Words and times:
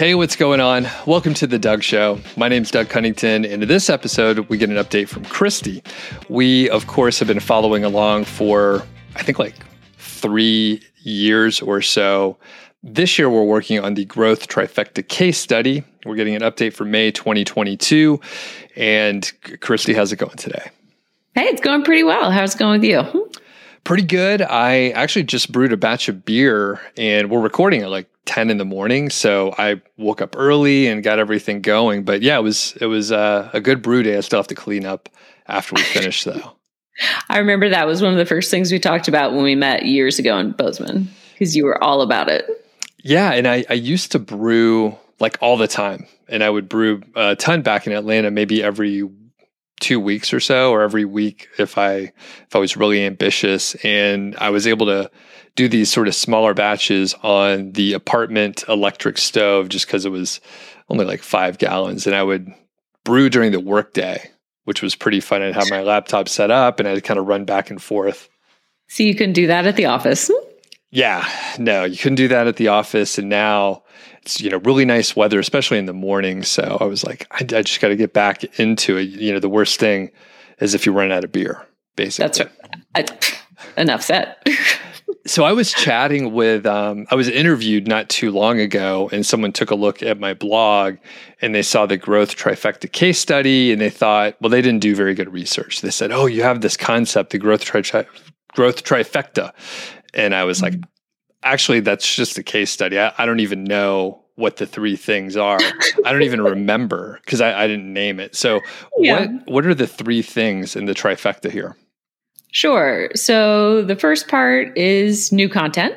Hey, 0.00 0.14
what's 0.14 0.34
going 0.34 0.60
on? 0.60 0.88
Welcome 1.04 1.34
to 1.34 1.46
the 1.46 1.58
Doug 1.58 1.82
Show. 1.82 2.20
My 2.34 2.48
name's 2.48 2.70
Doug 2.70 2.88
Cunnington, 2.88 3.44
and 3.44 3.62
in 3.62 3.68
this 3.68 3.90
episode, 3.90 4.38
we 4.48 4.56
get 4.56 4.70
an 4.70 4.76
update 4.76 5.08
from 5.08 5.26
Christy. 5.26 5.82
We, 6.30 6.70
of 6.70 6.86
course, 6.86 7.18
have 7.18 7.28
been 7.28 7.38
following 7.38 7.84
along 7.84 8.24
for, 8.24 8.82
I 9.14 9.22
think, 9.22 9.38
like 9.38 9.56
three 9.98 10.82
years 11.02 11.60
or 11.60 11.82
so. 11.82 12.38
This 12.82 13.18
year, 13.18 13.28
we're 13.28 13.44
working 13.44 13.78
on 13.78 13.92
the 13.92 14.06
Growth 14.06 14.48
Trifecta 14.48 15.06
case 15.06 15.36
study. 15.36 15.84
We're 16.06 16.16
getting 16.16 16.34
an 16.34 16.40
update 16.40 16.72
for 16.72 16.86
May 16.86 17.10
2022. 17.10 18.18
And 18.76 19.30
Christy, 19.60 19.92
how's 19.92 20.12
it 20.12 20.16
going 20.16 20.38
today? 20.38 20.70
Hey, 21.34 21.42
it's 21.42 21.60
going 21.60 21.84
pretty 21.84 22.04
well. 22.04 22.30
How's 22.30 22.54
it 22.54 22.58
going 22.58 22.80
with 22.80 22.88
you? 22.88 23.30
Pretty 23.84 24.04
good. 24.04 24.40
I 24.40 24.92
actually 24.92 25.24
just 25.24 25.52
brewed 25.52 25.74
a 25.74 25.76
batch 25.76 26.08
of 26.08 26.24
beer 26.24 26.80
and 26.96 27.30
we're 27.30 27.40
recording 27.40 27.82
at 27.82 27.90
like 27.90 28.08
10 28.30 28.48
in 28.48 28.58
the 28.58 28.64
morning. 28.64 29.10
So 29.10 29.52
I 29.58 29.82
woke 29.96 30.22
up 30.22 30.36
early 30.38 30.86
and 30.86 31.02
got 31.02 31.18
everything 31.18 31.62
going. 31.62 32.04
But 32.04 32.22
yeah, 32.22 32.38
it 32.38 32.42
was 32.42 32.76
it 32.80 32.86
was 32.86 33.10
uh, 33.10 33.50
a 33.52 33.60
good 33.60 33.82
brew 33.82 34.04
day. 34.04 34.16
I 34.16 34.20
still 34.20 34.38
have 34.38 34.46
to 34.46 34.54
clean 34.54 34.86
up 34.86 35.08
after 35.48 35.74
we 35.74 35.82
finish 35.82 36.22
though. 36.22 36.52
I 37.28 37.38
remember 37.38 37.68
that 37.70 37.88
was 37.88 38.02
one 38.02 38.12
of 38.12 38.18
the 38.18 38.26
first 38.26 38.48
things 38.48 38.70
we 38.70 38.78
talked 38.78 39.08
about 39.08 39.32
when 39.32 39.42
we 39.42 39.56
met 39.56 39.84
years 39.84 40.20
ago 40.20 40.38
in 40.38 40.52
Bozeman 40.52 41.10
because 41.32 41.56
you 41.56 41.64
were 41.64 41.82
all 41.82 42.02
about 42.02 42.28
it. 42.28 42.46
Yeah, 43.02 43.32
and 43.32 43.48
I, 43.48 43.64
I 43.68 43.74
used 43.74 44.12
to 44.12 44.20
brew 44.20 44.96
like 45.18 45.36
all 45.40 45.56
the 45.56 45.66
time. 45.66 46.06
And 46.28 46.44
I 46.44 46.50
would 46.50 46.68
brew 46.68 47.02
a 47.16 47.34
ton 47.34 47.62
back 47.62 47.88
in 47.88 47.92
Atlanta, 47.92 48.30
maybe 48.30 48.62
every 48.62 49.08
two 49.80 49.98
weeks 49.98 50.32
or 50.32 50.38
so 50.38 50.70
or 50.70 50.82
every 50.82 51.04
week 51.04 51.48
if 51.58 51.78
I 51.78 51.96
if 51.96 52.54
I 52.54 52.58
was 52.58 52.76
really 52.76 53.04
ambitious 53.04 53.74
and 53.76 54.36
I 54.36 54.50
was 54.50 54.68
able 54.68 54.86
to 54.86 55.10
do 55.60 55.68
these 55.68 55.92
sort 55.92 56.08
of 56.08 56.14
smaller 56.14 56.54
batches 56.54 57.14
on 57.22 57.72
the 57.72 57.92
apartment 57.92 58.64
electric 58.66 59.18
stove 59.18 59.68
just 59.68 59.86
because 59.86 60.06
it 60.06 60.10
was 60.10 60.40
only 60.88 61.04
like 61.04 61.22
five 61.22 61.58
gallons 61.58 62.06
and 62.06 62.16
I 62.16 62.22
would 62.22 62.50
brew 63.04 63.28
during 63.28 63.52
the 63.52 63.60
workday, 63.60 64.30
which 64.64 64.80
was 64.80 64.94
pretty 64.94 65.20
fun. 65.20 65.42
I'd 65.42 65.54
have 65.54 65.68
my 65.68 65.82
laptop 65.82 66.30
set 66.30 66.50
up 66.50 66.80
and 66.80 66.88
I'd 66.88 67.04
kind 67.04 67.20
of 67.20 67.26
run 67.26 67.44
back 67.44 67.68
and 67.68 67.80
forth. 67.80 68.30
So 68.88 69.02
you 69.02 69.14
couldn't 69.14 69.34
do 69.34 69.48
that 69.48 69.66
at 69.66 69.76
the 69.76 69.84
office. 69.84 70.30
Yeah, 70.90 71.28
no, 71.58 71.84
you 71.84 71.98
couldn't 71.98 72.16
do 72.16 72.28
that 72.28 72.46
at 72.46 72.56
the 72.56 72.68
office. 72.68 73.18
And 73.18 73.28
now 73.28 73.82
it's 74.22 74.40
you 74.40 74.48
know 74.48 74.60
really 74.64 74.86
nice 74.86 75.14
weather, 75.14 75.38
especially 75.38 75.76
in 75.76 75.84
the 75.84 75.92
morning. 75.92 76.42
So 76.42 76.78
I 76.80 76.84
was 76.84 77.04
like, 77.04 77.26
I, 77.32 77.40
I 77.40 77.62
just 77.62 77.82
got 77.82 77.88
to 77.88 77.96
get 77.96 78.14
back 78.14 78.44
into 78.58 78.96
it. 78.96 79.10
You 79.10 79.34
know, 79.34 79.40
the 79.40 79.48
worst 79.50 79.78
thing 79.78 80.10
is 80.58 80.72
if 80.72 80.86
you 80.86 80.92
run 80.92 81.12
out 81.12 81.22
of 81.22 81.32
beer. 81.32 81.66
Basically, 81.96 82.24
that's 82.24 82.40
right. 82.40 83.34
I, 83.76 83.80
enough 83.80 84.02
said. 84.02 84.36
so 85.30 85.44
I 85.44 85.52
was 85.52 85.72
chatting 85.72 86.32
with, 86.32 86.66
um, 86.66 87.06
I 87.08 87.14
was 87.14 87.28
interviewed 87.28 87.86
not 87.86 88.08
too 88.08 88.32
long 88.32 88.58
ago, 88.58 89.08
and 89.12 89.24
someone 89.24 89.52
took 89.52 89.70
a 89.70 89.76
look 89.76 90.02
at 90.02 90.18
my 90.18 90.34
blog 90.34 90.96
and 91.40 91.54
they 91.54 91.62
saw 91.62 91.86
the 91.86 91.96
growth 91.96 92.36
trifecta 92.36 92.90
case 92.90 93.18
study, 93.20 93.70
and 93.70 93.80
they 93.80 93.90
thought, 93.90 94.34
well, 94.40 94.50
they 94.50 94.60
didn't 94.60 94.80
do 94.80 94.96
very 94.96 95.14
good 95.14 95.32
research. 95.32 95.82
They 95.82 95.90
said, 95.90 96.10
oh, 96.10 96.26
you 96.26 96.42
have 96.42 96.62
this 96.62 96.76
concept, 96.76 97.30
the 97.30 97.38
growth 97.38 97.64
tri- 97.64 98.06
growth 98.54 98.82
trifecta, 98.82 99.52
and 100.14 100.34
I 100.34 100.42
was 100.42 100.62
like, 100.62 100.72
mm-hmm. 100.72 100.90
actually, 101.44 101.80
that's 101.80 102.14
just 102.14 102.36
a 102.36 102.42
case 102.42 102.72
study. 102.72 102.98
I, 102.98 103.12
I 103.16 103.24
don't 103.24 103.40
even 103.40 103.62
know 103.62 104.24
what 104.34 104.56
the 104.56 104.66
three 104.66 104.96
things 104.96 105.36
are. 105.36 105.60
I 106.04 106.12
don't 106.12 106.22
even 106.22 106.40
remember 106.42 107.20
because 107.24 107.40
I, 107.40 107.62
I, 107.64 107.66
didn't 107.68 107.92
name 107.92 108.18
it. 108.18 108.34
So, 108.34 108.60
yeah. 108.98 109.26
what 109.26 109.46
what 109.46 109.66
are 109.66 109.74
the 109.74 109.86
three 109.86 110.22
things 110.22 110.74
in 110.74 110.86
the 110.86 110.94
trifecta 110.94 111.50
here? 111.50 111.76
Sure. 112.52 113.10
So 113.14 113.82
the 113.82 113.96
first 113.96 114.28
part 114.28 114.76
is 114.76 115.32
new 115.32 115.48
content, 115.48 115.94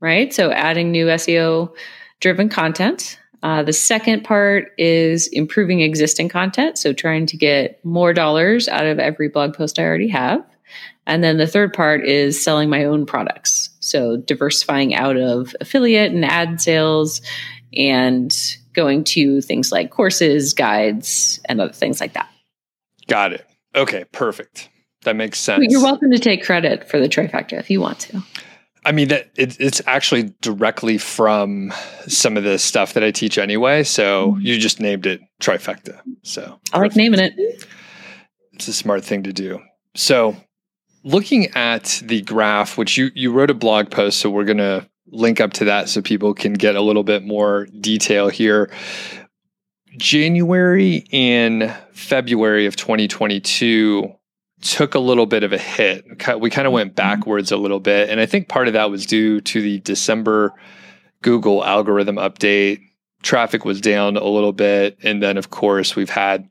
right? 0.00 0.32
So 0.32 0.50
adding 0.50 0.90
new 0.90 1.06
SEO 1.06 1.72
driven 2.20 2.48
content. 2.48 3.18
Uh, 3.42 3.62
the 3.62 3.72
second 3.72 4.24
part 4.24 4.72
is 4.78 5.28
improving 5.28 5.80
existing 5.80 6.30
content. 6.30 6.78
So 6.78 6.92
trying 6.92 7.26
to 7.26 7.36
get 7.36 7.84
more 7.84 8.12
dollars 8.14 8.68
out 8.68 8.86
of 8.86 8.98
every 8.98 9.28
blog 9.28 9.54
post 9.54 9.78
I 9.78 9.84
already 9.84 10.08
have. 10.08 10.44
And 11.06 11.22
then 11.22 11.36
the 11.36 11.46
third 11.46 11.74
part 11.74 12.06
is 12.06 12.42
selling 12.42 12.70
my 12.70 12.84
own 12.84 13.04
products. 13.04 13.70
So 13.80 14.16
diversifying 14.16 14.94
out 14.94 15.18
of 15.18 15.54
affiliate 15.60 16.12
and 16.12 16.24
ad 16.24 16.60
sales 16.60 17.20
and 17.76 18.34
going 18.72 19.04
to 19.04 19.42
things 19.42 19.70
like 19.70 19.90
courses, 19.90 20.54
guides, 20.54 21.40
and 21.44 21.60
other 21.60 21.72
things 21.72 22.00
like 22.00 22.14
that. 22.14 22.30
Got 23.06 23.34
it. 23.34 23.46
Okay, 23.74 24.04
perfect. 24.12 24.70
That 25.04 25.16
makes 25.16 25.38
sense. 25.38 25.64
You're 25.68 25.82
welcome 25.82 26.10
to 26.10 26.18
take 26.18 26.44
credit 26.44 26.88
for 26.88 26.98
the 26.98 27.08
trifecta 27.08 27.58
if 27.58 27.70
you 27.70 27.80
want 27.80 28.00
to. 28.00 28.22
I 28.86 28.92
mean 28.92 29.08
that 29.08 29.30
it, 29.36 29.58
it's 29.60 29.80
actually 29.86 30.34
directly 30.40 30.98
from 30.98 31.72
some 32.06 32.36
of 32.36 32.44
the 32.44 32.58
stuff 32.58 32.92
that 32.94 33.02
I 33.02 33.10
teach 33.10 33.38
anyway. 33.38 33.82
So 33.82 34.32
mm-hmm. 34.32 34.40
you 34.40 34.58
just 34.58 34.80
named 34.80 35.06
it 35.06 35.20
trifecta. 35.40 36.00
So 36.22 36.60
I 36.72 36.80
like 36.80 36.96
naming 36.96 37.20
it. 37.20 37.34
It's 38.52 38.68
a 38.68 38.72
smart 38.72 39.04
thing 39.04 39.22
to 39.22 39.32
do. 39.32 39.60
So 39.94 40.36
looking 41.02 41.46
at 41.54 42.02
the 42.04 42.22
graph, 42.22 42.76
which 42.76 42.96
you 42.96 43.10
you 43.14 43.32
wrote 43.32 43.50
a 43.50 43.54
blog 43.54 43.90
post, 43.90 44.20
so 44.20 44.28
we're 44.30 44.44
gonna 44.44 44.86
link 45.06 45.40
up 45.40 45.52
to 45.54 45.66
that 45.66 45.88
so 45.88 46.02
people 46.02 46.34
can 46.34 46.52
get 46.54 46.76
a 46.76 46.80
little 46.80 47.04
bit 47.04 47.24
more 47.24 47.66
detail 47.80 48.28
here. 48.28 48.70
January 49.96 51.06
and 51.12 51.74
February 51.92 52.66
of 52.66 52.76
2022 52.76 54.12
took 54.64 54.94
a 54.94 54.98
little 54.98 55.26
bit 55.26 55.42
of 55.42 55.52
a 55.52 55.58
hit. 55.58 56.04
We 56.40 56.50
kind 56.50 56.66
of 56.66 56.72
went 56.72 56.90
mm-hmm. 56.90 56.94
backwards 56.94 57.52
a 57.52 57.56
little 57.56 57.80
bit. 57.80 58.08
And 58.10 58.20
I 58.20 58.26
think 58.26 58.48
part 58.48 58.66
of 58.66 58.72
that 58.74 58.90
was 58.90 59.06
due 59.06 59.40
to 59.42 59.60
the 59.60 59.78
December 59.80 60.52
Google 61.22 61.64
algorithm 61.64 62.16
update. 62.16 62.80
Traffic 63.22 63.64
was 63.64 63.80
down 63.80 64.16
a 64.16 64.24
little 64.24 64.52
bit. 64.52 64.98
And 65.02 65.22
then, 65.22 65.36
of 65.36 65.50
course, 65.50 65.94
we've 65.94 66.10
had 66.10 66.48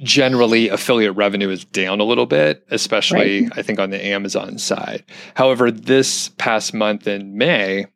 generally 0.00 0.68
affiliate 0.68 1.14
revenue 1.14 1.50
is 1.50 1.64
down 1.64 2.00
a 2.00 2.04
little 2.04 2.26
bit, 2.26 2.66
especially 2.70 3.42
right. 3.42 3.52
I 3.58 3.62
think 3.62 3.78
on 3.78 3.90
the 3.90 4.04
Amazon 4.04 4.58
side. 4.58 5.04
However, 5.34 5.70
this 5.70 6.30
past 6.30 6.74
month 6.74 7.06
in 7.06 7.36
May, 7.36 7.86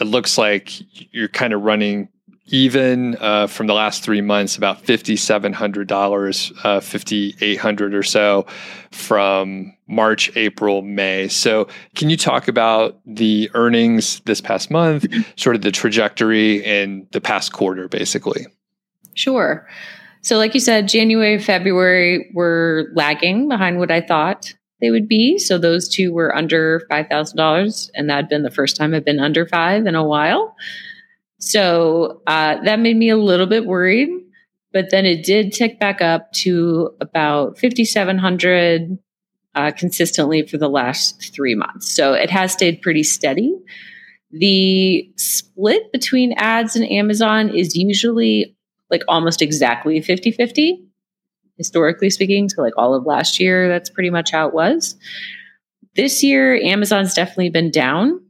it 0.00 0.04
looks 0.04 0.38
like 0.38 0.70
you're 1.12 1.28
kind 1.28 1.52
of 1.52 1.62
running 1.62 2.08
even 2.52 3.16
uh, 3.18 3.46
from 3.46 3.66
the 3.66 3.72
last 3.72 4.04
three 4.04 4.20
months, 4.20 4.56
about 4.56 4.84
$5,700, 4.84 6.64
uh, 6.64 6.80
5800 6.80 7.94
or 7.94 8.02
so 8.02 8.46
from 8.90 9.74
March, 9.88 10.30
April, 10.36 10.82
May. 10.82 11.28
So, 11.28 11.66
can 11.96 12.10
you 12.10 12.16
talk 12.18 12.48
about 12.48 13.00
the 13.06 13.50
earnings 13.54 14.20
this 14.20 14.42
past 14.42 14.70
month, 14.70 15.06
sort 15.36 15.56
of 15.56 15.62
the 15.62 15.72
trajectory 15.72 16.62
in 16.62 17.08
the 17.12 17.22
past 17.22 17.52
quarter, 17.52 17.88
basically? 17.88 18.46
Sure. 19.14 19.66
So, 20.20 20.36
like 20.36 20.52
you 20.52 20.60
said, 20.60 20.88
January, 20.88 21.38
February 21.38 22.30
were 22.34 22.90
lagging 22.94 23.48
behind 23.48 23.78
what 23.78 23.90
I 23.90 24.02
thought 24.02 24.52
they 24.82 24.90
would 24.90 25.08
be. 25.08 25.38
So, 25.38 25.56
those 25.56 25.88
two 25.88 26.12
were 26.12 26.36
under 26.36 26.86
$5,000. 26.90 27.90
And 27.94 28.10
that 28.10 28.16
had 28.16 28.28
been 28.28 28.42
the 28.42 28.50
first 28.50 28.76
time 28.76 28.94
I've 28.94 29.06
been 29.06 29.20
under 29.20 29.46
five 29.46 29.86
in 29.86 29.94
a 29.94 30.04
while. 30.04 30.54
So, 31.42 32.22
uh, 32.28 32.62
that 32.62 32.78
made 32.78 32.96
me 32.96 33.10
a 33.10 33.16
little 33.16 33.46
bit 33.46 33.66
worried. 33.66 34.08
But 34.72 34.90
then 34.90 35.04
it 35.04 35.24
did 35.24 35.52
tick 35.52 35.78
back 35.80 36.00
up 36.00 36.32
to 36.32 36.94
about 37.00 37.58
5,700 37.58 38.96
uh, 39.54 39.72
consistently 39.72 40.46
for 40.46 40.56
the 40.56 40.68
last 40.68 41.34
three 41.34 41.56
months. 41.56 41.92
So, 41.92 42.14
it 42.14 42.30
has 42.30 42.52
stayed 42.52 42.80
pretty 42.80 43.02
steady. 43.02 43.52
The 44.30 45.10
split 45.16 45.90
between 45.92 46.32
ads 46.34 46.76
and 46.76 46.88
Amazon 46.90 47.50
is 47.50 47.76
usually 47.76 48.56
like 48.88 49.02
almost 49.08 49.42
exactly 49.42 50.00
50 50.00 50.30
50, 50.30 50.84
historically 51.56 52.08
speaking. 52.08 52.48
So, 52.48 52.62
like 52.62 52.74
all 52.76 52.94
of 52.94 53.04
last 53.04 53.40
year, 53.40 53.68
that's 53.68 53.90
pretty 53.90 54.10
much 54.10 54.30
how 54.30 54.46
it 54.46 54.54
was. 54.54 54.96
This 55.96 56.22
year, 56.22 56.54
Amazon's 56.54 57.14
definitely 57.14 57.50
been 57.50 57.72
down. 57.72 58.20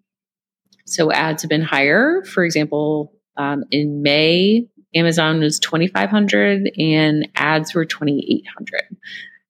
So, 0.92 1.10
ads 1.12 1.42
have 1.42 1.48
been 1.48 1.62
higher. 1.62 2.22
For 2.24 2.44
example, 2.44 3.12
um, 3.36 3.64
in 3.70 4.02
May, 4.02 4.66
Amazon 4.94 5.40
was 5.40 5.58
2,500 5.58 6.70
and 6.78 7.28
ads 7.36 7.74
were 7.74 7.84
2,800. 7.84 8.96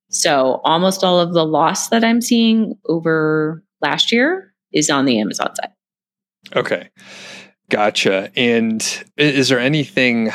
So, 0.08 0.60
almost 0.64 1.02
all 1.02 1.18
of 1.18 1.32
the 1.32 1.44
loss 1.44 1.88
that 1.88 2.04
I'm 2.04 2.20
seeing 2.20 2.74
over 2.86 3.64
last 3.80 4.12
year 4.12 4.54
is 4.72 4.90
on 4.90 5.04
the 5.04 5.18
Amazon 5.18 5.54
side. 5.54 5.72
Okay. 6.54 6.90
Gotcha. 7.70 8.30
And 8.36 9.04
is 9.16 9.48
there 9.48 9.58
anything 9.58 10.30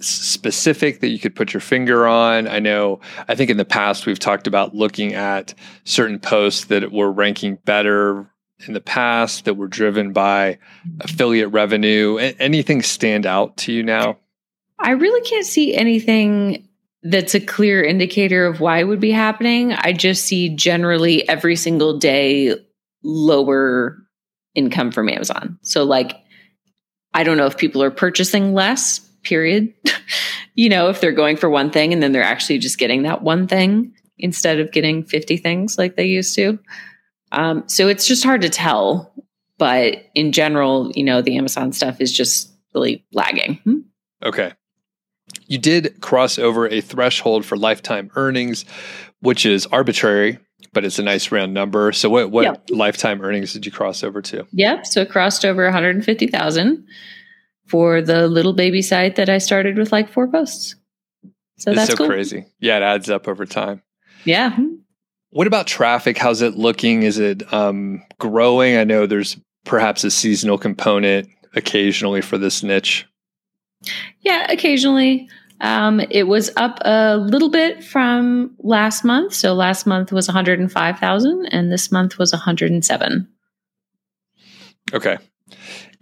specific 0.00 1.00
that 1.00 1.08
you 1.08 1.18
could 1.18 1.34
put 1.34 1.52
your 1.52 1.60
finger 1.60 2.06
on? 2.06 2.48
I 2.48 2.58
know, 2.58 3.00
I 3.28 3.34
think 3.34 3.50
in 3.50 3.56
the 3.56 3.64
past 3.64 4.06
we've 4.06 4.18
talked 4.18 4.46
about 4.46 4.74
looking 4.74 5.14
at 5.14 5.54
certain 5.84 6.18
posts 6.18 6.66
that 6.66 6.90
were 6.92 7.10
ranking 7.10 7.58
better 7.64 8.30
in 8.66 8.74
the 8.74 8.80
past 8.80 9.44
that 9.44 9.54
were 9.54 9.68
driven 9.68 10.12
by 10.12 10.58
affiliate 11.00 11.52
revenue. 11.52 12.16
Anything 12.16 12.82
stand 12.82 13.26
out 13.26 13.56
to 13.58 13.72
you 13.72 13.82
now? 13.82 14.18
I 14.78 14.90
really 14.90 15.20
can't 15.28 15.46
see 15.46 15.74
anything 15.74 16.68
that's 17.02 17.34
a 17.34 17.40
clear 17.40 17.82
indicator 17.82 18.46
of 18.46 18.60
why 18.60 18.78
it 18.78 18.84
would 18.84 19.00
be 19.00 19.12
happening. 19.12 19.72
I 19.72 19.92
just 19.92 20.24
see 20.24 20.48
generally 20.48 21.28
every 21.28 21.56
single 21.56 21.98
day 21.98 22.54
lower 23.02 23.96
income 24.54 24.90
from 24.90 25.08
Amazon. 25.08 25.58
So, 25.62 25.84
like, 25.84 26.16
I 27.14 27.22
don't 27.22 27.36
know 27.36 27.46
if 27.46 27.56
people 27.56 27.82
are 27.82 27.90
purchasing 27.90 28.54
less, 28.54 28.98
period. 29.22 29.72
you 30.54 30.68
know, 30.68 30.88
if 30.88 31.00
they're 31.00 31.12
going 31.12 31.36
for 31.36 31.48
one 31.48 31.70
thing 31.70 31.92
and 31.92 32.02
then 32.02 32.12
they're 32.12 32.22
actually 32.22 32.58
just 32.58 32.78
getting 32.78 33.02
that 33.02 33.22
one 33.22 33.46
thing 33.46 33.94
instead 34.18 34.58
of 34.58 34.72
getting 34.72 35.04
50 35.04 35.36
things 35.36 35.78
like 35.78 35.96
they 35.96 36.06
used 36.06 36.34
to. 36.34 36.58
Um, 37.32 37.64
so 37.68 37.88
it's 37.88 38.06
just 38.06 38.24
hard 38.24 38.42
to 38.42 38.48
tell. 38.48 39.12
But 39.58 40.04
in 40.14 40.32
general, 40.32 40.92
you 40.94 41.02
know, 41.02 41.20
the 41.20 41.36
Amazon 41.36 41.72
stuff 41.72 42.00
is 42.00 42.12
just 42.12 42.52
really 42.74 43.04
lagging. 43.12 43.54
Hmm? 43.64 43.78
Okay. 44.22 44.52
You 45.46 45.58
did 45.58 46.00
cross 46.00 46.38
over 46.38 46.68
a 46.68 46.80
threshold 46.80 47.44
for 47.44 47.56
lifetime 47.56 48.10
earnings, 48.14 48.64
which 49.20 49.44
is 49.44 49.66
arbitrary, 49.66 50.38
but 50.72 50.84
it's 50.84 50.98
a 50.98 51.02
nice 51.02 51.32
round 51.32 51.54
number. 51.54 51.92
So 51.92 52.08
what 52.08 52.30
what 52.30 52.44
yep. 52.44 52.64
lifetime 52.70 53.20
earnings 53.20 53.52
did 53.52 53.66
you 53.66 53.72
cross 53.72 54.04
over 54.04 54.22
to? 54.22 54.46
Yep. 54.52 54.86
So 54.86 55.02
it 55.02 55.10
crossed 55.10 55.44
over 55.44 55.64
150,000 55.64 56.86
for 57.66 58.00
the 58.00 58.28
little 58.28 58.52
baby 58.52 58.82
site 58.82 59.16
that 59.16 59.28
I 59.28 59.38
started 59.38 59.76
with 59.76 59.92
like 59.92 60.08
four 60.08 60.28
posts. 60.28 60.76
So 61.58 61.72
it's 61.72 61.78
that's 61.78 61.90
so 61.90 61.96
cool. 61.96 62.06
crazy. 62.06 62.46
Yeah, 62.60 62.76
it 62.76 62.82
adds 62.82 63.10
up 63.10 63.26
over 63.26 63.44
time. 63.44 63.82
Yeah. 64.24 64.56
What 65.30 65.46
about 65.46 65.66
traffic? 65.66 66.16
How's 66.16 66.42
it 66.42 66.56
looking? 66.56 67.02
Is 67.02 67.18
it 67.18 67.52
um, 67.52 68.02
growing? 68.18 68.76
I 68.76 68.84
know 68.84 69.06
there's 69.06 69.36
perhaps 69.64 70.04
a 70.04 70.10
seasonal 70.10 70.58
component 70.58 71.28
occasionally 71.54 72.22
for 72.22 72.38
this 72.38 72.62
niche. 72.62 73.06
Yeah, 74.20 74.50
occasionally. 74.50 75.28
Um, 75.60 76.00
it 76.00 76.24
was 76.24 76.50
up 76.56 76.78
a 76.82 77.16
little 77.16 77.50
bit 77.50 77.82
from 77.82 78.54
last 78.60 79.04
month. 79.04 79.34
So 79.34 79.54
last 79.54 79.86
month 79.86 80.12
was 80.12 80.28
105,000 80.28 81.46
and 81.46 81.72
this 81.72 81.90
month 81.90 82.18
was 82.18 82.32
107. 82.32 83.28
Okay. 84.94 85.18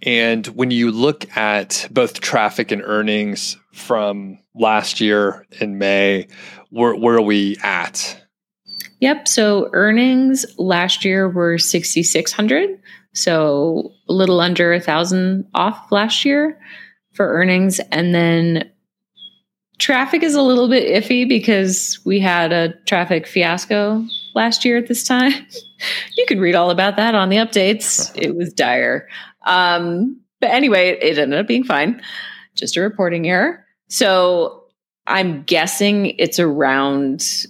And 0.03 0.45
when 0.47 0.71
you 0.71 0.91
look 0.91 1.35
at 1.35 1.87
both 1.91 2.21
traffic 2.21 2.71
and 2.71 2.83
earnings 2.83 3.57
from 3.73 4.39
last 4.53 5.01
year 5.01 5.45
in 5.59 5.79
May, 5.79 6.27
where, 6.69 6.95
where 6.95 7.15
are 7.15 7.21
we 7.21 7.57
at? 7.63 8.26
Yep. 8.99 9.27
So 9.27 9.69
earnings 9.73 10.45
last 10.57 11.05
year 11.05 11.29
were 11.29 11.57
6,600. 11.57 12.79
So 13.13 13.91
a 14.09 14.13
little 14.13 14.39
under 14.39 14.73
a 14.73 14.79
thousand 14.79 15.47
off 15.53 15.91
last 15.91 16.25
year 16.25 16.59
for 17.13 17.27
earnings. 17.27 17.79
And 17.91 18.13
then 18.13 18.71
traffic 19.79 20.23
is 20.23 20.35
a 20.35 20.41
little 20.41 20.67
bit 20.67 21.03
iffy 21.03 21.27
because 21.27 21.99
we 22.05 22.19
had 22.19 22.51
a 22.51 22.73
traffic 22.85 23.27
fiasco 23.27 24.03
last 24.35 24.65
year 24.65 24.77
at 24.77 24.87
this 24.87 25.03
time. 25.03 25.33
you 26.17 26.25
can 26.27 26.39
read 26.39 26.55
all 26.55 26.69
about 26.69 26.95
that 26.97 27.15
on 27.15 27.29
the 27.29 27.37
updates. 27.37 28.11
It 28.15 28.35
was 28.35 28.53
dire. 28.53 29.07
Um, 29.45 30.21
but 30.39 30.51
anyway, 30.51 30.89
it, 31.01 31.17
ended 31.17 31.39
up 31.39 31.47
being 31.47 31.63
fine. 31.63 32.01
Just 32.55 32.77
a 32.77 32.81
reporting 32.81 33.27
error. 33.27 33.65
So 33.89 34.63
I'm 35.05 35.43
guessing 35.43 36.07
it's 36.17 36.39
around 36.39 37.45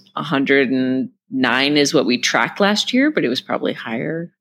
109 1.30 1.76
is 1.76 1.94
what 1.94 2.06
we 2.06 2.18
tracked 2.18 2.60
last 2.60 2.92
year, 2.92 3.10
but 3.10 3.24
it 3.24 3.28
was 3.28 3.40
probably 3.40 3.72
higher. 3.72 4.32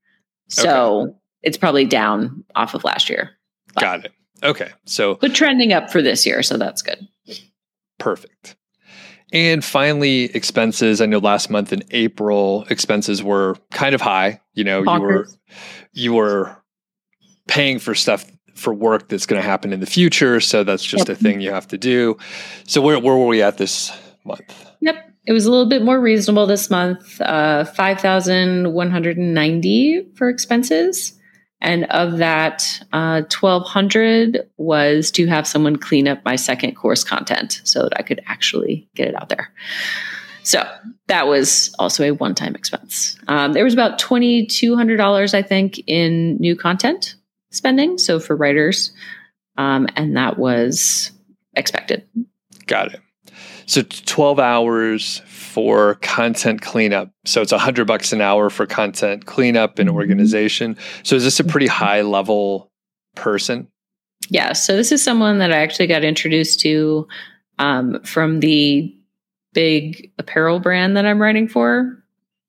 So 0.48 1.02
okay. 1.02 1.18
it's 1.44 1.58
probably 1.58 1.86
down 1.86 2.44
off 2.56 2.74
of 2.74 2.84
last 2.84 3.10
year. 3.10 3.32
But, 3.74 3.82
Got 3.82 4.06
it. 4.06 4.12
Okay. 4.44 4.70
So, 4.86 5.16
but 5.16 5.34
trending 5.34 5.74
up 5.74 5.92
for 5.92 6.02
this 6.02 6.26
year. 6.26 6.44
So 6.44 6.58
that's 6.58 6.82
good. 6.82 7.08
Perfect. 7.98 8.56
And 9.34 9.64
finally, 9.64 10.26
expenses. 10.36 11.02
I 11.02 11.06
know 11.06 11.18
last 11.18 11.50
month 11.50 11.74
in 11.74 11.84
April, 11.92 12.66
expenses 12.70 13.22
were 13.22 13.58
kind 13.72 13.94
of 13.94 14.00
high. 14.00 14.40
You 14.54 14.64
know, 14.64 14.84
Bonkers. 14.84 15.00
you 15.00 15.02
were 15.02 15.28
you 15.92 16.14
were 16.14 16.64
paying 17.48 17.80
for 17.80 17.94
stuff 17.94 18.26
for 18.56 18.74
work 18.74 19.10
that's 19.10 19.26
going 19.26 19.42
to 19.42 19.48
happen 19.48 19.74
in 19.74 19.80
the 19.80 19.86
future. 19.86 20.40
So 20.40 20.64
that's 20.64 20.84
just 20.84 21.10
yep. 21.10 21.18
a 21.18 21.22
thing 21.22 21.42
you 21.42 21.52
have 21.52 21.68
to 21.70 21.78
do. 21.78 22.18
So 22.68 22.80
where 22.82 23.00
where 23.00 23.18
were 23.18 23.28
we 23.28 23.42
at 23.42 23.58
this 23.58 23.92
month? 24.24 24.67
It 25.28 25.34
was 25.34 25.46
a 25.46 25.52
little 25.52 25.68
bit 25.68 25.84
more 25.84 26.00
reasonable 26.00 26.46
this 26.46 26.70
month, 26.70 27.20
uh, 27.20 27.66
5,190 27.66 30.08
for 30.16 30.30
expenses. 30.30 31.20
And 31.60 31.84
of 31.86 32.20
that, 32.20 32.82
uh, 32.94 33.24
1200 33.24 34.48
was 34.56 35.12
to 35.12 35.28
have 35.28 35.46
someone 35.46 35.76
clean 35.76 36.08
up 36.08 36.24
my 36.24 36.38
second 36.38 36.76
course 36.76 37.04
content 37.04 37.60
so 37.66 37.84
that 37.84 38.00
I 38.00 38.04
could 38.04 38.22
actually 38.28 38.88
get 38.96 39.10
it 39.10 39.16
out 39.16 39.28
there. 39.28 39.52
So 40.44 40.66
that 41.08 41.28
was 41.28 41.76
also 41.78 42.06
a 42.06 42.12
one 42.12 42.34
time 42.34 42.56
expense. 42.56 43.18
Um, 43.28 43.52
there 43.52 43.66
was 43.66 43.74
about 43.74 44.00
$2,200, 44.00 45.34
I 45.34 45.42
think, 45.42 45.78
in 45.88 46.38
new 46.38 46.56
content 46.56 47.16
spending. 47.52 47.98
So 47.98 48.22
for 48.22 48.34
writers, 48.34 48.94
um, 49.58 49.90
and 49.98 50.16
that 50.16 50.38
was 50.38 51.12
expected. 51.54 52.08
Got 52.66 52.94
it. 52.94 53.02
So 53.66 53.82
12 53.82 54.40
hours 54.40 55.22
for 55.28 55.96
content 55.96 56.62
cleanup. 56.62 57.12
So 57.26 57.42
it's 57.42 57.52
a 57.52 57.58
hundred 57.58 57.86
bucks 57.86 58.14
an 58.14 58.22
hour 58.22 58.50
for 58.50 58.66
content 58.66 59.26
cleanup 59.26 59.80
and 59.80 59.90
mm-hmm. 59.90 59.98
organization. 59.98 60.78
So 61.04 61.16
is 61.16 61.24
this 61.24 61.40
a 61.40 61.44
pretty 61.44 61.68
high 61.68 62.02
level 62.02 62.72
person? 63.16 63.68
Yeah. 64.30 64.54
So 64.54 64.76
this 64.76 64.92
is 64.92 65.04
someone 65.04 65.40
that 65.40 65.52
I 65.52 65.58
actually 65.58 65.88
got 65.88 66.04
introduced 66.04 66.60
to 66.62 67.08
um, 67.60 68.02
from 68.04 68.40
the 68.40 68.94
big 69.54 70.12
apparel 70.20 70.60
brand 70.60 70.96
that 70.96 71.06
I'm 71.06 71.22
writing 71.22 71.48
for 71.48 72.04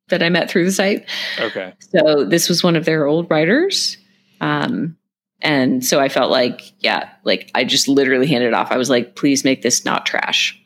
that 0.09 0.23
I 0.23 0.29
met 0.29 0.51
through 0.51 0.65
the 0.65 0.73
site. 0.73 1.09
Okay. 1.39 1.73
So 1.81 2.25
this 2.25 2.49
was 2.49 2.63
one 2.63 2.77
of 2.77 2.85
their 2.85 3.07
old 3.07 3.31
writers. 3.31 3.97
Um, 4.41 4.97
and 5.41 5.85
so 5.85 6.01
I 6.01 6.09
felt 6.09 6.31
like, 6.31 6.61
yeah, 6.81 7.11
like 7.25 7.51
I 7.55 7.65
just 7.65 7.89
literally 7.89 8.27
handed 8.27 8.49
it 8.49 8.55
off. 8.55 8.73
I 8.73 8.77
was 8.77 8.91
like, 8.91 9.17
please 9.17 9.45
make 9.45 9.63
this 9.63 9.85
not 9.85 10.07
trash. 10.07 10.61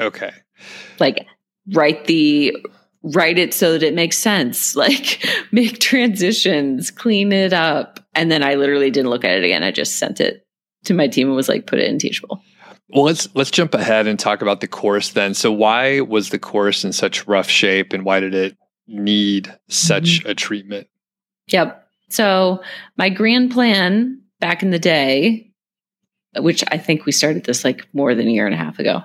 Okay. 0.00 0.32
Like 0.98 1.26
write 1.72 2.06
the 2.06 2.56
write 3.02 3.38
it 3.38 3.54
so 3.54 3.72
that 3.72 3.82
it 3.82 3.94
makes 3.94 4.18
sense. 4.18 4.76
Like 4.88 5.26
make 5.50 5.80
transitions, 5.80 6.90
clean 6.90 7.32
it 7.32 7.52
up. 7.52 8.00
And 8.14 8.30
then 8.30 8.42
I 8.42 8.54
literally 8.54 8.90
didn't 8.90 9.10
look 9.10 9.24
at 9.24 9.32
it 9.32 9.44
again. 9.44 9.62
I 9.62 9.70
just 9.70 9.98
sent 9.98 10.20
it 10.20 10.46
to 10.84 10.94
my 10.94 11.08
team 11.08 11.26
and 11.26 11.36
was 11.36 11.48
like, 11.48 11.66
put 11.66 11.78
it 11.78 11.88
in 11.88 11.98
Teachable. 11.98 12.40
Well, 12.90 13.04
let's 13.04 13.28
let's 13.34 13.50
jump 13.50 13.74
ahead 13.74 14.06
and 14.06 14.18
talk 14.18 14.40
about 14.40 14.60
the 14.60 14.68
course 14.68 15.10
then. 15.10 15.34
So 15.34 15.52
why 15.52 16.00
was 16.00 16.30
the 16.30 16.38
course 16.38 16.84
in 16.84 16.92
such 16.92 17.26
rough 17.26 17.48
shape 17.48 17.92
and 17.92 18.04
why 18.04 18.20
did 18.20 18.34
it 18.34 18.56
need 18.86 19.54
such 19.68 20.20
mm-hmm. 20.20 20.30
a 20.30 20.34
treatment? 20.34 20.88
Yep. 21.48 21.86
So 22.08 22.62
my 22.96 23.10
grand 23.10 23.50
plan 23.50 24.22
back 24.40 24.62
in 24.62 24.70
the 24.70 24.78
day, 24.78 25.52
which 26.38 26.64
I 26.68 26.78
think 26.78 27.04
we 27.04 27.12
started 27.12 27.44
this 27.44 27.64
like 27.64 27.86
more 27.92 28.14
than 28.14 28.28
a 28.28 28.30
year 28.30 28.46
and 28.46 28.54
a 28.54 28.58
half 28.58 28.78
ago, 28.78 29.02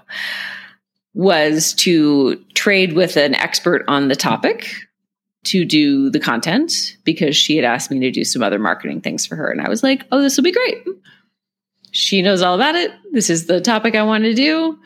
was 1.14 1.74
to 1.74 2.36
trade 2.54 2.94
with 2.94 3.18
an 3.18 3.36
expert 3.36 3.84
on 3.88 4.08
the 4.08 4.16
topic 4.16 4.74
to 5.44 5.66
do 5.66 6.10
the 6.10 6.20
content 6.20 6.98
because 7.04 7.36
she 7.36 7.56
had 7.56 7.66
asked 7.66 7.92
me 7.92 8.00
to 8.00 8.12
do 8.12 8.24
some 8.24 8.42
other 8.42 8.60
marketing 8.60 9.02
things 9.02 9.26
for 9.26 9.36
her. 9.36 9.52
And 9.52 9.62
I 9.62 9.70
was 9.70 9.84
like, 9.84 10.06
oh, 10.12 10.22
this 10.22 10.38
will 10.38 10.44
be 10.44 10.52
great. 10.52 10.84
She 11.92 12.22
knows 12.22 12.42
all 12.42 12.56
about 12.56 12.76
it. 12.76 12.92
This 13.12 13.30
is 13.30 13.46
the 13.46 13.62
topic 13.62 13.96
I 13.96 14.04
want 14.04 14.24
to 14.24 14.34
do. 14.34 14.80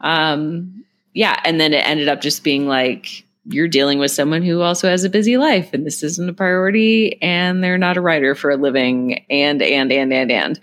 Um, 0.00 0.84
yeah. 1.14 1.40
And 1.44 1.60
then 1.60 1.74
it 1.74 1.86
ended 1.86 2.08
up 2.08 2.20
just 2.20 2.44
being 2.44 2.66
like, 2.66 3.24
you're 3.44 3.68
dealing 3.68 3.98
with 3.98 4.10
someone 4.10 4.42
who 4.42 4.60
also 4.60 4.88
has 4.88 5.04
a 5.04 5.10
busy 5.10 5.36
life 5.36 5.72
and 5.72 5.84
this 5.84 6.02
isn't 6.02 6.28
a 6.28 6.34
priority 6.34 7.20
and 7.22 7.64
they're 7.64 7.78
not 7.78 7.96
a 7.96 8.00
writer 8.00 8.34
for 8.34 8.50
a 8.50 8.56
living 8.56 9.24
and, 9.30 9.62
and, 9.62 9.90
and, 9.90 10.12
and, 10.12 10.30
and. 10.30 10.60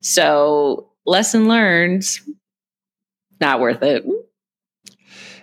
So, 0.00 0.88
lesson 1.04 1.48
learned, 1.48 2.04
not 3.40 3.60
worth 3.60 3.82
it. 3.82 4.04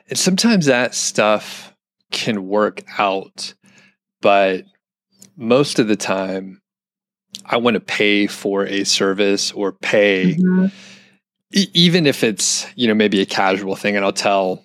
And 0.09 0.17
sometimes 0.17 0.67
that 0.67 0.93
stuff 0.93 1.73
can 2.11 2.47
work 2.47 2.83
out, 2.97 3.53
but 4.21 4.65
most 5.35 5.79
of 5.79 5.87
the 5.87 5.95
time, 5.95 6.61
I 7.45 7.57
want 7.57 7.75
to 7.75 7.79
pay 7.79 8.27
for 8.27 8.65
a 8.65 8.83
service 8.83 9.51
or 9.51 9.73
pay, 9.73 10.35
mm-hmm. 10.35 10.67
e- 11.53 11.69
even 11.73 12.07
if 12.07 12.23
it's, 12.23 12.65
you 12.75 12.87
know, 12.87 12.93
maybe 12.93 13.21
a 13.21 13.25
casual 13.25 13.75
thing. 13.75 13.95
And 13.95 14.05
I'll 14.05 14.13
tell 14.13 14.63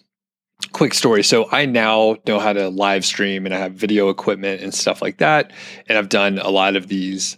quick 0.73 0.95
story. 0.95 1.23
So 1.23 1.51
I 1.51 1.67
now 1.67 2.17
know 2.27 2.39
how 2.39 2.53
to 2.53 2.69
live 2.69 3.05
stream 3.05 3.47
and 3.47 3.55
I 3.55 3.59
have 3.59 3.73
video 3.73 4.09
equipment 4.09 4.63
and 4.63 4.73
stuff 4.73 5.03
like 5.03 5.19
that. 5.19 5.53
And 5.89 5.99
I've 5.99 6.09
done 6.09 6.39
a 6.39 6.51
lot 6.51 6.77
of 6.77 6.89
these. 6.89 7.37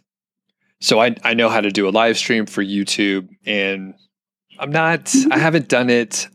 So 0.80 1.00
I, 1.00 1.14
I 1.22 1.34
know 1.34 1.48
how 1.48 1.60
to 1.60 1.70
do 1.70 1.88
a 1.88 1.90
live 1.90 2.18
stream 2.18 2.46
for 2.46 2.62
YouTube 2.62 3.28
and 3.46 3.94
I'm 4.58 4.70
not, 4.70 5.14
I 5.30 5.38
haven't 5.38 5.68
done 5.68 5.88
it 5.88 6.28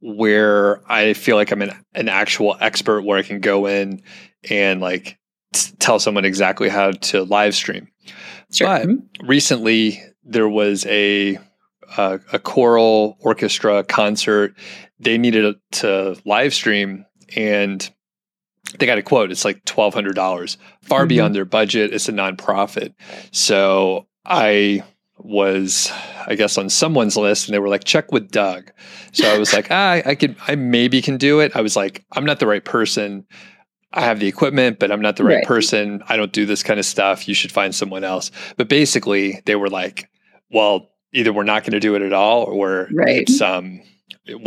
where 0.00 0.80
I 0.90 1.12
feel 1.14 1.36
like 1.36 1.50
I'm 1.50 1.62
an, 1.62 1.72
an 1.94 2.08
actual 2.08 2.56
expert 2.60 3.02
where 3.02 3.18
I 3.18 3.22
can 3.22 3.40
go 3.40 3.66
in 3.66 4.02
and 4.48 4.80
like 4.80 5.18
t- 5.52 5.72
tell 5.78 5.98
someone 5.98 6.24
exactly 6.24 6.68
how 6.68 6.92
to 6.92 7.22
live 7.24 7.54
stream. 7.54 7.88
Sure. 8.52 8.68
But 8.68 8.86
mm-hmm. 8.86 9.26
recently 9.26 10.02
there 10.24 10.48
was 10.48 10.86
a 10.86 11.38
uh, 11.96 12.18
a 12.32 12.38
choral 12.38 13.16
orchestra 13.20 13.82
concert. 13.82 14.54
They 15.00 15.16
needed 15.18 15.56
to 15.72 16.20
live 16.24 16.52
stream 16.52 17.06
and 17.34 17.88
they 18.78 18.86
got 18.86 18.98
a 18.98 19.02
quote. 19.02 19.30
It's 19.30 19.44
like 19.44 19.64
$1,200, 19.64 20.56
far 20.82 21.00
mm-hmm. 21.00 21.08
beyond 21.08 21.34
their 21.34 21.44
budget. 21.44 21.92
It's 21.94 22.08
a 22.08 22.12
nonprofit. 22.12 22.94
So 23.32 24.06
I 24.26 24.82
was, 25.18 25.92
I 26.26 26.34
guess, 26.34 26.58
on 26.58 26.68
someone's 26.68 27.16
list, 27.16 27.48
and 27.48 27.54
they 27.54 27.58
were 27.58 27.68
like, 27.68 27.84
check 27.84 28.12
with 28.12 28.30
Doug. 28.30 28.70
So 29.12 29.28
I 29.28 29.38
was 29.38 29.52
like, 29.52 29.68
ah, 29.70 30.00
I 30.04 30.14
could, 30.14 30.36
I 30.46 30.54
maybe 30.54 31.02
can 31.02 31.16
do 31.16 31.40
it. 31.40 31.54
I 31.54 31.60
was 31.60 31.76
like, 31.76 32.04
I'm 32.12 32.24
not 32.24 32.40
the 32.40 32.46
right 32.46 32.64
person. 32.64 33.26
I 33.92 34.02
have 34.02 34.20
the 34.20 34.26
equipment, 34.26 34.78
but 34.78 34.92
I'm 34.92 35.00
not 35.00 35.16
the 35.16 35.24
right, 35.24 35.36
right. 35.36 35.46
person. 35.46 36.02
I 36.08 36.16
don't 36.16 36.32
do 36.32 36.46
this 36.46 36.62
kind 36.62 36.78
of 36.78 36.86
stuff. 36.86 37.26
You 37.26 37.34
should 37.34 37.52
find 37.52 37.74
someone 37.74 38.04
else. 38.04 38.30
But 38.56 38.68
basically, 38.68 39.42
they 39.46 39.56
were 39.56 39.70
like, 39.70 40.10
well, 40.50 40.90
either 41.12 41.32
we're 41.32 41.42
not 41.42 41.62
going 41.62 41.72
to 41.72 41.80
do 41.80 41.94
it 41.94 42.02
at 42.02 42.12
all, 42.12 42.44
or 42.44 42.88
right. 42.92 43.22
it's 43.22 43.40
um 43.40 43.80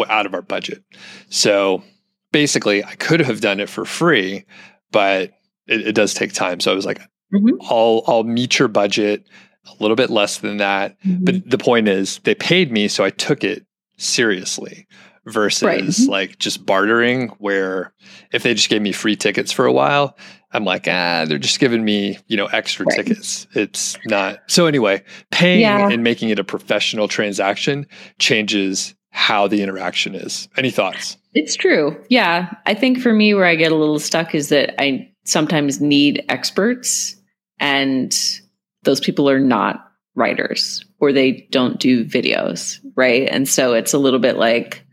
out 0.08 0.26
of 0.28 0.34
our 0.34 0.44
budget. 0.44 0.84
So 1.30 1.84
basically, 2.32 2.84
I 2.84 2.96
could 2.96 3.20
have 3.20 3.42
done 3.42 3.60
it 3.60 3.70
for 3.70 3.84
free, 3.84 4.46
but 4.92 5.32
it, 5.68 5.88
it 5.88 5.96
does 5.96 6.14
take 6.14 6.34
time. 6.34 6.60
So 6.60 6.72
I 6.72 6.76
was 6.76 6.86
like, 6.86 7.00
mm-hmm. 7.34 7.56
I'll 7.70 8.04
I'll 8.08 8.24
meet 8.24 8.60
your 8.60 8.68
budget 8.68 9.26
a 9.66 9.74
little 9.80 9.96
bit 9.96 10.10
less 10.10 10.40
than 10.40 10.58
that. 10.58 11.00
Mm-hmm. 11.04 11.26
But 11.26 11.50
the 11.50 11.58
point 11.58 11.88
is, 11.88 12.20
they 12.24 12.36
paid 12.36 12.72
me, 12.72 12.88
so 12.88 13.04
I 13.04 13.10
took 13.10 13.44
it 13.44 13.66
seriously 13.98 14.88
versus 15.26 15.64
right. 15.64 16.10
Like 16.10 16.40
just 16.40 16.66
bartering 16.66 17.30
where 17.38 17.94
if 18.32 18.44
they 18.44 18.54
just 18.54 18.70
gave 18.70 18.82
me 18.82 18.92
free 18.92 19.16
tickets 19.16 19.52
for 19.52 19.66
a 19.66 19.72
while 19.72 20.18
i'm 20.54 20.66
like 20.66 20.88
ah 20.88 21.26
they're 21.28 21.38
just 21.38 21.60
giving 21.60 21.84
me 21.86 22.18
you 22.28 22.36
know 22.36 22.48
extra 22.48 22.86
right. 22.86 22.96
tickets 22.96 23.48
it's 23.54 23.98
not 24.06 24.40
so 24.48 24.66
anyway 24.66 25.04
paying 25.30 25.62
yeah. 25.62 25.90
and 25.90 26.04
making 26.04 26.30
it 26.30 26.40
a 26.40 26.44
professional 26.44 27.08
transaction 27.08 27.86
changes 28.20 28.96
how 29.12 29.48
the 29.48 29.62
interaction 29.62 30.16
is 30.16 30.50
any 30.58 30.72
thoughts 30.72 31.18
it's 31.34 31.56
true 31.56 31.96
yeah 32.10 32.52
i 32.66 32.74
think 32.74 33.00
for 33.00 33.14
me 33.14 33.34
where 33.34 33.46
i 33.46 33.56
get 33.56 33.72
a 33.72 33.76
little 33.76 34.00
stuck 34.00 34.34
is 34.34 34.50
that 34.50 34.74
i 34.82 35.08
sometimes 35.24 35.80
need 35.80 36.24
experts 36.30 37.16
and 37.60 38.42
those 38.84 39.00
people 39.00 39.30
are 39.30 39.40
not 39.40 39.92
writers 40.16 40.84
or 41.00 41.14
they 41.14 41.48
don't 41.52 41.80
do 41.80 42.04
videos 42.04 42.80
right 42.96 43.30
and 43.30 43.48
so 43.48 43.74
it's 43.74 43.94
a 43.94 43.98
little 43.98 44.20
bit 44.20 44.38
like 44.38 44.86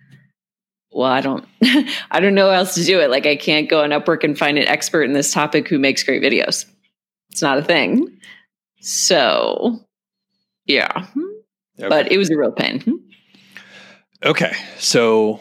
well, 0.90 1.10
I 1.10 1.20
don't, 1.20 1.44
I 2.10 2.20
don't 2.20 2.34
know 2.34 2.46
how 2.46 2.56
else 2.56 2.74
to 2.74 2.84
do 2.84 3.00
it. 3.00 3.10
Like 3.10 3.26
I 3.26 3.36
can't 3.36 3.68
go 3.68 3.82
on 3.82 3.90
Upwork 3.90 4.24
and 4.24 4.38
find 4.38 4.58
an 4.58 4.66
expert 4.66 5.02
in 5.04 5.12
this 5.12 5.32
topic 5.32 5.68
who 5.68 5.78
makes 5.78 6.02
great 6.02 6.22
videos. 6.22 6.64
It's 7.30 7.42
not 7.42 7.58
a 7.58 7.62
thing. 7.62 8.18
So, 8.80 9.84
yeah. 10.64 11.06
Okay. 11.78 11.88
But 11.88 12.10
it 12.10 12.18
was 12.18 12.30
a 12.30 12.36
real 12.36 12.52
pain. 12.52 13.04
Okay. 14.24 14.52
So 14.78 15.40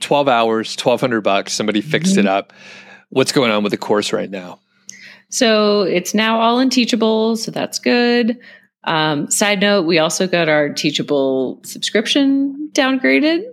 12 0.00 0.28
hours, 0.28 0.72
1200 0.72 1.20
bucks, 1.22 1.52
somebody 1.52 1.80
fixed 1.80 2.12
mm-hmm. 2.12 2.20
it 2.20 2.26
up. 2.26 2.52
What's 3.08 3.32
going 3.32 3.50
on 3.50 3.62
with 3.62 3.70
the 3.70 3.78
course 3.78 4.12
right 4.12 4.30
now? 4.30 4.60
So 5.30 5.82
it's 5.82 6.14
now 6.14 6.40
all 6.40 6.58
in 6.58 6.70
Teachable. 6.70 7.36
So 7.36 7.50
that's 7.50 7.78
good. 7.78 8.38
Um, 8.84 9.30
side 9.30 9.60
note, 9.60 9.86
we 9.86 9.98
also 9.98 10.26
got 10.26 10.48
our 10.48 10.68
Teachable 10.68 11.60
subscription 11.64 12.70
downgraded 12.72 13.44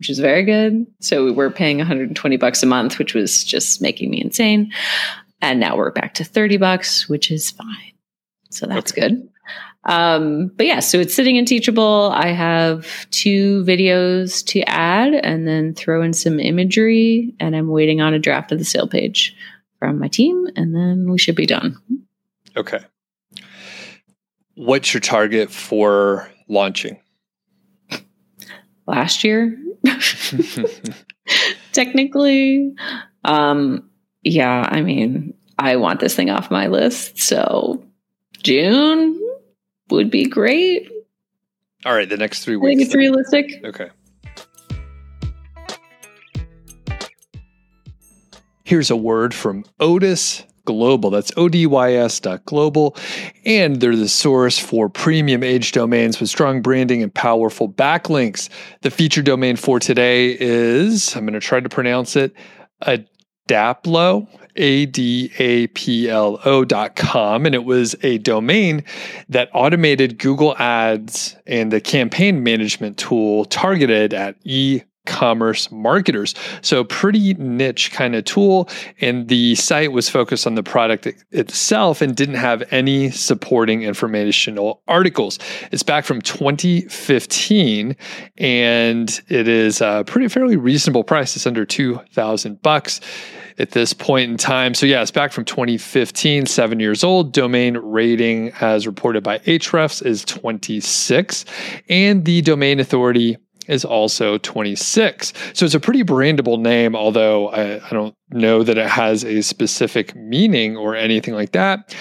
which 0.00 0.08
is 0.08 0.18
very 0.18 0.44
good. 0.44 0.86
So 1.00 1.26
we 1.26 1.30
were 1.30 1.50
paying 1.50 1.76
120 1.76 2.38
bucks 2.38 2.62
a 2.62 2.66
month, 2.66 2.98
which 2.98 3.12
was 3.12 3.44
just 3.44 3.82
making 3.82 4.10
me 4.10 4.22
insane. 4.22 4.72
And 5.42 5.60
now 5.60 5.76
we're 5.76 5.92
back 5.92 6.14
to 6.14 6.24
30 6.24 6.56
bucks, 6.56 7.06
which 7.06 7.30
is 7.30 7.50
fine. 7.50 7.92
So 8.48 8.66
that's 8.66 8.92
okay. 8.92 9.10
good. 9.10 9.28
Um, 9.84 10.52
but 10.56 10.64
yeah, 10.64 10.80
so 10.80 10.98
it's 10.98 11.14
sitting 11.14 11.36
in 11.36 11.44
Teachable. 11.44 12.12
I 12.14 12.28
have 12.28 13.10
two 13.10 13.62
videos 13.64 14.42
to 14.46 14.62
add 14.62 15.12
and 15.12 15.46
then 15.46 15.74
throw 15.74 16.02
in 16.02 16.14
some 16.14 16.40
imagery. 16.40 17.34
And 17.38 17.54
I'm 17.54 17.68
waiting 17.68 18.00
on 18.00 18.14
a 18.14 18.18
draft 18.18 18.52
of 18.52 18.58
the 18.58 18.64
sale 18.64 18.88
page 18.88 19.36
from 19.80 19.98
my 19.98 20.06
team, 20.06 20.46
and 20.54 20.72
then 20.74 21.10
we 21.10 21.18
should 21.18 21.34
be 21.34 21.46
done. 21.46 21.76
Okay. 22.56 22.80
What's 24.54 24.94
your 24.94 25.00
target 25.00 25.50
for 25.50 26.30
launching? 26.48 27.00
Last 28.86 29.24
year, 29.24 29.56
Technically, 31.72 32.74
um, 33.24 33.88
yeah, 34.22 34.68
I 34.70 34.82
mean, 34.82 35.34
I 35.58 35.76
want 35.76 36.00
this 36.00 36.14
thing 36.14 36.30
off 36.30 36.50
my 36.50 36.66
list. 36.66 37.18
So 37.18 37.84
June 38.42 39.20
would 39.90 40.10
be 40.10 40.24
great. 40.24 40.90
All 41.84 41.94
right, 41.94 42.08
the 42.08 42.16
next 42.16 42.44
three 42.44 42.56
weeks. 42.56 42.68
I 42.68 42.76
think 42.76 42.86
it's 42.86 42.94
realistic. 42.94 43.64
Okay. 43.64 43.90
Here's 48.70 48.88
a 48.88 48.94
word 48.94 49.34
from 49.34 49.64
Odys 49.80 50.44
Global. 50.64 51.10
That's 51.10 51.32
odys.global. 51.32 52.96
And 53.44 53.80
they're 53.80 53.96
the 53.96 54.08
source 54.08 54.60
for 54.60 54.88
premium 54.88 55.42
age 55.42 55.72
domains 55.72 56.20
with 56.20 56.30
strong 56.30 56.62
branding 56.62 57.02
and 57.02 57.12
powerful 57.12 57.68
backlinks. 57.68 58.48
The 58.82 58.92
featured 58.92 59.24
domain 59.24 59.56
for 59.56 59.80
today 59.80 60.36
is, 60.38 61.16
I'm 61.16 61.24
going 61.24 61.32
to 61.32 61.40
try 61.40 61.58
to 61.58 61.68
pronounce 61.68 62.14
it, 62.14 62.32
Adaplo, 62.80 64.28
A 64.54 64.86
D 64.86 65.32
A 65.40 65.66
P 65.66 66.08
L 66.08 66.38
O 66.44 66.64
dot 66.64 66.94
com. 66.94 67.46
And 67.46 67.56
it 67.56 67.64
was 67.64 67.96
a 68.04 68.18
domain 68.18 68.84
that 69.30 69.50
automated 69.52 70.16
Google 70.16 70.56
Ads 70.58 71.34
and 71.44 71.72
the 71.72 71.80
campaign 71.80 72.44
management 72.44 72.98
tool 72.98 73.46
targeted 73.46 74.14
at 74.14 74.36
e 74.44 74.82
commerce 75.06 75.70
marketers. 75.70 76.34
So, 76.62 76.84
pretty 76.84 77.34
niche 77.34 77.92
kind 77.92 78.14
of 78.14 78.24
tool. 78.24 78.68
And 79.00 79.28
the 79.28 79.54
site 79.54 79.92
was 79.92 80.08
focused 80.08 80.46
on 80.46 80.54
the 80.54 80.62
product 80.62 81.06
itself 81.30 82.00
and 82.00 82.14
didn't 82.14 82.36
have 82.36 82.62
any 82.70 83.10
supporting 83.10 83.82
informational 83.82 84.82
articles. 84.88 85.38
It's 85.72 85.82
back 85.82 86.04
from 86.04 86.20
2015 86.22 87.96
and 88.38 89.20
it 89.28 89.48
is 89.48 89.80
a 89.80 90.04
pretty 90.06 90.28
fairly 90.28 90.56
reasonable 90.56 91.04
price. 91.04 91.36
It's 91.36 91.46
under 91.46 91.64
2000 91.64 92.62
bucks 92.62 93.00
at 93.58 93.72
this 93.72 93.92
point 93.92 94.30
in 94.30 94.36
time. 94.36 94.74
So 94.74 94.86
yeah, 94.86 95.02
it's 95.02 95.10
back 95.10 95.32
from 95.32 95.44
2015, 95.44 96.46
seven 96.46 96.80
years 96.80 97.04
old. 97.04 97.32
Domain 97.32 97.76
rating 97.76 98.52
as 98.60 98.86
reported 98.86 99.22
by 99.22 99.38
Ahrefs 99.40 100.04
is 100.04 100.24
26 100.24 101.44
and 101.88 102.24
the 102.24 102.40
domain 102.42 102.80
authority 102.80 103.36
is 103.70 103.84
also 103.84 104.38
26. 104.38 105.32
So 105.54 105.64
it's 105.64 105.74
a 105.74 105.80
pretty 105.80 106.02
brandable 106.02 106.60
name, 106.60 106.96
although 106.96 107.48
I, 107.48 107.84
I 107.84 107.90
don't 107.90 108.14
know 108.30 108.62
that 108.62 108.76
it 108.76 108.88
has 108.88 109.24
a 109.24 109.42
specific 109.42 110.14
meaning 110.14 110.76
or 110.76 110.94
anything 110.96 111.34
like 111.34 111.52
that. 111.52 111.94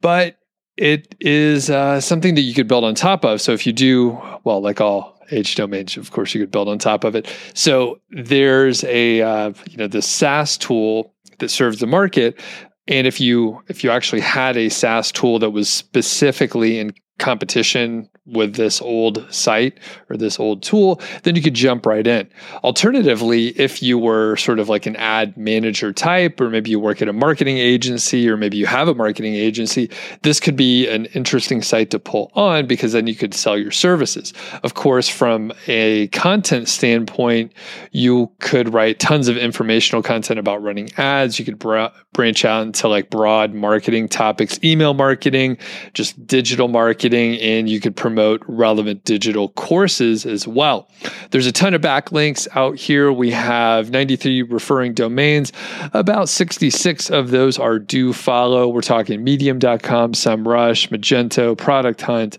But 0.00 0.38
it 0.76 1.14
is 1.20 1.70
uh, 1.70 2.00
something 2.00 2.36
that 2.36 2.42
you 2.42 2.54
could 2.54 2.68
build 2.68 2.84
on 2.84 2.94
top 2.94 3.24
of. 3.24 3.40
So 3.40 3.52
if 3.52 3.66
you 3.66 3.72
do, 3.72 4.18
well, 4.44 4.60
like 4.60 4.80
all 4.80 5.18
age 5.30 5.56
domains, 5.56 5.96
of 5.96 6.12
course, 6.12 6.34
you 6.34 6.40
could 6.40 6.52
build 6.52 6.68
on 6.68 6.78
top 6.78 7.04
of 7.04 7.16
it. 7.16 7.26
So 7.52 8.00
there's 8.10 8.84
a 8.84 9.20
uh, 9.20 9.52
you 9.68 9.76
know 9.76 9.88
the 9.88 10.02
SaaS 10.02 10.56
tool 10.56 11.14
that 11.38 11.50
serves 11.50 11.80
the 11.80 11.88
market, 11.88 12.40
and 12.86 13.08
if 13.08 13.20
you 13.20 13.60
if 13.66 13.82
you 13.82 13.90
actually 13.90 14.20
had 14.20 14.56
a 14.56 14.68
SaaS 14.68 15.10
tool 15.10 15.40
that 15.40 15.50
was 15.50 15.68
specifically 15.68 16.78
in 16.78 16.94
competition 17.18 18.08
with 18.28 18.54
this 18.54 18.80
old 18.82 19.26
site 19.32 19.78
or 20.10 20.16
this 20.16 20.38
old 20.38 20.62
tool, 20.62 21.00
then 21.22 21.34
you 21.34 21.42
could 21.42 21.54
jump 21.54 21.86
right 21.86 22.06
in. 22.06 22.28
Alternatively, 22.62 23.48
if 23.58 23.82
you 23.82 23.98
were 23.98 24.36
sort 24.36 24.58
of 24.58 24.68
like 24.68 24.86
an 24.86 24.96
ad 24.96 25.36
manager 25.36 25.92
type, 25.92 26.40
or 26.40 26.50
maybe 26.50 26.70
you 26.70 26.78
work 26.78 27.00
at 27.00 27.08
a 27.08 27.12
marketing 27.12 27.58
agency, 27.58 28.28
or 28.28 28.36
maybe 28.36 28.56
you 28.56 28.66
have 28.66 28.88
a 28.88 28.94
marketing 28.94 29.34
agency, 29.34 29.90
this 30.22 30.40
could 30.40 30.56
be 30.56 30.86
an 30.88 31.06
interesting 31.06 31.62
site 31.62 31.90
to 31.90 31.98
pull 31.98 32.30
on 32.34 32.66
because 32.66 32.92
then 32.92 33.06
you 33.06 33.14
could 33.14 33.34
sell 33.34 33.56
your 33.56 33.70
services. 33.70 34.32
Of 34.62 34.74
course, 34.74 35.08
from 35.08 35.52
a 35.66 36.08
content 36.08 36.68
standpoint, 36.68 37.52
you 37.92 38.30
could 38.40 38.72
write 38.74 38.98
tons 38.98 39.28
of 39.28 39.36
informational 39.36 40.02
content 40.02 40.38
about 40.38 40.62
running 40.62 40.90
ads. 40.98 41.38
You 41.38 41.44
could 41.44 41.58
br- 41.58 41.86
branch 42.12 42.44
out 42.44 42.66
into 42.66 42.88
like 42.88 43.10
broad 43.10 43.54
marketing 43.54 44.08
topics, 44.08 44.58
email 44.62 44.92
marketing, 44.92 45.56
just 45.94 46.26
digital 46.26 46.68
marketing, 46.68 47.07
and 47.14 47.68
you 47.68 47.80
could 47.80 47.96
promote 47.96 48.42
relevant 48.46 49.04
digital 49.04 49.48
courses 49.50 50.26
as 50.26 50.46
well. 50.46 50.88
There's 51.30 51.46
a 51.46 51.52
ton 51.52 51.74
of 51.74 51.80
backlinks 51.80 52.48
out 52.56 52.76
here. 52.76 53.12
We 53.12 53.30
have 53.30 53.90
93 53.90 54.42
referring 54.42 54.94
domains. 54.94 55.52
About 55.92 56.28
66 56.28 57.10
of 57.10 57.30
those 57.30 57.58
are 57.58 57.78
do 57.78 58.12
follow. 58.12 58.68
We're 58.68 58.80
talking 58.80 59.22
medium.com, 59.22 60.12
SEMrush, 60.12 60.88
Magento, 60.88 61.56
Product 61.56 62.00
Hunt, 62.02 62.38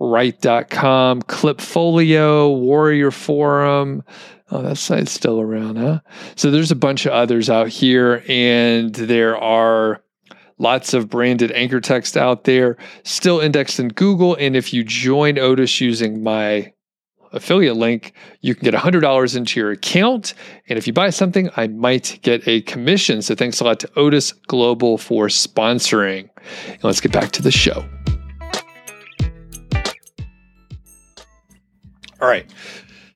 Write.com, 0.00 1.22
Klipfolio, 1.22 2.58
Warrior 2.58 3.10
Forum. 3.10 4.02
Oh, 4.50 4.62
that 4.62 4.76
site's 4.76 5.12
still 5.12 5.40
around, 5.40 5.76
huh? 5.76 6.00
So 6.36 6.50
there's 6.50 6.70
a 6.70 6.76
bunch 6.76 7.06
of 7.06 7.12
others 7.12 7.48
out 7.48 7.68
here, 7.68 8.22
and 8.28 8.94
there 8.94 9.36
are 9.36 10.03
Lots 10.58 10.94
of 10.94 11.08
branded 11.08 11.50
anchor 11.52 11.80
text 11.80 12.16
out 12.16 12.44
there, 12.44 12.76
still 13.02 13.40
indexed 13.40 13.80
in 13.80 13.88
Google. 13.88 14.36
And 14.36 14.54
if 14.54 14.72
you 14.72 14.84
join 14.84 15.34
Odys 15.34 15.80
using 15.80 16.22
my 16.22 16.72
affiliate 17.32 17.76
link, 17.76 18.12
you 18.40 18.54
can 18.54 18.64
get 18.64 18.74
$100 18.74 19.36
into 19.36 19.60
your 19.60 19.72
account. 19.72 20.34
And 20.68 20.78
if 20.78 20.86
you 20.86 20.92
buy 20.92 21.10
something, 21.10 21.50
I 21.56 21.66
might 21.66 22.20
get 22.22 22.46
a 22.46 22.62
commission. 22.62 23.20
So 23.22 23.34
thanks 23.34 23.60
a 23.60 23.64
lot 23.64 23.80
to 23.80 23.88
Odys 23.88 24.32
Global 24.46 24.96
for 24.96 25.26
sponsoring. 25.26 26.28
And 26.68 26.84
let's 26.84 27.00
get 27.00 27.12
back 27.12 27.32
to 27.32 27.42
the 27.42 27.50
show. 27.50 27.84
All 32.20 32.28
right. 32.28 32.46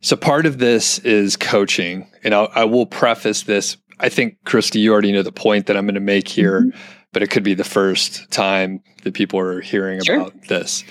So 0.00 0.16
part 0.16 0.46
of 0.46 0.58
this 0.58 0.98
is 1.00 1.36
coaching, 1.36 2.10
and 2.22 2.34
I'll, 2.34 2.48
I 2.54 2.64
will 2.64 2.86
preface 2.86 3.44
this. 3.44 3.76
I 4.00 4.08
think 4.08 4.36
Christy, 4.44 4.80
you 4.80 4.92
already 4.92 5.12
know 5.12 5.22
the 5.22 5.32
point 5.32 5.66
that 5.66 5.76
I'm 5.76 5.86
going 5.86 5.94
to 5.94 6.00
make 6.00 6.28
here, 6.28 6.60
mm-hmm. 6.60 6.97
But 7.18 7.24
it 7.24 7.30
could 7.30 7.42
be 7.42 7.54
the 7.54 7.64
first 7.64 8.30
time 8.30 8.80
that 9.02 9.12
people 9.12 9.40
are 9.40 9.60
hearing 9.60 10.00
sure. 10.04 10.20
about 10.20 10.40
this. 10.42 10.84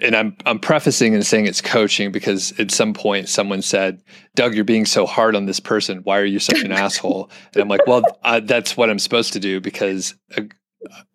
And 0.00 0.16
I'm 0.16 0.36
I'm 0.44 0.58
prefacing 0.58 1.14
and 1.14 1.24
saying 1.24 1.46
it's 1.46 1.60
coaching 1.60 2.10
because 2.10 2.58
at 2.58 2.72
some 2.72 2.92
point 2.92 3.28
someone 3.28 3.62
said, 3.62 4.02
"Doug, 4.34 4.56
you're 4.56 4.64
being 4.64 4.86
so 4.86 5.06
hard 5.06 5.36
on 5.36 5.46
this 5.46 5.60
person. 5.60 6.00
Why 6.02 6.18
are 6.18 6.24
you 6.24 6.40
such 6.40 6.62
an 6.62 6.72
asshole?" 6.84 7.30
And 7.52 7.62
I'm 7.62 7.68
like, 7.68 7.86
"Well, 7.86 8.02
uh, 8.24 8.40
that's 8.40 8.76
what 8.76 8.90
I'm 8.90 8.98
supposed 8.98 9.34
to 9.34 9.38
do 9.38 9.60
because 9.60 10.16
uh, 10.36 10.42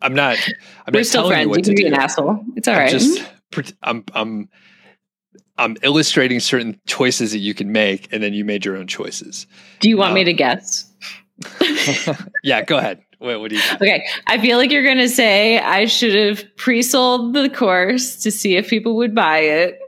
I'm 0.00 0.14
not. 0.14 0.38
I'm 0.86 0.94
We're 0.94 1.00
not 1.00 1.06
still 1.06 1.28
friends. 1.28 1.44
You, 1.44 1.56
you 1.56 1.62
can 1.62 1.74
be 1.74 1.82
do. 1.82 1.88
an 1.88 1.94
asshole. 1.94 2.42
It's 2.56 2.66
all 2.68 2.74
I'm 2.74 2.80
right. 2.80 2.90
Just, 2.90 3.22
I'm 3.82 4.02
I'm 4.14 4.48
I'm 5.58 5.76
illustrating 5.82 6.40
certain 6.40 6.80
choices 6.86 7.32
that 7.32 7.40
you 7.40 7.52
can 7.52 7.70
make, 7.70 8.10
and 8.14 8.22
then 8.22 8.32
you 8.32 8.46
made 8.46 8.64
your 8.64 8.78
own 8.78 8.86
choices. 8.86 9.46
Do 9.80 9.90
you 9.90 9.98
want 9.98 10.12
um, 10.12 10.14
me 10.14 10.24
to 10.24 10.32
guess? 10.32 10.90
yeah, 12.42 12.62
go 12.62 12.78
ahead. 12.78 13.02
What, 13.18 13.40
what 13.40 13.50
do 13.50 13.56
you? 13.56 13.62
Got? 13.62 13.82
Okay, 13.82 14.06
I 14.26 14.38
feel 14.38 14.58
like 14.58 14.70
you're 14.70 14.84
going 14.84 14.98
to 14.98 15.08
say 15.08 15.58
I 15.58 15.86
should 15.86 16.14
have 16.14 16.56
pre-sold 16.56 17.34
the 17.34 17.48
course 17.48 18.16
to 18.22 18.30
see 18.30 18.56
if 18.56 18.68
people 18.68 18.96
would 18.96 19.14
buy 19.14 19.38
it. 19.38 19.78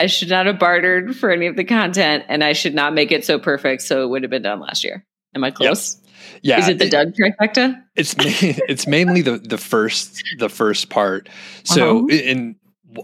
I 0.00 0.06
should 0.06 0.30
not 0.30 0.46
have 0.46 0.58
bartered 0.58 1.16
for 1.16 1.30
any 1.30 1.46
of 1.46 1.56
the 1.56 1.64
content, 1.64 2.24
and 2.28 2.42
I 2.42 2.52
should 2.52 2.74
not 2.74 2.94
make 2.94 3.12
it 3.12 3.24
so 3.24 3.38
perfect 3.38 3.82
so 3.82 4.02
it 4.02 4.08
would 4.08 4.22
have 4.22 4.30
been 4.30 4.42
done 4.42 4.60
last 4.60 4.84
year. 4.84 5.04
Am 5.34 5.44
I 5.44 5.50
close? 5.50 5.96
Yep. 5.96 6.02
Yeah. 6.42 6.58
Is 6.60 6.68
it 6.68 6.78
the 6.78 6.86
it, 6.86 6.90
Doug 6.90 7.14
trifecta? 7.14 7.82
It's 7.96 8.14
it's 8.18 8.86
mainly 8.86 9.22
the 9.22 9.38
the 9.38 9.58
first 9.58 10.22
the 10.38 10.48
first 10.48 10.88
part. 10.88 11.28
So 11.64 12.00
uh-huh. 12.00 12.16
in 12.16 12.56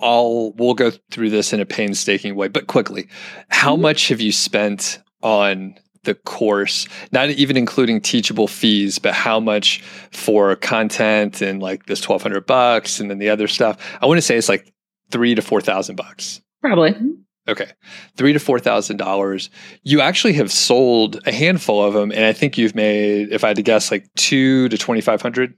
I'll 0.03 0.53
we'll 0.53 0.75
go 0.75 0.93
through 1.11 1.31
this 1.31 1.53
in 1.53 1.61
a 1.61 1.67
painstaking 1.67 2.35
way, 2.35 2.49
but 2.49 2.67
quickly. 2.67 3.09
How 3.49 3.73
mm-hmm. 3.73 3.83
much 3.83 4.09
have 4.09 4.21
you 4.21 4.33
spent 4.33 5.01
on 5.23 5.77
the 6.05 6.15
course? 6.15 6.87
Not 7.13 7.31
even 7.31 7.57
including 7.57 8.01
teachable 8.01 8.49
fees, 8.49 8.99
but 8.99 9.15
how 9.15 9.41
much 9.41 9.83
for 10.13 10.57
content 10.57 11.41
and 11.43 11.63
like 11.63 11.87
this 11.87 12.01
twelve 12.01 12.23
hundred 12.23 12.47
bucks, 12.47 13.01
and 13.01 13.11
then 13.11 13.19
the 13.19 13.31
other 13.31 13.49
stuff. 13.49 13.79
I 14.01 14.07
want 14.07 14.19
to 14.19 14.23
say 14.23 14.37
it's 14.37 14.49
like 14.49 14.73
three 15.11 15.35
to 15.35 15.43
four 15.43 15.61
thousand 15.61 15.97
bucks. 15.97 16.41
Probably. 16.61 16.95
Okay, 17.49 17.71
three 18.17 18.35
to 18.35 18.39
four 18.39 18.59
thousand 18.59 18.99
dollars. 18.99 19.49
You 19.83 20.03
actually 20.03 20.35
have 20.35 20.53
sold 20.53 21.19
a 21.27 21.33
handful 21.33 21.83
of 21.83 21.95
them, 21.95 22.13
and 22.13 22.25
I 22.25 22.35
think 22.35 22.59
you've 22.59 22.75
made, 22.75 23.33
if 23.33 23.43
I 23.43 23.49
had 23.49 23.57
to 23.57 23.63
guess, 23.63 23.91
like 23.91 24.07
two 24.17 24.69
to 24.69 24.77
twenty 24.77 25.01
five 25.01 25.23
hundred. 25.23 25.55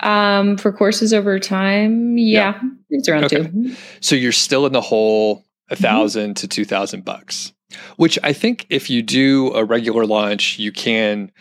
Um, 0.00 0.58
for 0.58 0.70
courses 0.70 1.14
over 1.14 1.38
time, 1.38 2.18
yeah, 2.18 2.60
yeah. 2.62 2.70
it's 2.90 3.08
around 3.08 3.24
okay. 3.24 3.44
two. 3.44 3.74
So 4.00 4.16
you're 4.16 4.32
still 4.32 4.66
in 4.66 4.72
the 4.72 4.82
hole 4.82 5.44
a 5.70 5.76
1000 5.76 6.22
mm-hmm. 6.22 6.32
to 6.34 6.48
two 6.48 6.66
thousand 6.66 7.06
bucks, 7.06 7.53
which 7.96 8.18
I 8.22 8.32
think 8.32 8.66
if 8.70 8.90
you 8.90 9.02
do 9.02 9.52
a 9.54 9.64
regular 9.64 10.06
launch, 10.06 10.58
you 10.58 10.72
can 10.72 11.32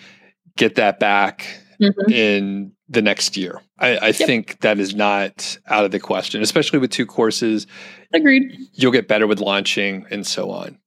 get 0.56 0.76
that 0.76 1.00
back 1.00 1.48
mm-hmm. 1.82 2.12
in 2.12 2.72
the 2.90 3.02
next 3.02 3.36
year. 3.38 3.62
I, 3.80 3.98
I 3.98 4.08
yep. 4.08 4.16
think 4.16 4.62
that 4.62 4.80
is 4.80 4.96
not 4.96 5.58
out 5.68 5.86
of 5.86 5.92
the 5.92 6.00
question, 6.00 6.42
especially 6.42 6.80
with 6.80 6.92
two 6.92 7.06
courses. 7.06 7.68
Agreed. 8.14 8.56
You'll 8.74 8.92
get 8.92 9.08
better 9.08 9.28
with 9.28 9.40
launching 9.40 10.06
and 10.12 10.26
so 10.26 10.52
on. 10.52 10.78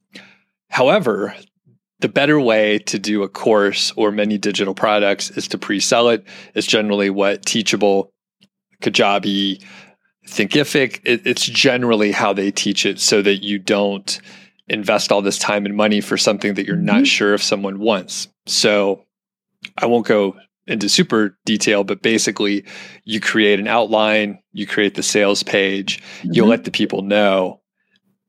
However, 0.68 1.34
the 2.00 2.08
better 2.08 2.38
way 2.38 2.78
to 2.80 2.98
do 2.98 3.22
a 3.22 3.28
course 3.28 3.92
or 3.96 4.12
many 4.12 4.38
digital 4.38 4.74
products 4.74 5.30
is 5.30 5.48
to 5.48 5.58
pre-sell 5.58 6.10
it. 6.10 6.24
It's 6.54 6.66
generally 6.66 7.10
what 7.10 7.44
Teachable, 7.44 8.12
Kajabi, 8.82 9.62
Thinkific, 10.26 11.00
it, 11.04 11.26
it's 11.26 11.46
generally 11.46 12.12
how 12.12 12.32
they 12.32 12.50
teach 12.50 12.84
it 12.84 13.00
so 13.00 13.22
that 13.22 13.42
you 13.42 13.58
don't 13.58 14.20
invest 14.68 15.12
all 15.12 15.22
this 15.22 15.38
time 15.38 15.66
and 15.66 15.76
money 15.76 16.00
for 16.00 16.16
something 16.16 16.54
that 16.54 16.66
you're 16.66 16.76
mm-hmm. 16.76 16.86
not 16.86 17.06
sure 17.06 17.34
if 17.34 17.42
someone 17.42 17.78
wants. 17.78 18.28
So 18.46 19.04
I 19.78 19.86
won't 19.86 20.06
go 20.06 20.36
into 20.66 20.88
super 20.88 21.38
detail, 21.44 21.84
but 21.84 22.02
basically 22.02 22.64
you 23.04 23.20
create 23.20 23.60
an 23.60 23.68
outline, 23.68 24.40
you 24.52 24.66
create 24.66 24.94
the 24.94 25.02
sales 25.02 25.42
page, 25.42 26.02
mm-hmm. 26.02 26.30
you'll 26.32 26.48
let 26.48 26.64
the 26.64 26.70
people 26.70 27.02
know 27.02 27.60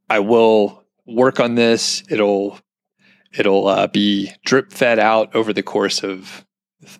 I 0.09 0.19
will 0.19 0.83
work 1.05 1.39
on 1.39 1.55
this. 1.55 2.03
It'll 2.09 2.59
It'll 3.37 3.67
uh, 3.67 3.87
be 3.87 4.31
drip 4.45 4.71
fed 4.71 4.99
out 4.99 5.35
over 5.35 5.53
the 5.53 5.63
course 5.63 6.03
of 6.03 6.45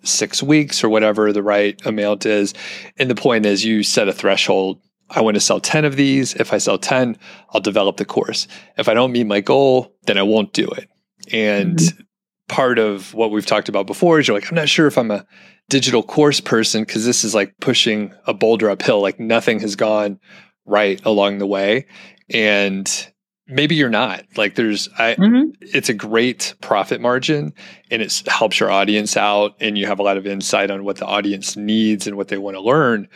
six 0.02 0.42
weeks 0.42 0.84
or 0.84 0.88
whatever 0.88 1.32
the 1.32 1.42
right 1.42 1.80
amount 1.86 2.26
is. 2.26 2.52
And 2.98 3.10
the 3.10 3.14
point 3.14 3.46
is, 3.46 3.64
you 3.64 3.82
set 3.82 4.08
a 4.08 4.12
threshold. 4.12 4.80
I 5.10 5.20
want 5.20 5.34
to 5.36 5.40
sell 5.40 5.60
10 5.60 5.84
of 5.84 5.96
these. 5.96 6.34
If 6.34 6.52
I 6.52 6.58
sell 6.58 6.78
10, 6.78 7.16
I'll 7.50 7.60
develop 7.60 7.96
the 7.96 8.04
course. 8.04 8.46
If 8.76 8.88
I 8.88 8.94
don't 8.94 9.12
meet 9.12 9.26
my 9.26 9.40
goal, 9.40 9.94
then 10.06 10.18
I 10.18 10.22
won't 10.22 10.52
do 10.52 10.68
it. 10.68 10.88
And 11.32 11.78
mm-hmm. 11.78 12.00
part 12.48 12.78
of 12.78 13.14
what 13.14 13.30
we've 13.30 13.46
talked 13.46 13.68
about 13.68 13.86
before 13.86 14.18
is 14.18 14.28
you're 14.28 14.36
like, 14.36 14.50
I'm 14.50 14.56
not 14.56 14.68
sure 14.68 14.86
if 14.86 14.98
I'm 14.98 15.10
a 15.10 15.26
digital 15.68 16.02
course 16.02 16.40
person 16.40 16.82
because 16.82 17.04
this 17.04 17.24
is 17.24 17.34
like 17.34 17.54
pushing 17.60 18.12
a 18.26 18.34
boulder 18.34 18.70
uphill. 18.70 19.00
Like 19.00 19.20
nothing 19.20 19.60
has 19.60 19.76
gone 19.76 20.18
right 20.66 21.00
along 21.04 21.38
the 21.38 21.46
way. 21.46 21.86
And 22.30 22.88
maybe 23.48 23.74
you're 23.74 23.88
not 23.88 24.24
like 24.36 24.54
there's 24.54 24.88
i 24.98 25.14
mm-hmm. 25.14 25.50
it's 25.62 25.88
a 25.88 25.94
great 25.94 26.54
profit 26.60 27.00
margin 27.00 27.52
and 27.90 28.02
it 28.02 28.22
helps 28.26 28.60
your 28.60 28.70
audience 28.70 29.16
out 29.16 29.56
and 29.58 29.78
you 29.78 29.86
have 29.86 29.98
a 29.98 30.02
lot 30.02 30.18
of 30.18 30.26
insight 30.26 30.70
on 30.70 30.84
what 30.84 30.98
the 30.98 31.06
audience 31.06 31.56
needs 31.56 32.06
and 32.06 32.16
what 32.16 32.28
they 32.28 32.36
want 32.36 32.54
to 32.54 32.60
learn 32.60 33.08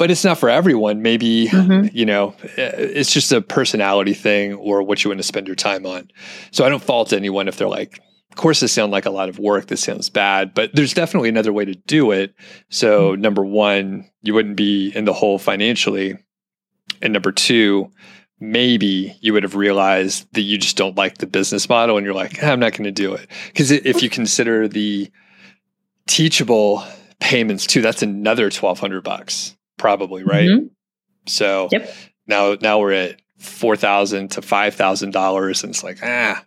but 0.00 0.10
it's 0.10 0.24
not 0.24 0.38
for 0.38 0.48
everyone 0.48 1.02
maybe 1.02 1.46
mm-hmm. 1.48 1.94
you 1.94 2.06
know 2.06 2.34
eh, 2.56 2.72
it's 2.74 3.12
just 3.12 3.30
a 3.30 3.42
personality 3.42 4.14
thing 4.14 4.54
or 4.54 4.82
what 4.82 5.04
you 5.04 5.10
want 5.10 5.18
to 5.18 5.22
spend 5.22 5.46
your 5.46 5.54
time 5.54 5.84
on 5.84 6.10
so 6.50 6.64
i 6.64 6.70
don't 6.70 6.82
fault 6.82 7.12
anyone 7.12 7.46
if 7.46 7.58
they're 7.58 7.68
like 7.68 8.00
courses 8.34 8.72
sound 8.72 8.90
like 8.90 9.04
a 9.04 9.10
lot 9.10 9.28
of 9.28 9.38
work 9.38 9.66
this 9.66 9.82
sounds 9.82 10.08
bad 10.08 10.54
but 10.54 10.74
there's 10.74 10.94
definitely 10.94 11.28
another 11.28 11.52
way 11.52 11.66
to 11.66 11.74
do 11.86 12.12
it 12.12 12.34
so 12.70 13.12
mm-hmm. 13.12 13.20
number 13.20 13.44
one 13.44 14.08
you 14.22 14.32
wouldn't 14.32 14.56
be 14.56 14.90
in 14.94 15.04
the 15.04 15.12
hole 15.12 15.38
financially 15.38 16.16
and 17.02 17.12
number 17.12 17.30
two 17.30 17.92
maybe 18.40 19.14
you 19.20 19.34
would 19.34 19.42
have 19.42 19.54
realized 19.54 20.26
that 20.32 20.40
you 20.40 20.56
just 20.56 20.78
don't 20.78 20.96
like 20.96 21.18
the 21.18 21.26
business 21.26 21.68
model 21.68 21.98
and 21.98 22.06
you're 22.06 22.14
like, 22.14 22.42
I'm 22.42 22.58
not 22.58 22.72
going 22.72 22.84
to 22.84 22.90
do 22.90 23.12
it. 23.12 23.28
Because 23.48 23.70
if 23.70 24.02
you 24.02 24.08
consider 24.20 24.66
the 24.66 25.10
teachable 26.06 26.82
payments 27.18 27.66
too, 27.66 27.82
that's 27.82 28.00
another 28.00 28.44
1200 28.44 29.04
bucks 29.04 29.54
probably, 29.80 30.22
right? 30.22 30.48
Mm-hmm. 30.48 30.66
So 31.26 31.68
yep. 31.72 31.92
now, 32.26 32.56
now 32.60 32.78
we're 32.78 32.92
at 32.92 33.20
4000 33.38 34.32
to 34.32 34.42
$5,000 34.42 35.62
and 35.64 35.70
it's 35.70 35.82
like, 35.82 35.98
ah, 36.02 36.44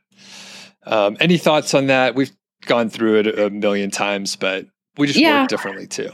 um, 0.85 1.17
any 1.19 1.37
thoughts 1.37 1.73
on 1.73 1.87
that? 1.87 2.13
We've 2.13 2.31
gone 2.65 2.89
through 2.89 3.19
it 3.19 3.39
a 3.39 3.49
million 3.49 3.89
times, 3.89 4.35
but 4.35 4.67
we 4.97 5.07
just 5.07 5.19
yeah. 5.19 5.41
work 5.41 5.49
differently 5.49 5.87
too. 5.87 6.11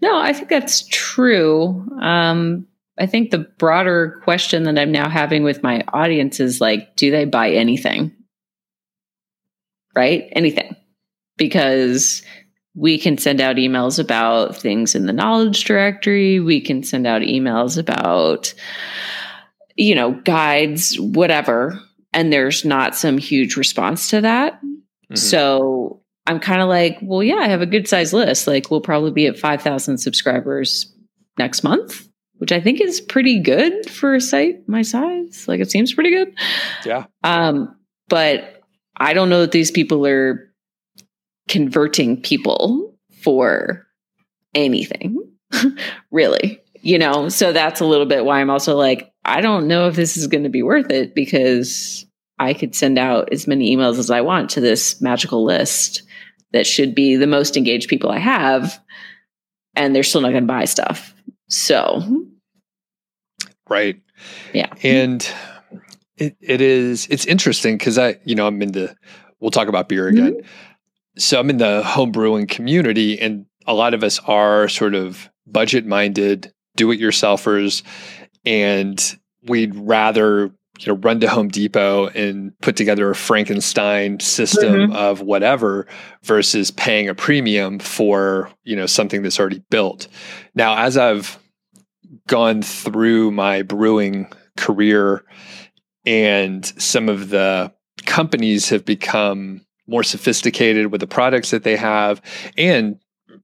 No, 0.00 0.18
I 0.18 0.32
think 0.32 0.48
that's 0.48 0.88
true. 0.88 1.86
Um, 2.00 2.66
I 2.98 3.06
think 3.06 3.30
the 3.30 3.38
broader 3.58 4.20
question 4.24 4.62
that 4.64 4.78
I'm 4.78 4.92
now 4.92 5.08
having 5.08 5.42
with 5.42 5.62
my 5.62 5.84
audience 5.92 6.40
is 6.40 6.60
like, 6.60 6.96
do 6.96 7.10
they 7.10 7.26
buy 7.26 7.50
anything? 7.50 8.12
Right? 9.94 10.28
Anything. 10.32 10.76
Because 11.36 12.22
we 12.74 12.98
can 12.98 13.18
send 13.18 13.40
out 13.40 13.56
emails 13.56 13.98
about 13.98 14.56
things 14.56 14.94
in 14.94 15.06
the 15.06 15.12
knowledge 15.12 15.64
directory. 15.64 16.40
We 16.40 16.60
can 16.60 16.82
send 16.82 17.06
out 17.06 17.22
emails 17.22 17.78
about, 17.78 18.52
you 19.76 19.94
know, 19.94 20.12
guides, 20.12 20.98
whatever. 20.98 21.78
And 22.12 22.32
there's 22.32 22.64
not 22.64 22.94
some 22.94 23.18
huge 23.18 23.56
response 23.56 24.10
to 24.10 24.20
that. 24.22 24.54
Mm-hmm. 24.54 25.16
So 25.16 26.02
I'm 26.26 26.40
kind 26.40 26.62
of 26.62 26.68
like, 26.68 26.98
well, 27.02 27.22
yeah, 27.22 27.36
I 27.36 27.48
have 27.48 27.62
a 27.62 27.66
good 27.66 27.86
size 27.86 28.12
list. 28.12 28.46
Like, 28.46 28.70
we'll 28.70 28.80
probably 28.80 29.12
be 29.12 29.26
at 29.26 29.38
5,000 29.38 29.98
subscribers 29.98 30.92
next 31.38 31.62
month 31.62 32.08
which 32.38 32.52
I 32.52 32.60
think 32.60 32.80
is 32.80 33.00
pretty 33.00 33.40
good 33.40 33.88
for 33.88 34.14
a 34.14 34.20
site 34.20 34.68
my 34.68 34.82
size. 34.82 35.46
Like 35.48 35.60
it 35.60 35.70
seems 35.70 35.94
pretty 35.94 36.10
good. 36.10 36.34
Yeah. 36.84 37.06
Um, 37.22 37.76
but 38.08 38.62
I 38.96 39.14
don't 39.14 39.30
know 39.30 39.40
that 39.40 39.52
these 39.52 39.70
people 39.70 40.06
are 40.06 40.52
converting 41.48 42.20
people 42.20 42.94
for 43.22 43.86
anything, 44.54 45.18
really. 46.10 46.60
You 46.82 46.98
know, 46.98 47.28
so 47.30 47.52
that's 47.52 47.80
a 47.80 47.86
little 47.86 48.06
bit 48.06 48.24
why 48.24 48.40
I'm 48.40 48.50
also 48.50 48.76
like, 48.76 49.10
I 49.24 49.40
don't 49.40 49.68
know 49.68 49.88
if 49.88 49.96
this 49.96 50.16
is 50.16 50.26
going 50.26 50.44
to 50.44 50.50
be 50.50 50.62
worth 50.62 50.90
it 50.90 51.14
because 51.14 52.04
I 52.38 52.52
could 52.52 52.74
send 52.74 52.98
out 52.98 53.32
as 53.32 53.46
many 53.46 53.74
emails 53.74 53.98
as 53.98 54.10
I 54.10 54.20
want 54.20 54.50
to 54.50 54.60
this 54.60 55.00
magical 55.00 55.44
list 55.44 56.02
that 56.52 56.66
should 56.66 56.94
be 56.94 57.16
the 57.16 57.26
most 57.26 57.56
engaged 57.56 57.88
people 57.88 58.10
I 58.10 58.18
have, 58.18 58.80
and 59.74 59.94
they're 59.94 60.02
still 60.02 60.20
not 60.20 60.30
going 60.30 60.44
to 60.44 60.48
buy 60.48 60.66
stuff. 60.66 61.14
So, 61.48 62.26
right. 63.68 64.00
Yeah. 64.52 64.72
And 64.82 65.26
it, 66.16 66.36
it 66.40 66.60
is, 66.60 67.06
it's 67.08 67.26
interesting 67.26 67.76
because 67.76 67.98
I, 67.98 68.18
you 68.24 68.34
know, 68.34 68.46
I'm 68.46 68.60
in 68.62 68.72
the, 68.72 68.94
we'll 69.40 69.50
talk 69.50 69.68
about 69.68 69.88
beer 69.88 70.06
again. 70.06 70.34
Mm-hmm. 70.34 70.46
So 71.16 71.38
I'm 71.38 71.50
in 71.50 71.58
the 71.58 71.82
home 71.82 72.12
brewing 72.12 72.46
community, 72.46 73.20
and 73.20 73.46
a 73.66 73.74
lot 73.74 73.94
of 73.94 74.02
us 74.02 74.18
are 74.20 74.68
sort 74.68 74.94
of 74.94 75.28
budget 75.46 75.86
minded, 75.86 76.52
do 76.76 76.90
it 76.90 77.00
yourselfers. 77.00 77.82
And 78.44 79.00
we'd 79.46 79.74
rather 79.74 80.52
you 80.78 80.88
know 80.88 80.94
run 80.94 81.20
to 81.20 81.28
Home 81.28 81.48
Depot 81.48 82.08
and 82.08 82.52
put 82.60 82.76
together 82.76 83.10
a 83.10 83.14
Frankenstein 83.14 84.20
system 84.20 84.74
mm-hmm. 84.74 84.96
of 84.96 85.20
whatever 85.20 85.86
versus 86.22 86.70
paying 86.70 87.08
a 87.08 87.14
premium 87.14 87.78
for 87.78 88.50
you 88.64 88.76
know 88.76 88.86
something 88.86 89.22
that's 89.22 89.38
already 89.38 89.62
built. 89.70 90.08
Now, 90.54 90.76
as 90.76 90.96
I've 90.96 91.38
gone 92.26 92.62
through 92.62 93.30
my 93.30 93.62
brewing 93.62 94.32
career 94.56 95.24
and 96.06 96.64
some 96.80 97.08
of 97.08 97.30
the 97.30 97.72
companies 98.04 98.68
have 98.68 98.84
become 98.84 99.64
more 99.86 100.02
sophisticated 100.02 100.90
with 100.90 101.00
the 101.00 101.06
products 101.06 101.50
that 101.50 101.64
they 101.64 101.76
have 101.76 102.20
and 102.56 102.98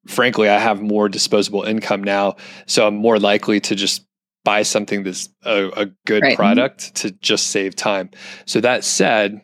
frankly 0.07 0.49
i 0.49 0.59
have 0.59 0.81
more 0.81 1.09
disposable 1.09 1.63
income 1.63 2.03
now 2.03 2.37
so 2.67 2.87
i'm 2.87 2.97
more 2.97 3.19
likely 3.19 3.61
to 3.61 3.75
just 3.75 4.07
buy 4.43 4.63
something 4.63 5.03
that's 5.03 5.29
a, 5.45 5.69
a 5.77 5.87
good 6.07 6.23
right. 6.23 6.37
product 6.37 6.95
to 6.95 7.11
just 7.11 7.49
save 7.49 7.77
time 7.77 8.11
so 8.47 8.61
that 8.61 8.85
said 8.85 9.43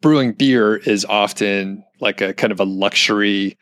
brewing 0.00 0.32
beer 0.32 0.76
is 0.76 1.04
often 1.04 1.84
like 2.00 2.20
a 2.20 2.32
kind 2.32 2.52
of 2.52 2.60
a 2.60 2.64
luxury 2.64 3.56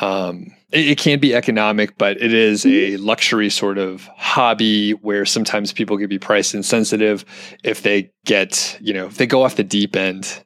um, 0.00 0.54
it, 0.70 0.88
it, 0.88 0.98
can 0.98 1.18
be 1.18 1.34
economic, 1.34 1.98
but 1.98 2.20
it 2.20 2.32
is 2.32 2.64
a 2.64 2.68
mm-hmm. 2.68 3.04
luxury 3.04 3.50
sort 3.50 3.78
of 3.78 4.08
hobby 4.16 4.92
where 4.92 5.26
sometimes 5.26 5.72
people 5.72 5.98
can 5.98 6.08
be 6.08 6.18
price 6.18 6.54
insensitive 6.54 7.24
if 7.62 7.82
they 7.82 8.10
get, 8.24 8.78
you 8.80 8.94
know, 8.94 9.06
if 9.06 9.18
they 9.18 9.26
go 9.26 9.42
off 9.42 9.56
the 9.56 9.64
deep 9.64 9.94
end, 9.94 10.42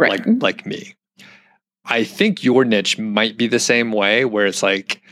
right. 0.00 0.10
like 0.10 0.22
mm-hmm. 0.22 0.38
like 0.38 0.66
me. 0.66 0.94
I 1.84 2.04
think 2.04 2.44
your 2.44 2.64
niche 2.64 2.98
might 2.98 3.36
be 3.36 3.46
the 3.46 3.58
same 3.58 3.92
way, 3.92 4.24
where 4.24 4.46
it's 4.46 4.62
like 4.62 5.02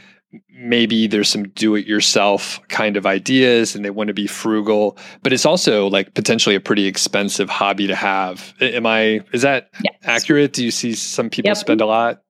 maybe 0.51 1.07
there's 1.07 1.29
some 1.29 1.49
do-it-yourself 1.49 2.61
kind 2.69 2.97
of 2.97 3.07
ideas, 3.07 3.75
and 3.75 3.85
they 3.85 3.91
want 3.91 4.09
to 4.09 4.15
be 4.15 4.27
frugal, 4.27 4.99
but 5.23 5.33
it's 5.33 5.47
also 5.47 5.89
like 5.89 6.15
potentially 6.15 6.55
a 6.55 6.61
pretty 6.61 6.87
expensive 6.87 7.49
hobby 7.49 7.87
to 7.87 7.95
have. 7.95 8.55
Am 8.61 8.87
I? 8.87 9.21
Is 9.33 9.43
that 9.43 9.71
yes. 9.83 9.95
accurate? 10.05 10.53
Do 10.53 10.65
you 10.65 10.71
see 10.71 10.95
some 10.95 11.31
people 11.31 11.49
yep. 11.49 11.57
spend 11.57 11.81
a 11.81 11.87
lot? 11.87 12.23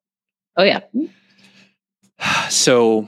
Oh 0.56 0.64
yeah. 0.64 0.80
Mm-hmm. 0.94 1.06
So 2.50 3.06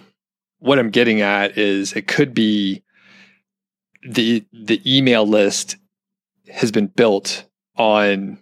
what 0.58 0.78
I'm 0.78 0.90
getting 0.90 1.22
at 1.22 1.58
is 1.58 1.94
it 1.94 2.06
could 2.06 2.34
be 2.34 2.82
the 4.06 4.44
the 4.52 4.80
email 4.86 5.26
list 5.26 5.76
has 6.48 6.70
been 6.70 6.86
built 6.86 7.44
on 7.76 8.38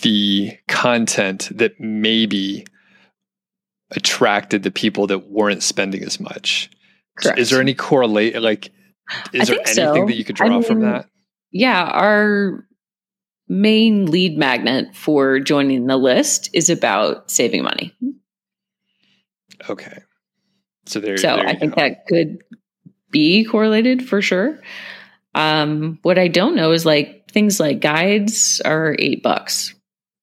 the 0.00 0.56
content 0.68 1.48
that 1.54 1.78
maybe 1.80 2.66
attracted 3.90 4.62
the 4.62 4.70
people 4.70 5.06
that 5.08 5.30
weren't 5.30 5.62
spending 5.62 6.02
as 6.02 6.20
much. 6.20 6.70
Correct. 7.18 7.38
Is 7.38 7.50
there 7.50 7.60
any 7.60 7.74
correlate 7.74 8.40
like 8.40 8.70
is 9.32 9.48
there 9.48 9.56
anything 9.56 9.74
so. 9.74 10.06
that 10.06 10.16
you 10.16 10.24
could 10.24 10.36
draw 10.36 10.46
I 10.46 10.50
mean, 10.50 10.62
from 10.62 10.80
that? 10.80 11.06
Yeah, 11.50 11.82
our 11.82 12.64
main 13.48 14.06
lead 14.06 14.38
magnet 14.38 14.94
for 14.94 15.40
joining 15.40 15.86
the 15.86 15.96
list 15.96 16.50
is 16.52 16.70
about 16.70 17.30
saving 17.30 17.64
money. 17.64 17.92
Okay. 19.68 19.98
So 20.86 21.00
there. 21.00 21.16
So 21.16 21.36
there 21.36 21.46
I 21.46 21.56
think 21.56 21.74
go. 21.74 21.82
that 21.82 22.06
could 22.06 22.38
be 23.10 23.44
correlated 23.44 24.08
for 24.08 24.22
sure. 24.22 24.60
Um, 25.34 25.98
what 26.02 26.18
I 26.18 26.28
don't 26.28 26.56
know 26.56 26.72
is 26.72 26.86
like 26.86 27.30
things 27.30 27.60
like 27.60 27.80
guides 27.80 28.60
are 28.64 28.96
eight 28.98 29.22
bucks. 29.22 29.74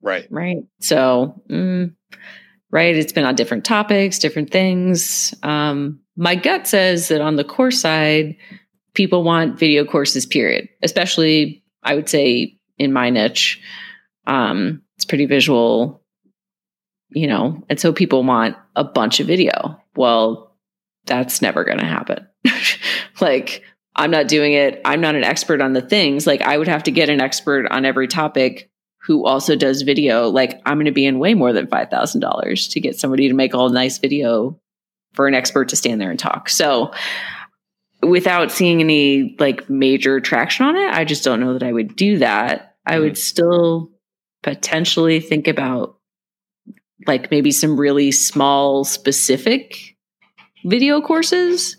Right. 0.07 0.27
Right. 0.29 0.57
So, 0.79 1.41
mm, 1.49 1.93
right. 2.71 2.95
It's 2.95 3.11
been 3.11 3.25
on 3.25 3.35
different 3.35 3.65
topics, 3.65 4.19
different 4.19 4.51
things. 4.51 5.33
Um, 5.43 5.99
my 6.15 6.35
gut 6.35 6.65
says 6.65 7.09
that 7.09 7.21
on 7.21 7.35
the 7.35 7.43
course 7.43 7.81
side, 7.81 8.37
people 8.93 9.23
want 9.23 9.59
video 9.59 9.83
courses, 9.83 10.25
period. 10.25 10.69
Especially, 10.81 11.63
I 11.83 11.95
would 11.95 12.07
say 12.07 12.57
in 12.77 12.93
my 12.93 13.09
niche, 13.09 13.61
um, 14.25 14.81
it's 14.95 15.05
pretty 15.05 15.25
visual 15.25 16.03
you 17.09 17.27
know, 17.27 17.63
and 17.69 17.79
so 17.79 17.93
people 17.93 18.23
want 18.23 18.57
a 18.75 18.83
bunch 18.83 19.19
of 19.19 19.27
video. 19.27 19.81
Well, 19.95 20.55
that's 21.05 21.41
never 21.41 21.63
going 21.63 21.79
to 21.79 21.85
happen. 21.85 22.27
like, 23.21 23.63
I'm 23.95 24.11
not 24.11 24.27
doing 24.27 24.53
it. 24.53 24.81
I'm 24.85 25.01
not 25.01 25.15
an 25.15 25.23
expert 25.23 25.61
on 25.61 25.73
the 25.73 25.81
things. 25.81 26.27
Like, 26.27 26.41
I 26.41 26.57
would 26.57 26.67
have 26.67 26.83
to 26.83 26.91
get 26.91 27.09
an 27.09 27.21
expert 27.21 27.65
on 27.71 27.85
every 27.85 28.07
topic 28.07 28.69
who 29.07 29.25
also 29.25 29.55
does 29.55 29.83
video. 29.83 30.27
Like, 30.27 30.61
I'm 30.65 30.75
going 30.75 30.85
to 30.85 30.91
be 30.91 31.05
in 31.05 31.17
way 31.17 31.33
more 31.33 31.53
than 31.53 31.67
$5,000 31.67 32.71
to 32.71 32.79
get 32.81 32.99
somebody 32.99 33.29
to 33.29 33.33
make 33.33 33.55
all 33.55 33.69
nice 33.69 33.99
video 33.99 34.59
for 35.13 35.27
an 35.27 35.33
expert 35.33 35.69
to 35.69 35.77
stand 35.77 36.01
there 36.01 36.11
and 36.11 36.19
talk. 36.19 36.49
So, 36.49 36.91
without 38.03 38.51
seeing 38.51 38.81
any 38.81 39.35
like 39.39 39.69
major 39.69 40.19
traction 40.19 40.65
on 40.65 40.75
it, 40.75 40.93
I 40.93 41.05
just 41.05 41.23
don't 41.23 41.39
know 41.39 41.53
that 41.53 41.63
I 41.63 41.71
would 41.71 41.95
do 41.95 42.17
that. 42.17 42.75
I 42.85 42.99
would 42.99 43.13
mm-hmm. 43.13 43.15
still 43.15 43.91
potentially 44.43 45.21
think 45.21 45.47
about 45.47 45.97
like 47.07 47.31
maybe 47.31 47.51
some 47.51 47.79
really 47.79 48.11
small 48.11 48.83
specific 48.83 49.95
video 50.65 50.99
courses 50.99 51.77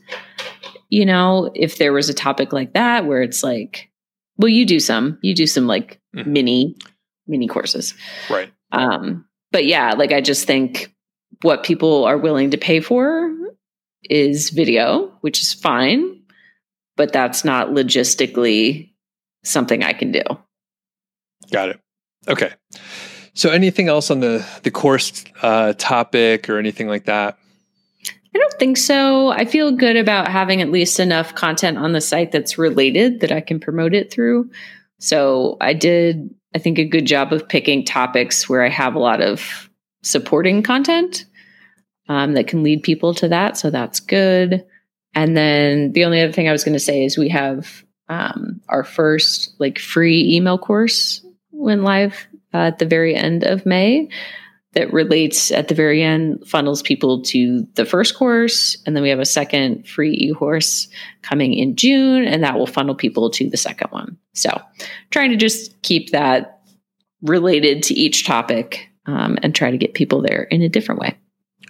you 0.89 1.05
know 1.05 1.51
if 1.55 1.77
there 1.79 1.93
was 1.93 2.09
a 2.09 2.15
topic 2.15 2.53
like 2.53 2.73
that 2.75 3.05
where 3.05 3.23
it's 3.23 3.43
like 3.43 3.91
well 4.37 4.49
you 4.49 4.65
do 4.65 4.81
some 4.81 5.19
you 5.21 5.35
do 5.35 5.47
some 5.47 5.67
like 5.67 6.01
mm-hmm. 6.15 6.33
mini 6.33 6.77
mini 7.29 7.47
courses 7.47 7.95
right 8.31 8.51
um 8.73 9.25
but 9.53 9.67
yeah 9.67 9.93
like 9.93 10.13
i 10.13 10.21
just 10.21 10.47
think 10.47 10.95
what 11.43 11.63
people 11.63 12.05
are 12.05 12.19
willing 12.19 12.51
to 12.51 12.59
pay 12.59 12.81
for 12.81 13.31
is 14.05 14.51
video 14.51 15.13
which 15.21 15.41
is 15.41 15.53
fine 15.53 16.21
but 16.97 17.13
that's 17.13 17.45
not 17.45 17.69
logistically 17.69 18.91
something 19.45 19.85
i 19.85 19.93
can 19.93 20.11
do 20.11 20.23
got 21.51 21.69
it 21.69 21.81
okay 22.27 22.53
so, 23.39 23.51
anything 23.51 23.87
else 23.87 24.11
on 24.11 24.19
the 24.19 24.45
the 24.65 24.73
course 24.73 25.25
uh, 25.43 25.73
topic 25.75 26.51
or 26.51 26.59
anything 26.59 26.89
like 26.89 27.05
that? 27.05 27.39
I 28.35 28.39
don't 28.39 28.55
think 28.55 28.77
so. 28.77 29.29
I 29.29 29.45
feel 29.45 29.71
good 29.71 29.97
about 29.97 30.27
having 30.27 30.61
at 30.61 30.73
least 30.73 30.99
enough 30.99 31.37
content 31.37 31.79
on 31.79 31.93
the 31.93 32.01
site 32.01 32.33
that's 32.33 32.59
related 32.59 33.21
that 33.21 33.31
I 33.31 33.41
can 33.41 33.61
promote 33.61 33.95
it 33.95 34.13
through. 34.13 34.51
So, 34.99 35.57
I 35.61 35.73
did, 35.73 36.35
I 36.55 36.59
think, 36.59 36.79
a 36.79 36.85
good 36.85 37.07
job 37.07 37.33
of 37.33 37.49
picking 37.49 37.85
topics 37.85 38.49
where 38.49 38.65
I 38.65 38.69
have 38.69 38.95
a 38.95 39.01
lot 39.01 39.21
of 39.21 39.69
supporting 40.03 40.63
content 40.63 41.25
um, 42.09 42.35
that 42.35 42.47
can 42.47 42.63
lead 42.63 42.83
people 42.83 43.15
to 43.15 43.29
that. 43.29 43.57
So, 43.57 43.71
that's 43.71 44.01
good. 44.01 44.65
And 45.15 45.37
then 45.37 45.93
the 45.93 46.05
only 46.05 46.21
other 46.21 46.33
thing 46.33 46.49
I 46.49 46.53
was 46.53 46.65
going 46.65 46.75
to 46.75 46.81
say 46.81 47.05
is 47.05 47.19
we 47.19 47.31
have 47.31 47.85
um, 48.09 48.61
our 48.69 48.85
first 48.85 49.55
like 49.59 49.79
free 49.79 50.35
email 50.35 50.59
course 50.59 51.25
went 51.51 51.83
live 51.83 52.27
uh, 52.55 52.59
at 52.59 52.79
the 52.79 52.87
very 52.87 53.15
end 53.15 53.45
of 53.45 53.67
May 53.67 54.09
that 54.79 54.93
relates 54.93 55.51
at 55.51 55.67
the 55.67 55.75
very 55.75 56.05
end, 56.05 56.47
funnels 56.47 56.83
people 56.83 57.21
to 57.21 57.67
the 57.75 57.85
first 57.85 58.15
course. 58.15 58.77
And 58.87 58.95
then 58.95 59.03
we 59.03 59.09
have 59.09 59.19
a 59.19 59.25
second 59.25 59.89
free 59.89 60.13
e 60.13 60.33
course 60.33 60.87
coming 61.23 61.53
in 61.53 61.75
June, 61.75 62.25
and 62.25 62.45
that 62.45 62.57
will 62.57 62.67
funnel 62.69 62.95
people 62.95 63.29
to 63.31 63.51
the 63.51 63.57
second 63.57 63.91
one. 63.91 64.17
So 64.35 64.51
trying 65.11 65.31
to 65.31 65.37
just 65.37 65.83
keep 65.83 66.13
that 66.13 66.61
related 67.23 67.83
to 67.85 67.95
each 67.95 68.25
topic 68.25 68.89
um, 69.07 69.37
and 69.43 69.53
try 69.53 69.73
to 69.73 69.77
get 69.77 69.95
people 69.95 70.23
there 70.23 70.45
in 70.45 70.63
a 70.63 70.69
different 70.69 71.01
way. 71.01 71.19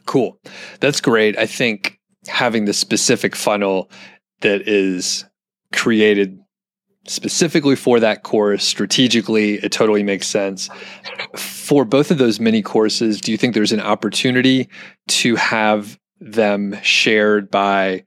Cool. 0.05 0.39
That's 0.81 1.01
great. 1.01 1.39
I 1.39 1.47
think 1.47 1.99
having 2.27 2.67
the 2.67 2.75
specific 2.75 3.35
funnel 3.35 3.91
that 4.43 4.69
is 4.69 5.25
created 5.73 6.39
specifically 7.09 7.77
for 7.77 8.01
that 8.01 8.23
course 8.23 8.65
strategically 8.65 9.55
it 9.55 9.73
totally 9.73 10.03
makes 10.03 10.27
sense 10.27 10.69
for 11.37 11.85
both 11.85 12.11
of 12.11 12.19
those 12.19 12.41
mini 12.41 12.63
courses 12.63 13.21
do 13.21 13.33
you 13.33 13.39
think 13.39 13.55
there's 13.55 13.73
an 13.73 13.81
opportunity 13.81 14.69
to 15.07 15.37
have 15.37 15.99
them 16.21 16.77
shared 16.83 17.51
by 17.51 18.05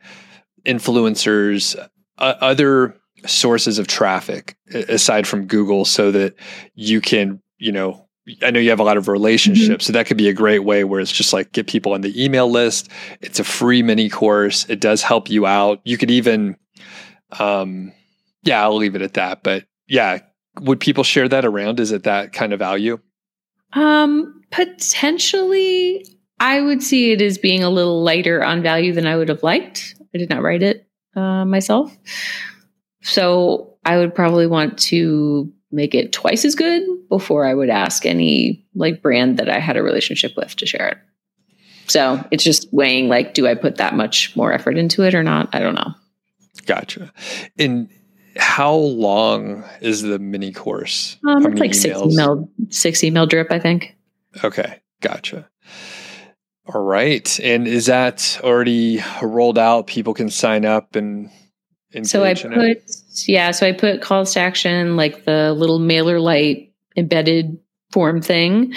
influencers 0.65 1.75
uh, 2.17 2.35
other 2.41 2.95
sources 3.25 3.79
of 3.79 3.87
traffic 3.87 4.55
aside 4.73 5.27
from 5.27 5.47
google 5.47 5.85
so 5.85 6.11
that 6.11 6.35
you 6.75 7.01
can 7.01 7.41
you 7.57 7.71
know 7.71 8.07
I 8.43 8.51
know 8.51 8.59
you 8.59 8.69
have 8.69 8.79
a 8.79 8.83
lot 8.83 8.97
of 8.97 9.07
relationships, 9.07 9.83
mm-hmm. 9.83 9.87
so 9.87 9.93
that 9.93 10.05
could 10.05 10.15
be 10.15 10.29
a 10.29 10.33
great 10.33 10.59
way 10.59 10.83
where 10.83 10.99
it's 10.99 11.11
just 11.11 11.33
like 11.33 11.51
get 11.53 11.65
people 11.65 11.93
on 11.93 12.01
the 12.01 12.23
email 12.23 12.49
list. 12.49 12.87
It's 13.19 13.39
a 13.39 13.43
free 13.43 13.81
mini 13.81 14.09
course. 14.09 14.69
It 14.69 14.79
does 14.79 15.01
help 15.01 15.29
you 15.29 15.47
out. 15.47 15.81
You 15.85 15.97
could 15.97 16.11
even 16.11 16.55
um, 17.39 17.91
yeah, 18.43 18.61
I'll 18.61 18.77
leave 18.77 18.95
it 18.95 19.01
at 19.01 19.13
that. 19.15 19.43
But 19.43 19.65
yeah, 19.87 20.19
would 20.59 20.79
people 20.79 21.03
share 21.03 21.27
that 21.29 21.45
around? 21.45 21.79
Is 21.79 21.91
it 21.91 22.03
that 22.03 22.33
kind 22.33 22.53
of 22.53 22.59
value? 22.59 22.99
Um, 23.73 24.41
potentially, 24.51 26.05
I 26.39 26.61
would 26.61 26.83
see 26.83 27.11
it 27.11 27.21
as 27.21 27.37
being 27.37 27.63
a 27.63 27.69
little 27.69 28.03
lighter 28.03 28.43
on 28.43 28.61
value 28.61 28.93
than 28.93 29.07
I 29.07 29.15
would 29.15 29.29
have 29.29 29.43
liked. 29.43 29.95
I 30.13 30.17
did 30.17 30.29
not 30.29 30.41
write 30.41 30.63
it 30.63 30.87
uh, 31.15 31.45
myself, 31.45 31.95
so 33.01 33.77
I 33.85 33.97
would 33.97 34.13
probably 34.13 34.47
want 34.47 34.77
to 34.79 35.51
make 35.71 35.95
it 35.95 36.11
twice 36.11 36.43
as 36.43 36.55
good 36.55 36.83
before 37.07 37.45
I 37.45 37.53
would 37.53 37.69
ask 37.69 38.05
any 38.05 38.65
like 38.75 39.01
brand 39.01 39.37
that 39.37 39.49
I 39.49 39.59
had 39.59 39.77
a 39.77 39.83
relationship 39.83 40.33
with 40.35 40.55
to 40.57 40.65
share 40.65 40.89
it. 40.89 40.97
So 41.87 42.25
it's 42.31 42.43
just 42.43 42.71
weighing 42.73 43.07
like, 43.07 43.33
do 43.33 43.47
I 43.47 43.55
put 43.55 43.77
that 43.77 43.95
much 43.95 44.35
more 44.35 44.53
effort 44.53 44.77
into 44.77 45.03
it 45.03 45.15
or 45.15 45.23
not? 45.23 45.49
I 45.53 45.59
don't 45.59 45.75
know. 45.75 45.93
Gotcha. 46.65 47.11
And 47.57 47.89
how 48.37 48.73
long 48.73 49.63
is 49.81 50.01
the 50.01 50.19
mini 50.19 50.51
course? 50.51 51.17
Um, 51.27 51.45
it's 51.45 51.59
like 51.59 51.73
six 51.73 51.99
email, 51.99 52.49
six 52.69 53.03
email 53.03 53.25
drip, 53.25 53.51
I 53.51 53.59
think. 53.59 53.95
Okay, 54.43 54.79
gotcha. 55.01 55.49
All 56.73 56.81
right. 56.81 57.39
And 57.39 57.67
is 57.67 57.87
that 57.87 58.39
already 58.43 59.03
rolled 59.21 59.57
out? 59.57 59.87
People 59.87 60.13
can 60.13 60.29
sign 60.29 60.63
up 60.65 60.95
and 60.95 61.29
So 62.03 62.23
I 62.23 62.31
in 62.31 62.53
it? 62.53 62.85
put, 62.85 63.27
yeah, 63.27 63.51
so 63.51 63.67
I 63.67 63.73
put 63.73 64.01
calls 64.01 64.33
to 64.33 64.39
action, 64.39 64.95
like 64.95 65.25
the 65.25 65.53
little 65.53 65.79
MailerLite 65.79 66.71
embedded 66.95 67.57
form 67.91 68.21
thing, 68.21 68.73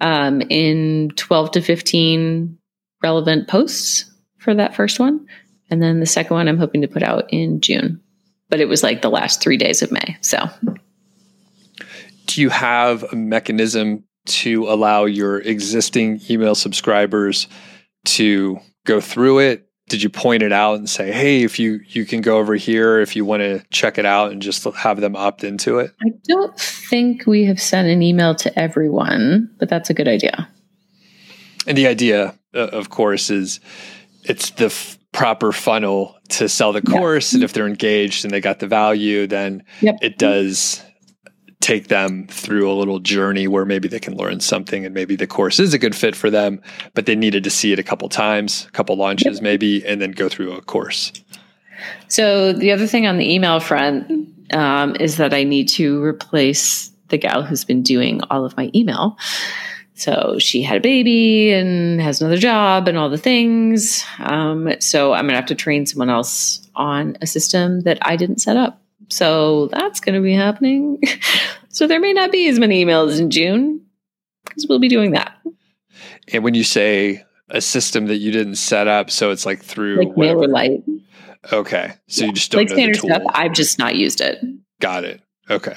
um, 0.00 0.42
in 0.42 1.10
12 1.16 1.52
to 1.52 1.60
15 1.60 2.58
relevant 3.02 3.48
posts 3.48 4.04
for 4.38 4.54
that 4.54 4.76
first 4.76 5.00
one. 5.00 5.26
And 5.70 5.82
then 5.82 6.00
the 6.00 6.06
second 6.06 6.34
one 6.34 6.46
I'm 6.46 6.58
hoping 6.58 6.82
to 6.82 6.88
put 6.88 7.02
out 7.02 7.24
in 7.32 7.60
June. 7.60 8.00
But 8.50 8.60
it 8.60 8.68
was 8.68 8.82
like 8.82 9.02
the 9.02 9.10
last 9.10 9.42
three 9.42 9.56
days 9.56 9.82
of 9.82 9.90
May. 9.90 10.16
So 10.20 10.48
Do 12.26 12.40
you 12.40 12.50
have 12.50 13.02
a 13.12 13.16
mechanism 13.16 14.04
to 14.26 14.68
allow 14.68 15.04
your 15.04 15.38
existing 15.40 16.20
email 16.30 16.54
subscribers 16.54 17.46
to 18.04 18.58
go 18.84 19.00
through 19.00 19.40
it? 19.40 19.68
Did 19.90 20.02
you 20.02 20.08
point 20.08 20.42
it 20.42 20.52
out 20.52 20.78
and 20.78 20.88
say, 20.88 21.12
"Hey, 21.12 21.42
if 21.42 21.58
you 21.58 21.80
you 21.86 22.06
can 22.06 22.22
go 22.22 22.38
over 22.38 22.54
here 22.54 23.00
if 23.00 23.14
you 23.14 23.24
want 23.26 23.42
to 23.42 23.62
check 23.70 23.98
it 23.98 24.06
out 24.06 24.32
and 24.32 24.40
just 24.40 24.64
have 24.64 25.00
them 25.00 25.14
opt 25.14 25.44
into 25.44 25.78
it?" 25.78 25.92
I 26.02 26.10
don't 26.26 26.58
think 26.58 27.26
we 27.26 27.44
have 27.44 27.60
sent 27.60 27.88
an 27.88 28.02
email 28.02 28.34
to 28.36 28.58
everyone, 28.58 29.50
but 29.58 29.68
that's 29.68 29.90
a 29.90 29.94
good 29.94 30.08
idea. 30.08 30.48
And 31.66 31.76
the 31.76 31.86
idea, 31.86 32.34
uh, 32.54 32.68
of 32.72 32.88
course, 32.88 33.30
is 33.30 33.60
it's 34.24 34.50
the 34.50 34.66
f- 34.66 34.98
proper 35.14 35.52
funnel 35.52 36.16
to 36.28 36.48
sell 36.48 36.72
the 36.72 36.82
Yeah. 36.86 36.92
course. 36.92 37.32
And 37.32 37.42
if 37.42 37.52
they're 37.54 37.66
engaged 37.68 38.24
and 38.24 38.34
they 38.34 38.40
got 38.40 38.58
the 38.58 38.66
value, 38.66 39.26
then 39.26 39.62
Yep. 39.80 39.96
it 40.02 40.18
does 40.18 40.82
take 41.60 41.88
them 41.88 42.26
through 42.28 42.70
a 42.70 42.74
little 42.74 42.98
journey 42.98 43.48
where 43.48 43.64
maybe 43.64 43.88
they 43.88 43.98
can 44.00 44.14
learn 44.16 44.38
something 44.40 44.84
and 44.84 44.92
maybe 44.94 45.16
the 45.16 45.26
course 45.26 45.58
is 45.58 45.72
a 45.72 45.78
good 45.78 45.94
fit 45.94 46.14
for 46.14 46.28
them, 46.28 46.60
but 46.92 47.06
they 47.06 47.14
needed 47.14 47.42
to 47.44 47.48
see 47.48 47.72
it 47.72 47.78
a 47.78 47.82
couple 47.82 48.06
times, 48.10 48.66
a 48.68 48.72
couple 48.72 48.96
launches 48.96 49.40
maybe, 49.40 49.82
and 49.86 50.02
then 50.02 50.10
go 50.10 50.28
through 50.28 50.52
a 50.52 50.60
course. 50.60 51.10
So 52.08 52.52
the 52.52 52.70
other 52.72 52.86
thing 52.86 53.06
on 53.06 53.16
the 53.16 53.32
email 53.32 53.60
front 53.60 54.10
um, 54.52 54.94
is 55.00 55.16
that 55.16 55.32
I 55.32 55.42
need 55.44 55.68
to 55.68 56.02
replace 56.02 56.90
the 57.08 57.16
gal 57.18 57.42
who's 57.42 57.64
been 57.64 57.82
doing 57.82 58.20
all 58.30 58.44
of 58.44 58.56
my 58.58 58.70
email. 58.74 59.16
So 59.94 60.36
she 60.40 60.62
had 60.62 60.78
a 60.78 60.80
baby 60.80 61.52
and 61.52 62.00
has 62.00 62.20
another 62.20 62.36
job 62.36 62.88
and 62.88 62.98
all 62.98 63.08
the 63.08 63.18
things. 63.18 64.04
Um, 64.18 64.72
so 64.80 65.12
I'm 65.12 65.24
gonna 65.26 65.36
have 65.36 65.46
to 65.46 65.54
train 65.54 65.86
someone 65.86 66.10
else 66.10 66.68
on 66.74 67.16
a 67.22 67.26
system 67.26 67.80
that 67.82 67.98
I 68.02 68.16
didn't 68.16 68.40
set 68.40 68.56
up. 68.56 68.82
So 69.08 69.68
that's 69.68 70.00
gonna 70.00 70.20
be 70.20 70.34
happening. 70.34 71.00
so 71.68 71.86
there 71.86 72.00
may 72.00 72.12
not 72.12 72.32
be 72.32 72.48
as 72.48 72.58
many 72.58 72.84
emails 72.84 73.20
in 73.20 73.30
June 73.30 73.86
because 74.44 74.66
we'll 74.68 74.80
be 74.80 74.88
doing 74.88 75.12
that. 75.12 75.36
And 76.32 76.42
when 76.42 76.54
you 76.54 76.64
say 76.64 77.24
a 77.50 77.60
system 77.60 78.06
that 78.06 78.16
you 78.16 78.32
didn't 78.32 78.56
set 78.56 78.88
up, 78.88 79.10
so 79.10 79.30
it's 79.30 79.46
like 79.46 79.62
through 79.62 79.98
Like 79.98 80.16
whatever- 80.16 80.48
Light. 80.48 80.82
Okay. 81.52 81.92
So 82.08 82.24
you 82.24 82.32
just 82.32 82.50
don't 82.50 82.60
Like 82.62 82.70
know 82.70 82.74
standard 82.76 82.96
stuff. 82.96 83.22
I've 83.28 83.52
just 83.52 83.78
not 83.78 83.94
used 83.96 84.20
it. 84.22 84.38
Got 84.80 85.04
it. 85.04 85.20
Okay. 85.50 85.76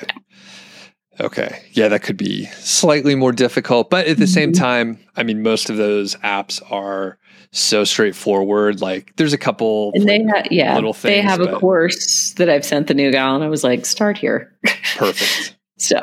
Okay. 1.20 1.62
Yeah, 1.72 1.88
that 1.88 2.04
could 2.04 2.18
be 2.18 2.46
slightly 2.60 3.16
more 3.16 3.32
difficult. 3.32 3.90
But 3.90 4.08
at 4.08 4.18
the 4.18 4.28
same 4.28 4.52
Mhm. 4.52 4.58
time, 4.60 5.00
I 5.16 5.24
mean, 5.24 5.42
most 5.42 5.70
of 5.70 5.78
those 5.78 6.16
apps 6.18 6.62
are 6.72 7.18
so 7.52 7.84
straightforward. 7.84 8.82
Like 8.82 9.14
there's 9.16 9.34
a 9.34 9.38
couple 9.38 9.92
And 9.96 10.08
they 10.08 10.20
like, 10.24 10.36
have, 10.36 10.46
yeah, 10.52 10.76
little 10.76 10.94
they 10.94 11.22
things, 11.22 11.30
have 11.32 11.42
a 11.42 11.54
course 11.54 12.34
that 12.34 12.50
I've 12.50 12.66
sent 12.66 12.88
the 12.88 12.94
new 12.94 13.12
gal, 13.12 13.34
and 13.36 13.44
I 13.44 13.48
was 13.50 13.64
like, 13.64 13.86
start 13.86 14.18
here. 14.18 14.54
perfect. 14.98 15.56
So 15.80 16.00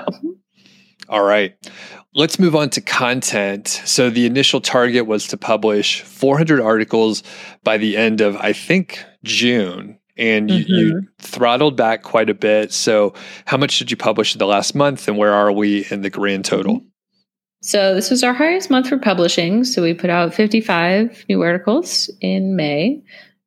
All 1.09 1.25
right. 1.25 1.53
Let's 2.15 2.39
move 2.39 2.55
on 2.55 2.71
to 2.71 2.81
content. 2.81 3.67
So 3.85 4.09
the 4.09 4.25
initial 4.25 4.61
target 4.61 5.07
was 5.07 5.27
to 5.29 5.37
publish 5.37 6.01
400 6.03 6.61
articles 6.61 7.25
by 7.65 7.77
the 7.77 7.97
end 7.97 8.21
of, 8.21 8.37
I 8.37 8.53
think, 8.53 9.05
June. 9.25 9.99
And 10.17 10.51
you, 10.51 10.65
you 10.69 10.95
Mm-hmm. 10.95 11.07
throttled 11.19 11.77
back 11.77 12.03
quite 12.03 12.31
a 12.31 12.35
bit. 12.35 12.73
So, 12.73 13.15
how 13.47 13.57
much 13.57 13.79
did 13.79 13.91
you 13.91 13.97
publish 13.97 14.35
in 14.35 14.39
the 14.39 14.47
last 14.47 14.75
month, 14.75 15.09
and 15.09 15.19
where 15.19 15.33
are 15.33 15.51
we 15.51 15.87
in 15.91 16.03
the 16.03 16.11
grand 16.11 16.45
total? 16.45 16.83
So 17.63 17.95
this 17.95 18.11
was 18.11 18.23
our 18.23 18.35
highest 18.35 18.69
month 18.69 18.91
for 18.91 18.99
publishing. 18.99 19.65
So 19.65 19.83
we 19.83 19.95
put 19.95 20.11
out 20.11 20.35
55 20.35 21.25
new 21.31 21.41
articles 21.41 22.11
in 22.21 22.57
May, 22.57 23.03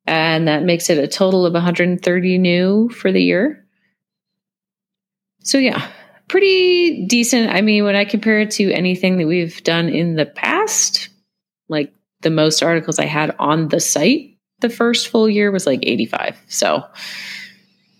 and 0.06 0.48
that 0.48 0.64
makes 0.64 0.90
it 0.90 0.98
a 0.98 1.06
total 1.06 1.46
of 1.46 1.52
130 1.52 2.38
new 2.38 2.88
for 2.88 3.12
the 3.12 3.22
year. 3.22 3.64
So 5.44 5.56
yeah, 5.58 5.88
pretty 6.26 7.06
decent. 7.06 7.50
I 7.50 7.60
mean, 7.60 7.84
when 7.84 7.94
I 7.94 8.04
compare 8.04 8.40
it 8.40 8.50
to 8.52 8.72
anything 8.72 9.18
that 9.18 9.28
we've 9.28 9.62
done 9.62 9.88
in 9.88 10.16
the 10.16 10.26
past, 10.26 11.10
like 11.68 11.94
the 12.22 12.30
most 12.30 12.60
articles 12.60 12.98
I 12.98 13.06
had 13.06 13.36
on 13.38 13.68
the 13.68 13.78
site 13.78 14.27
the 14.60 14.68
first 14.68 15.08
full 15.08 15.28
year 15.28 15.50
was 15.50 15.66
like 15.66 15.80
85. 15.82 16.36
So 16.48 16.84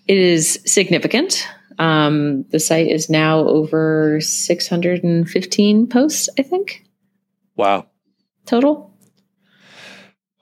it 0.07 0.17
is 0.17 0.59
significant. 0.65 1.47
Um, 1.77 2.43
the 2.49 2.59
site 2.59 2.87
is 2.87 3.09
now 3.09 3.39
over 3.39 4.19
615 4.19 5.87
posts, 5.87 6.29
I 6.37 6.41
think. 6.41 6.83
Wow. 7.55 7.87
Total. 8.45 8.93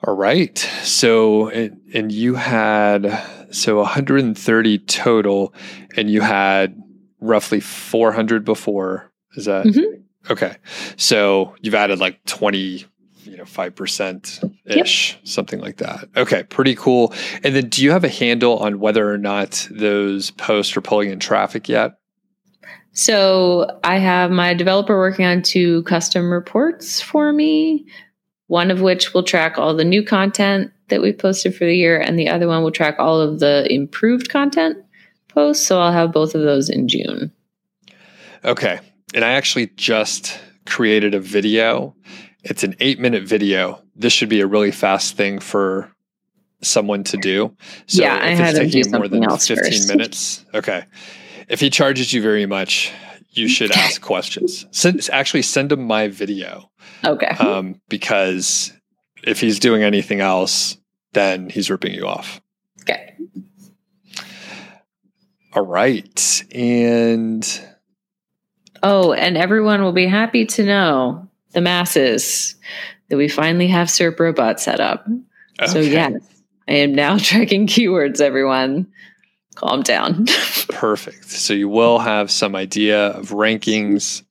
All 0.03 0.15
right. 0.15 0.57
So, 0.83 1.49
and, 1.49 1.81
and 1.93 2.11
you 2.11 2.35
had, 2.35 3.21
so 3.51 3.77
130 3.77 4.79
total, 4.79 5.53
and 5.95 6.09
you 6.09 6.21
had 6.21 6.81
roughly 7.19 7.59
400 7.59 8.45
before. 8.45 9.11
Is 9.35 9.45
that? 9.45 9.65
Mm-hmm. 9.65 10.31
Okay. 10.31 10.55
So 10.95 11.55
you've 11.61 11.75
added 11.75 11.99
like 11.99 12.23
20, 12.25 12.85
you 13.25 13.37
know, 13.37 13.43
5% 13.43 14.56
ish, 14.67 15.13
yep. 15.13 15.27
something 15.27 15.59
like 15.59 15.77
that. 15.77 16.07
Okay, 16.15 16.43
pretty 16.43 16.75
cool. 16.75 17.13
And 17.43 17.55
then 17.55 17.69
do 17.69 17.83
you 17.83 17.91
have 17.91 18.03
a 18.03 18.09
handle 18.09 18.57
on 18.57 18.79
whether 18.79 19.11
or 19.11 19.17
not 19.17 19.67
those 19.71 20.31
posts 20.31 20.75
are 20.77 20.81
pulling 20.81 21.09
in 21.09 21.19
traffic 21.19 21.69
yet? 21.69 21.97
So 22.93 23.79
I 23.83 23.99
have 23.99 24.31
my 24.31 24.53
developer 24.53 24.97
working 24.97 25.25
on 25.25 25.43
two 25.43 25.83
custom 25.83 26.31
reports 26.31 26.99
for 26.99 27.31
me, 27.31 27.85
one 28.47 28.71
of 28.71 28.81
which 28.81 29.13
will 29.13 29.23
track 29.23 29.57
all 29.57 29.75
the 29.75 29.83
new 29.83 30.03
content 30.03 30.71
that 30.89 31.01
we 31.01 31.13
posted 31.13 31.55
for 31.55 31.65
the 31.65 31.75
year, 31.75 31.99
and 31.99 32.17
the 32.17 32.29
other 32.29 32.47
one 32.47 32.63
will 32.63 32.71
track 32.71 32.95
all 32.97 33.21
of 33.21 33.39
the 33.39 33.71
improved 33.71 34.29
content 34.29 34.77
posts. 35.27 35.65
So 35.65 35.79
I'll 35.79 35.91
have 35.91 36.11
both 36.11 36.33
of 36.33 36.41
those 36.41 36.69
in 36.69 36.87
June. 36.87 37.31
Okay. 38.43 38.79
And 39.13 39.23
I 39.23 39.33
actually 39.33 39.67
just 39.75 40.39
created 40.65 41.13
a 41.13 41.19
video 41.19 41.95
it's 42.49 42.63
an 42.63 42.75
eight 42.79 42.99
minute 42.99 43.23
video. 43.23 43.81
This 43.95 44.13
should 44.13 44.29
be 44.29 44.41
a 44.41 44.47
really 44.47 44.71
fast 44.71 45.15
thing 45.17 45.39
for 45.39 45.91
someone 46.61 47.03
to 47.05 47.17
do. 47.17 47.55
So 47.87 48.03
Yeah, 48.03 48.15
I 48.21 48.29
if 48.29 48.39
had 48.39 48.55
it's 48.55 48.73
taking 48.73 48.91
more 48.91 49.07
than 49.07 49.23
something 49.23 49.55
15 49.57 49.71
first. 49.71 49.87
minutes. 49.95 50.45
Okay. 50.53 50.83
If 51.49 51.59
he 51.59 51.69
charges 51.69 52.13
you 52.13 52.21
very 52.21 52.45
much, 52.45 52.91
you 53.31 53.47
should 53.47 53.71
ask 53.71 54.01
questions. 54.01 54.65
Send, 54.71 55.07
actually 55.11 55.43
send 55.43 55.71
him 55.71 55.83
my 55.83 56.07
video 56.07 56.71
Okay. 57.05 57.27
um, 57.27 57.79
because 57.89 58.73
if 59.23 59.39
he's 59.39 59.59
doing 59.59 59.83
anything 59.83 60.19
else, 60.21 60.77
then 61.13 61.49
he's 61.49 61.69
ripping 61.69 61.93
you 61.93 62.07
off. 62.07 62.41
okay. 62.81 63.13
All 65.53 65.65
right. 65.65 66.43
And 66.53 67.61
Oh, 68.83 69.11
and 69.13 69.37
everyone 69.37 69.81
will 69.83 69.91
be 69.93 70.07
happy 70.07 70.45
to 70.45 70.63
know 70.63 71.26
the 71.57 71.61
masses 71.61 72.53
that 73.09 73.17
we 73.17 73.27
finally 73.27 73.65
have 73.67 73.87
SERP 73.87 74.19
robot 74.19 74.59
set 74.59 74.79
up. 74.79 75.03
So 75.65 75.79
okay. 75.79 75.91
yes, 75.91 76.13
I 76.67 76.73
am 76.73 76.93
now 76.93 77.17
tracking 77.17 77.65
keywords. 77.65 78.21
Everyone, 78.21 78.85
calm 79.55 79.81
down. 79.81 80.25
Perfect. 80.69 81.25
So 81.25 81.55
you 81.55 81.67
will 81.67 81.97
have 81.97 82.29
some 82.29 82.55
idea 82.55 83.07
of 83.07 83.29
rankings. 83.29 84.21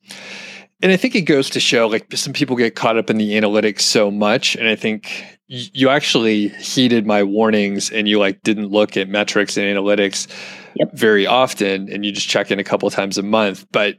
And 0.81 0.89
I 0.89 0.95
think 0.95 1.15
it 1.15 1.23
goes 1.23 1.49
to 1.49 1.59
show 1.59 1.87
like 1.87 2.15
some 2.15 2.31
people 2.31 2.55
get 2.55 2.75
caught 2.75 2.97
up 2.97 3.09
in 3.09 3.17
the 3.17 3.31
analytics 3.31 3.81
so 3.81 4.09
much. 4.09 4.55
And 4.55 4.69
I 4.69 4.77
think 4.77 5.25
y- 5.49 5.65
you 5.73 5.89
actually 5.89 6.47
heeded 6.47 7.05
my 7.05 7.23
warnings 7.23 7.89
and 7.89 8.07
you 8.07 8.19
like 8.19 8.41
didn't 8.43 8.67
look 8.71 8.95
at 8.95 9.09
metrics 9.09 9.57
and 9.57 9.65
analytics 9.65 10.27
Yep. 10.79 10.93
very 10.93 11.25
often 11.25 11.91
and 11.91 12.05
you 12.05 12.11
just 12.11 12.29
check 12.29 12.51
in 12.51 12.59
a 12.59 12.63
couple 12.63 12.89
times 12.91 13.17
a 13.17 13.23
month. 13.23 13.65
But 13.71 13.95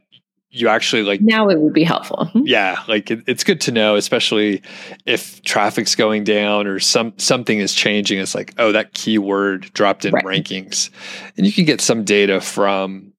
you 0.50 0.68
actually 0.68 1.02
like 1.02 1.20
now 1.20 1.48
it 1.48 1.60
would 1.60 1.72
be 1.74 1.84
helpful. 1.84 2.30
yeah 2.34 2.82
like 2.88 3.10
it, 3.10 3.20
it's 3.26 3.44
good 3.44 3.60
to 3.60 3.70
know 3.72 3.96
especially 3.96 4.62
if 5.06 5.42
traffic's 5.42 5.94
going 5.94 6.24
down 6.24 6.66
or 6.66 6.78
some 6.80 7.12
something 7.18 7.58
is 7.58 7.74
changing 7.74 8.18
it's 8.18 8.34
like 8.34 8.54
oh 8.58 8.72
that 8.72 8.94
keyword 8.94 9.62
dropped 9.74 10.04
in 10.04 10.12
Right. 10.14 10.24
rankings 10.24 10.90
and 11.36 11.46
you 11.46 11.52
can 11.52 11.64
get 11.64 11.80
some 11.80 12.04
data 12.04 12.40
from 12.40 13.12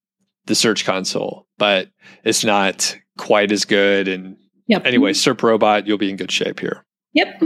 the 0.46 0.54
search 0.54 0.84
console 0.84 1.46
but 1.58 1.88
it's 2.24 2.44
not 2.44 2.96
quite 3.18 3.52
as 3.52 3.64
good 3.64 4.08
and 4.08 4.36
Yep. 4.66 4.86
anyway 4.86 5.12
serp 5.12 5.42
robot 5.42 5.86
you'll 5.86 5.98
be 5.98 6.10
in 6.10 6.16
good 6.16 6.30
shape 6.32 6.60
here 6.60 6.84
Yep. 7.14 7.42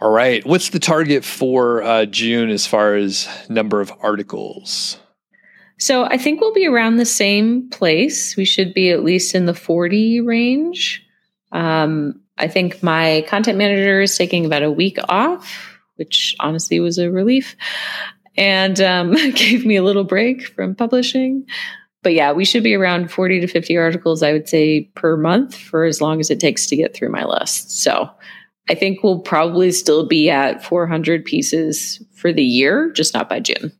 All 0.00 0.10
right. 0.12 0.46
What's 0.46 0.70
the 0.70 0.78
target 0.78 1.24
for 1.24 1.82
uh, 1.82 2.06
June 2.06 2.48
as 2.48 2.64
far 2.66 2.94
as 2.94 3.28
number 3.48 3.80
of 3.80 3.92
articles? 4.00 4.99
So 5.80 6.04
I 6.04 6.18
think 6.18 6.40
we'll 6.40 6.52
be 6.52 6.66
around 6.66 6.96
the 6.96 7.06
same 7.06 7.70
place. 7.70 8.36
We 8.36 8.44
should 8.44 8.74
be 8.74 8.90
at 8.90 9.02
least 9.02 9.34
in 9.34 9.46
the 9.46 9.54
40 9.54 10.20
range. 10.20 11.02
Um, 11.52 12.20
I 12.36 12.48
think 12.48 12.82
my 12.82 13.24
content 13.28 13.56
manager 13.56 14.02
is 14.02 14.16
taking 14.16 14.44
about 14.44 14.62
a 14.62 14.70
week 14.70 14.98
off, 15.08 15.78
which 15.96 16.36
honestly 16.38 16.80
was 16.80 16.98
a 16.98 17.10
relief 17.10 17.56
and 18.36 18.78
um, 18.80 19.12
gave 19.34 19.64
me 19.64 19.76
a 19.76 19.82
little 19.82 20.04
break 20.04 20.46
from 20.48 20.74
publishing. 20.74 21.46
But 22.02 22.12
yeah, 22.12 22.32
we 22.32 22.44
should 22.44 22.62
be 22.62 22.74
around 22.74 23.10
40 23.10 23.40
to 23.40 23.46
50 23.46 23.76
articles, 23.78 24.22
I 24.22 24.32
would 24.32 24.48
say, 24.48 24.90
per 24.94 25.16
month 25.16 25.56
for 25.56 25.84
as 25.84 26.02
long 26.02 26.20
as 26.20 26.30
it 26.30 26.40
takes 26.40 26.66
to 26.66 26.76
get 26.76 26.94
through 26.94 27.10
my 27.10 27.24
list. 27.24 27.82
So 27.82 28.10
I 28.68 28.74
think 28.74 29.02
we'll 29.02 29.20
probably 29.20 29.72
still 29.72 30.06
be 30.06 30.28
at 30.28 30.62
400 30.62 31.24
pieces 31.24 32.02
for 32.14 32.34
the 32.34 32.44
year, 32.44 32.92
just 32.92 33.14
not 33.14 33.30
by 33.30 33.40
June. 33.40 33.72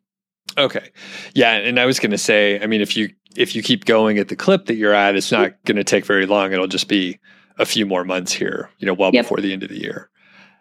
Okay. 0.65 0.91
Yeah, 1.35 1.53
and 1.53 1.79
I 1.79 1.87
was 1.87 1.99
going 1.99 2.11
to 2.11 2.19
say, 2.19 2.61
I 2.61 2.67
mean 2.67 2.81
if 2.81 2.97
you 2.97 3.11
if 3.37 3.55
you 3.55 3.63
keep 3.63 3.85
going 3.85 4.19
at 4.19 4.29
the 4.29 4.37
clip 4.37 4.67
that 4.67 4.75
you're 4.75 4.95
at, 4.95 5.17
it's 5.17 5.31
not 5.31 5.53
going 5.65 5.77
to 5.77 5.85
take 5.85 6.05
very 6.05 6.27
long. 6.27 6.53
It'll 6.53 6.67
just 6.67 6.89
be 6.89 7.19
a 7.59 7.65
few 7.65 7.87
more 7.87 8.05
months 8.05 8.33
here, 8.33 8.71
you 8.79 8.87
know, 8.87 8.95
well 8.95 9.11
yep. 9.13 9.25
before 9.25 9.39
the 9.39 9.53
end 9.53 9.63
of 9.63 9.69
the 9.69 9.81
year. 9.81 10.11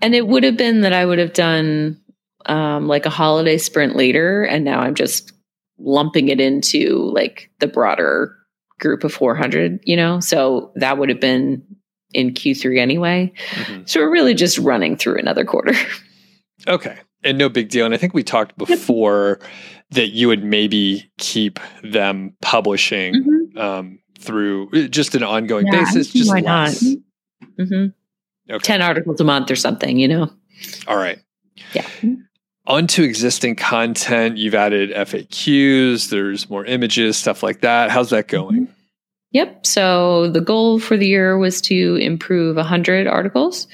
And 0.01 0.13
it 0.15 0.27
would 0.27 0.43
have 0.43 0.57
been 0.57 0.81
that 0.81 0.93
I 0.93 1.05
would 1.05 1.19
have 1.19 1.33
done 1.33 1.99
um, 2.45 2.87
like 2.87 3.05
a 3.05 3.09
holiday 3.09 3.57
sprint 3.57 3.95
later, 3.95 4.43
and 4.43 4.63
now 4.63 4.79
I'm 4.79 4.95
just 4.95 5.33
lumping 5.79 6.29
it 6.29 6.39
into 6.39 7.11
like 7.13 7.49
the 7.59 7.67
broader 7.67 8.35
group 8.79 9.03
of 9.03 9.13
400, 9.13 9.79
you 9.83 9.95
know? 9.95 10.19
So 10.19 10.71
that 10.75 10.97
would 10.97 11.09
have 11.09 11.19
been 11.19 11.63
in 12.13 12.33
Q3 12.33 12.79
anyway. 12.79 13.31
Mm-hmm. 13.51 13.83
So 13.85 13.99
we're 13.99 14.11
really 14.11 14.33
just 14.33 14.57
running 14.57 14.97
through 14.97 15.19
another 15.19 15.45
quarter. 15.45 15.73
Okay. 16.67 16.97
And 17.23 17.37
no 17.37 17.47
big 17.47 17.69
deal. 17.69 17.85
And 17.85 17.93
I 17.93 17.97
think 17.97 18.13
we 18.13 18.21
talked 18.21 18.57
before 18.57 19.37
yep. 19.39 19.49
That 19.91 20.09
you 20.09 20.27
would 20.27 20.43
maybe 20.43 21.11
keep 21.17 21.59
them 21.83 22.35
publishing 22.41 23.15
mm-hmm. 23.15 23.57
um, 23.57 23.99
through 24.19 24.69
uh, 24.73 24.87
just 24.87 25.15
an 25.15 25.23
ongoing 25.23 25.67
yeah, 25.67 25.83
basis. 25.83 26.11
Just 26.11 26.29
why 26.29 26.39
less. 26.39 26.81
not? 26.83 26.97
Mm-hmm. 27.59 28.53
Okay. 28.53 28.63
10 28.63 28.81
articles 28.81 29.19
a 29.19 29.23
month 29.23 29.51
or 29.51 29.55
something, 29.55 29.97
you 29.97 30.07
know? 30.07 30.29
All 30.87 30.97
right. 30.97 31.19
Yeah. 31.73 31.87
Onto 32.65 33.03
existing 33.03 33.55
content, 33.55 34.37
you've 34.37 34.55
added 34.55 34.91
FAQs, 34.91 36.09
there's 36.09 36.49
more 36.49 36.65
images, 36.65 37.17
stuff 37.17 37.41
like 37.41 37.61
that. 37.61 37.89
How's 37.89 38.11
that 38.11 38.27
going? 38.27 38.67
Mm-hmm. 38.67 38.73
Yep. 39.31 39.65
So 39.65 40.29
the 40.31 40.41
goal 40.41 40.79
for 40.79 40.97
the 40.97 41.07
year 41.07 41.37
was 41.37 41.61
to 41.61 41.95
improve 41.95 42.55
100 42.55 43.07
articles. 43.07 43.67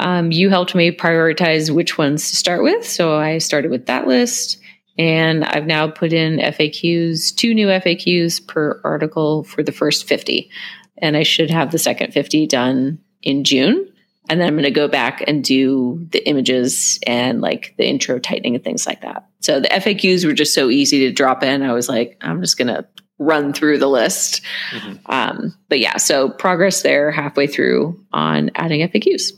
Um, 0.00 0.30
you 0.32 0.48
helped 0.48 0.74
me 0.74 0.90
prioritize 0.90 1.70
which 1.70 1.98
ones 1.98 2.30
to 2.30 2.36
start 2.36 2.62
with. 2.62 2.86
So 2.86 3.16
I 3.16 3.38
started 3.38 3.70
with 3.70 3.86
that 3.86 4.06
list. 4.06 4.58
And 4.98 5.44
I've 5.44 5.66
now 5.66 5.88
put 5.88 6.12
in 6.12 6.38
FAQs, 6.38 7.34
two 7.34 7.54
new 7.54 7.68
FAQs 7.68 8.44
per 8.46 8.80
article 8.84 9.44
for 9.44 9.62
the 9.62 9.72
first 9.72 10.08
50. 10.08 10.50
And 10.98 11.16
I 11.16 11.22
should 11.22 11.50
have 11.50 11.70
the 11.70 11.78
second 11.78 12.12
50 12.12 12.46
done 12.48 12.98
in 13.22 13.44
June. 13.44 13.92
And 14.28 14.40
then 14.40 14.48
I'm 14.48 14.54
going 14.54 14.64
to 14.64 14.70
go 14.70 14.88
back 14.88 15.24
and 15.26 15.42
do 15.42 16.06
the 16.10 16.26
images 16.28 16.98
and 17.06 17.40
like 17.40 17.74
the 17.78 17.86
intro 17.86 18.18
tightening 18.18 18.56
and 18.56 18.64
things 18.64 18.86
like 18.86 19.00
that. 19.00 19.26
So 19.40 19.60
the 19.60 19.68
FAQs 19.68 20.26
were 20.26 20.34
just 20.34 20.52
so 20.52 20.68
easy 20.68 20.98
to 21.00 21.12
drop 21.12 21.42
in. 21.42 21.62
I 21.62 21.72
was 21.72 21.88
like, 21.88 22.18
I'm 22.20 22.42
just 22.42 22.58
going 22.58 22.68
to 22.68 22.86
run 23.18 23.52
through 23.52 23.78
the 23.78 23.88
list. 23.88 24.42
Mm-hmm. 24.72 24.96
Um, 25.06 25.54
but 25.68 25.80
yeah, 25.80 25.96
so 25.96 26.28
progress 26.28 26.82
there 26.82 27.10
halfway 27.10 27.46
through 27.46 28.04
on 28.12 28.50
adding 28.54 28.86
FAQs. 28.86 29.32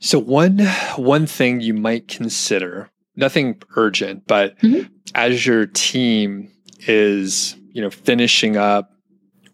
So 0.00 0.18
one 0.18 0.58
one 0.96 1.26
thing 1.26 1.60
you 1.60 1.72
might 1.72 2.08
consider, 2.08 2.90
nothing 3.16 3.60
urgent, 3.76 4.26
but 4.26 4.58
mm-hmm. 4.58 4.92
as 5.14 5.46
your 5.46 5.66
team 5.66 6.50
is, 6.86 7.56
you 7.70 7.80
know, 7.80 7.90
finishing 7.90 8.56
up 8.56 8.90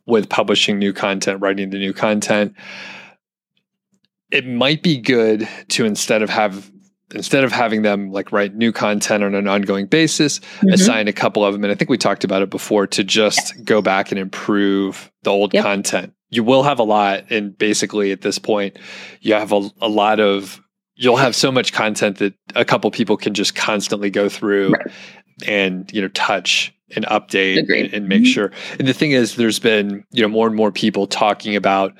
with 0.06 0.28
publishing 0.28 0.78
new 0.78 0.92
content, 0.92 1.40
writing 1.40 1.70
the 1.70 1.78
new 1.78 1.92
content, 1.92 2.54
it 4.30 4.46
might 4.46 4.82
be 4.82 4.98
good 4.98 5.48
to 5.68 5.84
instead 5.84 6.22
of 6.22 6.30
have 6.30 6.70
instead 7.12 7.44
of 7.44 7.52
having 7.52 7.82
them 7.82 8.12
like 8.12 8.32
write 8.32 8.54
new 8.54 8.72
content 8.72 9.24
on 9.24 9.34
an 9.34 9.48
ongoing 9.48 9.86
basis, 9.86 10.38
mm-hmm. 10.38 10.68
assign 10.68 11.08
a 11.08 11.12
couple 11.12 11.44
of 11.44 11.52
them. 11.52 11.64
And 11.64 11.72
I 11.72 11.74
think 11.74 11.90
we 11.90 11.98
talked 11.98 12.24
about 12.24 12.42
it 12.42 12.50
before 12.50 12.86
to 12.88 13.04
just 13.04 13.56
yeah. 13.56 13.62
go 13.64 13.82
back 13.82 14.12
and 14.12 14.18
improve 14.18 15.10
the 15.22 15.30
old 15.30 15.52
yep. 15.52 15.64
content. 15.64 16.14
You 16.28 16.44
will 16.44 16.62
have 16.62 16.78
a 16.78 16.84
lot. 16.84 17.30
And 17.30 17.56
basically 17.58 18.12
at 18.12 18.20
this 18.20 18.38
point, 18.38 18.78
you 19.20 19.34
have 19.34 19.52
a, 19.52 19.68
a 19.80 19.88
lot 19.88 20.20
of, 20.20 20.60
you'll 21.00 21.16
have 21.16 21.34
so 21.34 21.50
much 21.50 21.72
content 21.72 22.18
that 22.18 22.34
a 22.54 22.64
couple 22.64 22.90
people 22.90 23.16
can 23.16 23.32
just 23.32 23.54
constantly 23.54 24.10
go 24.10 24.28
through 24.28 24.72
right. 24.72 24.86
and, 25.48 25.90
you 25.94 26.00
know, 26.02 26.08
touch 26.08 26.74
and 26.94 27.06
update 27.06 27.58
and, 27.58 27.94
and, 27.94 28.06
make 28.06 28.22
mm-hmm. 28.22 28.30
sure. 28.30 28.52
And 28.78 28.86
the 28.86 28.92
thing 28.92 29.12
is, 29.12 29.36
there's 29.36 29.58
been, 29.58 30.04
you 30.10 30.20
know, 30.20 30.28
more 30.28 30.46
and 30.46 30.54
more 30.54 30.70
people 30.70 31.06
talking 31.06 31.56
about, 31.56 31.94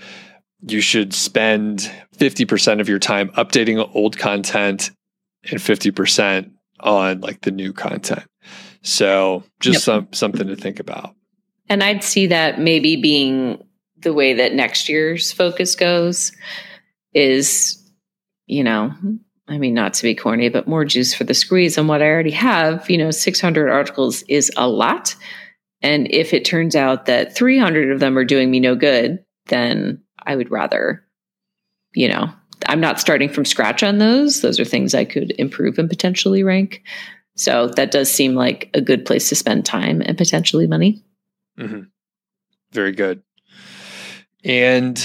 you 0.61 0.83
should 0.83 1.15
spend 1.15 1.91
50% 2.19 2.81
of 2.81 2.91
your 2.91 2.99
time 2.99 3.31
updating 3.31 3.91
old 3.95 4.19
content 4.19 4.91
and 5.51 5.59
50% 5.59 6.51
on 6.81 7.23
like 7.23 7.41
the 7.41 7.51
new 7.51 7.73
content. 7.73 8.25
So 8.83 9.45
just 9.61 9.77
yep. 9.77 9.83
some 9.83 10.09
something 10.13 10.47
to 10.47 10.57
think 10.57 10.79
about. 10.79 11.15
And 11.71 11.83
I'd 11.83 12.05
see 12.05 12.27
that 12.27 12.61
maybe 12.61 12.97
being 12.97 13.65
the 13.99 14.13
way 14.13 14.35
that 14.35 14.53
next 14.53 14.91
year's 14.91 15.33
focus 15.33 15.75
goes 15.75 16.33
is, 17.15 17.80
you 18.51 18.65
know, 18.65 18.93
I 19.49 19.59
mean, 19.59 19.75
not 19.75 19.95
to 19.95 20.03
be 20.03 20.15
corny, 20.15 20.49
but 20.49 20.69
more 20.69 20.85
juice 20.85 21.15
for 21.15 21.25
the 21.25 21.35
squeeze 21.35 21.79
on 21.79 21.87
what 21.87 22.03
I 22.03 22.07
already 22.07 22.33
have. 22.33 22.91
You 22.91 22.99
know, 22.99 23.11
600 23.11 23.71
articles 23.71 24.23
is 24.29 24.51
a 24.57 24.69
lot. 24.69 25.15
And 25.83 26.09
if 26.11 26.35
it 26.35 26.45
turns 26.45 26.77
out 26.77 27.07
that 27.07 27.35
300 27.35 27.93
of 27.93 28.01
them 28.01 28.19
are 28.19 28.25
doing 28.25 28.51
me 28.51 28.61
no 28.61 28.75
good, 28.75 29.25
then 29.47 30.03
I 30.25 30.37
would 30.37 30.51
rather, 30.51 31.05
you 31.95 32.09
know, 32.09 32.31
I'm 32.67 32.81
not 32.81 33.01
starting 33.01 33.29
from 33.29 33.45
scratch 33.45 33.83
on 33.83 33.99
those. 33.99 34.41
Those 34.43 34.61
are 34.61 34.65
things 34.65 34.95
I 34.95 35.05
could 35.05 35.33
improve 35.39 35.79
and 35.79 35.89
potentially 35.89 36.43
rank. 36.43 36.83
So 37.37 37.69
that 37.77 37.91
does 37.91 38.11
seem 38.11 38.35
like 38.35 38.69
a 38.75 38.81
good 38.81 39.07
place 39.07 39.29
to 39.31 39.37
spend 39.37 39.65
time 39.65 40.03
and 40.05 40.19
potentially 40.19 40.67
money. 40.67 41.03
Mm-hmm. 41.59 41.83
Very 42.73 42.93
good. 42.93 43.23
And 44.45 45.03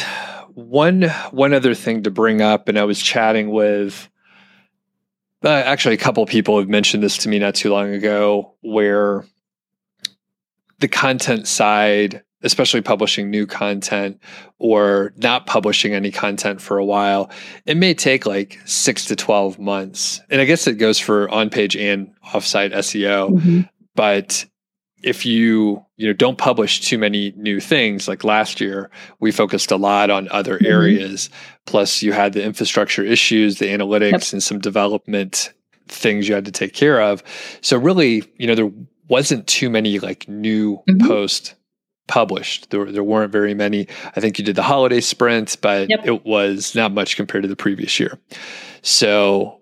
one 0.55 1.03
one 1.31 1.53
other 1.53 1.75
thing 1.75 2.03
to 2.03 2.11
bring 2.11 2.41
up, 2.41 2.67
and 2.67 2.79
I 2.79 2.83
was 2.85 3.01
chatting 3.01 3.51
with 3.51 4.09
uh, 5.43 5.49
actually 5.49 5.95
a 5.95 5.99
couple 5.99 6.25
people 6.25 6.59
have 6.59 6.69
mentioned 6.69 7.03
this 7.03 7.17
to 7.19 7.29
me 7.29 7.39
not 7.39 7.55
too 7.55 7.71
long 7.71 7.93
ago, 7.93 8.55
where 8.61 9.25
the 10.79 10.87
content 10.87 11.47
side 11.47 12.23
especially 12.45 12.81
publishing 12.81 13.31
new 13.31 13.47
content 13.47 14.21
or 14.59 15.11
not 15.17 15.47
publishing 15.47 15.93
any 15.93 16.11
content 16.11 16.61
for 16.61 16.77
a 16.77 16.85
while, 16.85 17.29
it 17.65 17.75
may 17.75 17.93
take 17.93 18.27
like 18.27 18.59
six 18.65 19.05
to 19.05 19.15
12 19.15 19.57
months. 19.57 20.21
And 20.29 20.39
I 20.39 20.45
guess 20.45 20.67
it 20.67 20.75
goes 20.75 20.99
for 20.99 21.27
on 21.29 21.49
page 21.49 21.75
and 21.75 22.13
offsite 22.23 22.71
SEO. 22.71 23.31
Mm-hmm. 23.31 23.61
But 23.95 24.45
if 25.05 25.25
you 25.25 25.85
you 25.97 26.07
know 26.07 26.13
don't 26.13 26.37
publish 26.37 26.81
too 26.81 26.97
many 26.97 27.31
new 27.37 27.59
things 27.59 28.07
like 28.07 28.23
last 28.23 28.59
year 28.59 28.89
we 29.19 29.31
focused 29.31 29.71
a 29.71 29.77
lot 29.77 30.09
on 30.09 30.27
other 30.29 30.55
mm-hmm. 30.55 30.65
areas 30.65 31.29
plus 31.65 32.01
you 32.01 32.11
had 32.11 32.33
the 32.33 32.43
infrastructure 32.43 33.03
issues 33.03 33.59
the 33.59 33.67
analytics 33.67 34.11
yep. 34.11 34.33
and 34.33 34.43
some 34.43 34.59
development 34.59 35.53
things 35.87 36.27
you 36.27 36.33
had 36.33 36.45
to 36.45 36.51
take 36.51 36.73
care 36.73 36.99
of 36.99 37.23
so 37.61 37.77
really 37.77 38.23
you 38.37 38.47
know 38.47 38.55
there 38.55 38.71
wasn't 39.07 39.45
too 39.47 39.69
many 39.69 39.99
like 39.99 40.27
new 40.27 40.77
mm-hmm. 40.89 41.07
post 41.07 41.55
published. 42.07 42.69
There, 42.69 42.91
there 42.91 43.03
weren't 43.03 43.31
very 43.31 43.53
many. 43.53 43.87
I 44.15 44.19
think 44.19 44.37
you 44.37 44.45
did 44.45 44.55
the 44.55 44.63
holiday 44.63 45.01
sprint, 45.01 45.57
but 45.61 45.89
yep. 45.89 46.05
it 46.05 46.25
was 46.25 46.75
not 46.75 46.93
much 46.93 47.15
compared 47.15 47.43
to 47.43 47.47
the 47.47 47.55
previous 47.55 47.99
year. 47.99 48.19
So 48.83 49.61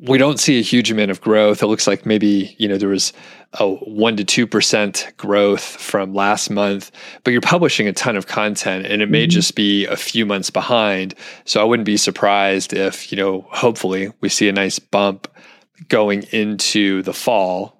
we 0.00 0.18
don't 0.18 0.38
see 0.38 0.58
a 0.58 0.62
huge 0.62 0.90
amount 0.90 1.10
of 1.10 1.20
growth. 1.20 1.62
It 1.62 1.66
looks 1.66 1.86
like 1.86 2.04
maybe, 2.04 2.54
you 2.58 2.68
know, 2.68 2.76
there 2.76 2.88
was 2.88 3.12
a 3.54 3.68
1 3.68 4.16
to 4.18 4.46
2% 4.46 5.16
growth 5.16 5.62
from 5.62 6.14
last 6.14 6.50
month, 6.50 6.90
but 7.24 7.32
you're 7.32 7.40
publishing 7.40 7.88
a 7.88 7.92
ton 7.92 8.16
of 8.16 8.26
content 8.26 8.86
and 8.86 9.00
it 9.00 9.10
may 9.10 9.24
mm-hmm. 9.24 9.30
just 9.30 9.54
be 9.54 9.86
a 9.86 9.96
few 9.96 10.26
months 10.26 10.50
behind. 10.50 11.14
So 11.44 11.60
I 11.60 11.64
wouldn't 11.64 11.86
be 11.86 11.96
surprised 11.96 12.72
if, 12.72 13.10
you 13.10 13.16
know, 13.16 13.46
hopefully 13.50 14.12
we 14.20 14.28
see 14.28 14.48
a 14.48 14.52
nice 14.52 14.78
bump 14.78 15.28
going 15.88 16.24
into 16.24 17.02
the 17.02 17.14
fall 17.14 17.76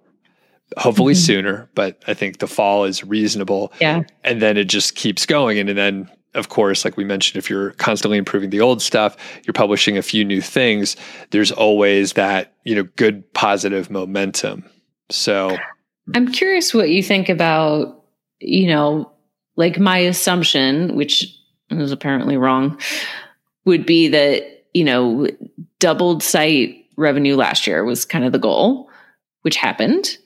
hopefully 0.77 1.15
mm-hmm. 1.15 1.21
sooner, 1.21 1.71
but 1.75 2.03
I 2.07 2.15
think 2.15 2.39
the 2.39 2.47
fall 2.47 2.85
is 2.85 3.05
reasonable. 3.05 3.73
Yeah. 3.81 4.03
And 4.25 4.43
then 4.43 4.57
it 4.57 4.65
just 4.65 4.95
keeps 4.95 5.25
going. 5.25 5.59
And, 5.59 5.69
and 5.69 5.79
then, 5.79 6.11
of 6.37 6.49
course, 6.49 6.85
like 6.85 6.97
we 6.97 7.05
mentioned, 7.05 7.39
if 7.39 7.51
you're 7.51 7.71
constantly 7.73 8.19
improving 8.19 8.51
the 8.51 8.61
old 8.61 8.83
stuff, 8.83 9.17
you're 9.45 9.55
publishing 9.55 9.97
a 9.99 10.03
few 10.03 10.25
new 10.25 10.41
things, 10.41 10.97
there's 11.31 11.51
always 11.51 12.13
that, 12.15 12.55
you 12.65 12.75
know, 12.75 12.85
good 12.97 13.33
positive 13.35 13.91
momentum. 13.91 14.65
So 15.11 15.57
I'm 16.15 16.31
curious 16.31 16.73
what 16.73 16.91
you 16.91 17.03
think 17.03 17.29
about, 17.29 18.05
you 18.41 18.69
know, 18.69 19.13
like 19.57 19.79
my 19.79 19.99
assumption, 19.99 20.95
which 20.95 21.27
is 21.71 21.93
apparently 21.93 22.37
wrong, 22.37 22.79
would 23.65 23.87
be 23.87 24.09
that 24.09 24.57
you 24.77 24.85
know, 24.85 25.27
doubled 25.79 26.23
site 26.23 26.85
revenue 26.99 27.35
last 27.35 27.67
year 27.67 27.83
was 27.83 28.05
kind 28.05 28.27
of 28.27 28.33
the 28.33 28.39
goal, 28.39 28.91
which 29.41 29.57
happened. 29.57 30.19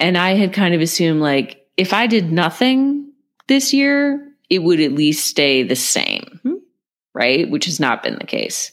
And 0.00 0.18
I 0.18 0.34
had 0.34 0.52
kind 0.52 0.74
of 0.74 0.80
assumed 0.80 1.20
like 1.20 1.64
if 1.76 1.92
I 1.92 2.08
did 2.08 2.32
nothing 2.32 3.12
this 3.46 3.72
year, 3.72 4.31
it 4.52 4.62
would 4.62 4.80
at 4.80 4.92
least 4.92 5.26
stay 5.26 5.62
the 5.62 5.74
same, 5.74 6.38
hmm. 6.42 6.56
right? 7.14 7.50
Which 7.50 7.64
has 7.64 7.80
not 7.80 8.02
been 8.02 8.16
the 8.16 8.26
case. 8.26 8.70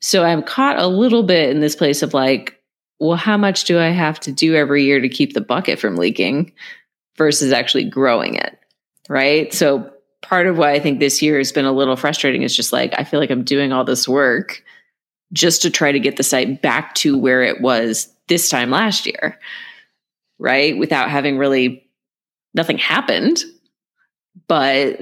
So 0.00 0.24
I'm 0.24 0.44
caught 0.44 0.78
a 0.78 0.86
little 0.86 1.24
bit 1.24 1.50
in 1.50 1.58
this 1.58 1.74
place 1.74 2.04
of 2.04 2.14
like, 2.14 2.62
well, 3.00 3.16
how 3.16 3.36
much 3.36 3.64
do 3.64 3.80
I 3.80 3.88
have 3.88 4.20
to 4.20 4.32
do 4.32 4.54
every 4.54 4.84
year 4.84 5.00
to 5.00 5.08
keep 5.08 5.32
the 5.32 5.40
bucket 5.40 5.80
from 5.80 5.96
leaking 5.96 6.52
versus 7.16 7.52
actually 7.52 7.82
growing 7.82 8.36
it? 8.36 8.56
Right. 9.08 9.52
So 9.52 9.90
part 10.22 10.46
of 10.46 10.56
why 10.56 10.70
I 10.70 10.78
think 10.78 11.00
this 11.00 11.20
year 11.20 11.38
has 11.38 11.50
been 11.50 11.64
a 11.64 11.72
little 11.72 11.96
frustrating 11.96 12.42
is 12.42 12.54
just 12.54 12.72
like, 12.72 12.94
I 12.96 13.02
feel 13.02 13.18
like 13.18 13.30
I'm 13.30 13.42
doing 13.42 13.72
all 13.72 13.82
this 13.82 14.06
work 14.06 14.62
just 15.32 15.62
to 15.62 15.70
try 15.70 15.90
to 15.90 15.98
get 15.98 16.16
the 16.16 16.22
site 16.22 16.62
back 16.62 16.94
to 16.96 17.18
where 17.18 17.42
it 17.42 17.60
was 17.60 18.08
this 18.28 18.48
time 18.48 18.70
last 18.70 19.04
year. 19.04 19.36
Right. 20.38 20.78
Without 20.78 21.10
having 21.10 21.38
really, 21.38 21.90
nothing 22.54 22.78
happened. 22.78 23.42
But, 24.46 25.00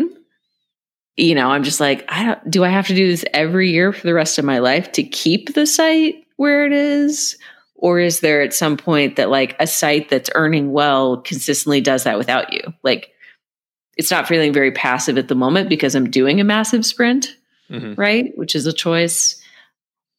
you 1.16 1.34
know, 1.34 1.50
I'm 1.50 1.62
just 1.62 1.80
like, 1.80 2.04
I 2.08 2.24
don't, 2.24 2.50
do 2.50 2.64
I 2.64 2.68
have 2.68 2.86
to 2.88 2.94
do 2.94 3.08
this 3.08 3.24
every 3.34 3.70
year 3.70 3.92
for 3.92 4.06
the 4.06 4.14
rest 4.14 4.38
of 4.38 4.44
my 4.44 4.58
life 4.58 4.92
to 4.92 5.02
keep 5.02 5.54
the 5.54 5.66
site 5.66 6.24
where 6.36 6.66
it 6.66 6.72
is? 6.72 7.36
Or 7.74 7.98
is 8.00 8.20
there 8.20 8.40
at 8.40 8.54
some 8.54 8.76
point 8.76 9.16
that 9.16 9.28
like 9.28 9.54
a 9.60 9.66
site 9.66 10.08
that's 10.08 10.30
earning 10.34 10.72
well 10.72 11.18
consistently 11.18 11.80
does 11.80 12.04
that 12.04 12.18
without 12.18 12.52
you? 12.52 12.62
Like 12.82 13.12
it's 13.96 14.10
not 14.10 14.28
feeling 14.28 14.52
very 14.52 14.72
passive 14.72 15.18
at 15.18 15.28
the 15.28 15.34
moment 15.34 15.68
because 15.68 15.94
I'm 15.94 16.10
doing 16.10 16.40
a 16.40 16.44
massive 16.44 16.86
sprint, 16.86 17.36
mm-hmm. 17.70 17.94
right? 18.00 18.32
Which 18.36 18.54
is 18.54 18.66
a 18.66 18.72
choice. 18.72 19.40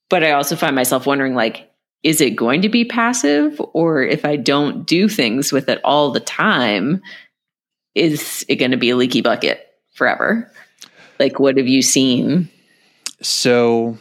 But 0.10 0.24
I 0.24 0.32
also 0.32 0.56
find 0.56 0.76
myself 0.76 1.06
wondering 1.06 1.36
like, 1.36 1.70
is 2.04 2.22
it 2.22 2.36
going 2.36 2.62
to 2.62 2.70
be 2.70 2.86
passive? 2.86 3.60
Or 3.74 4.04
if 4.04 4.24
I 4.24 4.36
don't 4.36 4.86
do 4.86 5.10
things 5.10 5.52
with 5.52 5.68
it 5.68 5.82
all 5.84 6.12
the 6.12 6.20
time, 6.20 7.02
is 7.98 8.46
it 8.48 8.56
going 8.56 8.72
to 8.72 8.78
be 8.78 8.92
a 8.92 8.96
leaky 8.96 9.22
bucket 9.22 9.68
forever? 9.94 10.52
Like, 11.20 11.40
what 11.40 11.58
have 11.58 11.68
you 11.68 11.82
seen? 11.82 12.50
So, 13.22 13.98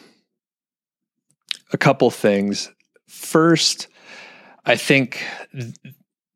a 1.72 1.78
couple 1.78 2.10
things 2.10 2.70
first, 3.08 3.88
I 4.64 4.76
think, 4.76 5.24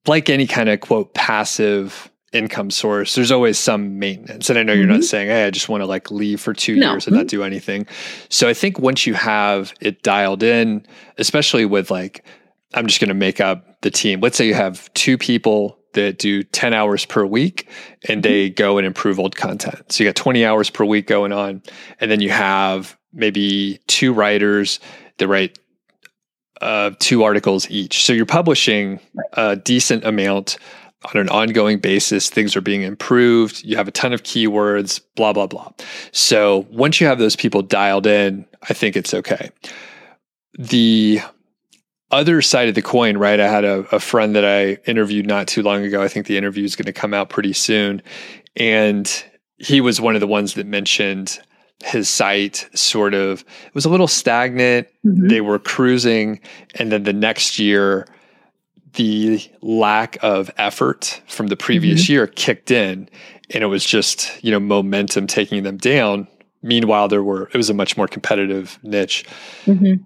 like 0.07 0.31
any 0.31 0.47
kind 0.47 0.69
of 0.69 0.81
quote 0.81 1.13
passive 1.15 2.11
income 2.33 2.71
source, 2.71 3.15
there's 3.15 3.33
always 3.33 3.59
some 3.59 3.99
maintenance. 3.99 4.49
And 4.49 4.59
I 4.59 4.63
know 4.63 4.73
you're 4.73 4.85
mm-hmm. 4.85 4.95
not 4.95 5.05
saying, 5.05 5.29
hey, 5.29 5.45
I 5.45 5.51
just 5.51 5.69
want 5.69 5.83
to 5.83 5.87
like 5.87 6.11
leave 6.11 6.41
for 6.41 6.55
two 6.55 6.77
no. 6.77 6.93
years 6.93 7.07
and 7.07 7.15
mm-hmm. 7.15 7.23
not 7.23 7.29
do 7.29 7.43
anything. 7.43 7.87
So 8.29 8.49
I 8.49 8.55
think 8.55 8.79
once 8.79 9.07
you 9.07 9.15
have 9.15 9.75
it 9.81 10.03
dialed 10.03 10.43
in, 10.43 10.87
especially 11.19 11.67
with 11.67 11.91
like, 11.91 12.25
I'm 12.73 12.87
just 12.87 13.01
going 13.01 13.09
to 13.09 13.15
make 13.15 13.41
up 13.41 13.81
the 13.83 13.91
team. 13.91 14.21
Let's 14.21 14.37
say 14.37 14.47
you 14.47 14.55
have 14.55 14.93
two 14.95 15.19
people 15.19 15.80
that 15.95 16.19
do 16.19 16.43
10 16.43 16.73
hours 16.73 17.05
per 17.05 17.25
week 17.25 17.69
and 18.09 18.23
they 18.23 18.49
mm-hmm. 18.49 18.55
go 18.55 18.79
and 18.79 18.87
improve 18.87 19.19
old 19.19 19.37
content. 19.37 19.93
So 19.93 20.05
you 20.05 20.09
got 20.09 20.17
20 20.17 20.45
hours 20.45 20.71
per 20.71 20.85
week 20.85 21.07
going 21.07 21.33
on. 21.33 21.63
And 22.01 22.11
then 22.11 22.21
you 22.21 22.31
have 22.31 22.97
maybe 23.13 23.81
two 23.87 24.13
writers 24.13 24.81
that 25.19 25.29
write 25.29 25.59
uh, 26.61 26.91
two 26.99 27.23
articles 27.23 27.71
each. 27.71 28.05
So 28.05 28.13
you're 28.13 28.27
publishing 28.27 29.01
a 29.33 29.57
decent 29.57 30.05
amount 30.05 30.59
on 31.15 31.21
an 31.21 31.29
ongoing 31.31 31.79
basis. 31.79 32.29
Things 32.29 32.55
are 32.55 32.61
being 32.61 32.83
improved. 32.83 33.65
You 33.65 33.77
have 33.77 33.89
a 33.89 33.93
ton 33.93 34.13
of 34.13 34.23
keywords, 34.23 35.01
blah, 35.17 35.33
blah, 35.33 35.47
blah. 35.47 35.73
So 36.13 36.67
once 36.71 37.01
you 37.01 37.07
have 37.07 37.19
those 37.19 37.37
people 37.37 37.63
dialed 37.63 38.07
in, 38.07 38.47
I 38.69 38.75
think 38.75 38.97
it's 38.97 39.15
okay. 39.15 39.51
The 40.59 41.21
other 42.11 42.43
side 42.43 42.69
of 42.69 42.75
the 42.75 42.83
coin, 42.83 43.17
right? 43.17 43.39
I 43.39 43.49
had 43.49 43.65
a, 43.65 43.81
a 43.95 44.01
friend 44.01 44.35
that 44.35 44.45
I 44.45 44.79
interviewed 44.89 45.27
not 45.27 45.47
too 45.47 45.63
long 45.63 45.85
ago. 45.85 46.03
I 46.03 46.09
think 46.09 46.27
the 46.27 46.37
interview 46.37 46.65
is 46.65 46.77
going 46.77 46.87
to 46.87 46.93
come 46.93 47.15
out 47.15 47.29
pretty 47.29 47.53
soon. 47.53 48.03
And 48.57 49.25
he 49.59 49.81
was 49.81 50.01
one 50.01 50.15
of 50.15 50.21
the 50.21 50.27
ones 50.27 50.55
that 50.55 50.67
mentioned 50.67 51.39
his 51.85 52.09
site 52.09 52.69
sort 52.75 53.15
of 53.15 53.41
it 53.41 53.75
was 53.75 53.85
a 53.85 53.89
little 53.91 54.09
stagnant. 54.09 54.89
Mm-hmm. 55.05 55.29
They 55.29 55.41
were 55.41 55.59
cruising, 55.59 56.41
and 56.75 56.93
then 56.93 57.05
the 57.05 57.13
next 57.13 57.59
year, 57.59 58.07
the 58.95 59.41
lack 59.63 60.19
of 60.23 60.51
effort 60.59 61.23
from 61.27 61.47
the 61.47 61.57
previous 61.57 62.05
mm-hmm. 62.05 62.13
year 62.13 62.27
kicked 62.27 62.71
in, 62.71 63.09
and 63.51 63.65
it 63.65 63.69
was 63.69 63.85
just 63.85 64.43
you 64.45 64.51
know 64.51 64.61
momentum 64.61 65.27
taking 65.27 65.63
them 65.63 65.79
down. 65.79 66.29
Meanwhile, 66.63 67.09
there 67.09 67.23
were 67.23 67.49
it 67.49 67.57
was 67.57 67.71
a 67.71 67.75
much 67.75 67.97
more 67.97 68.09
competitive 68.09 68.79
niche. 68.83 69.25
Mm-hmm. 69.65 70.03